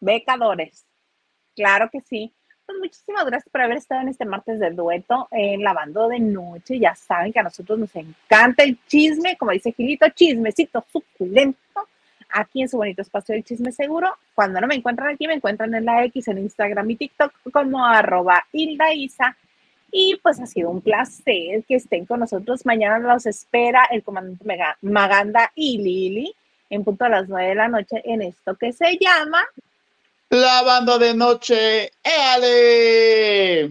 [0.00, 0.84] Becadores.
[1.54, 2.34] Claro que sí.
[2.66, 6.78] Pues muchísimas gracias por haber estado en este martes de dueto en Lavando de Noche.
[6.78, 11.58] Ya saben que a nosotros nos encanta el chisme, como dice Gilito, chismecito suculento.
[12.30, 14.16] Aquí en su bonito espacio del chisme seguro.
[14.34, 17.84] Cuando no me encuentran aquí, me encuentran en la X, en Instagram y TikTok como
[17.84, 19.36] arroba Hilda Isa.
[19.90, 22.66] Y pues ha sido un placer que estén con nosotros.
[22.66, 24.44] Mañana los espera el comandante
[24.82, 26.34] Maganda y Lili
[26.70, 29.44] en punto a las nueve de la noche en esto que se llama
[30.30, 31.90] Lavando de noche.
[32.04, 33.70] ¡Éale!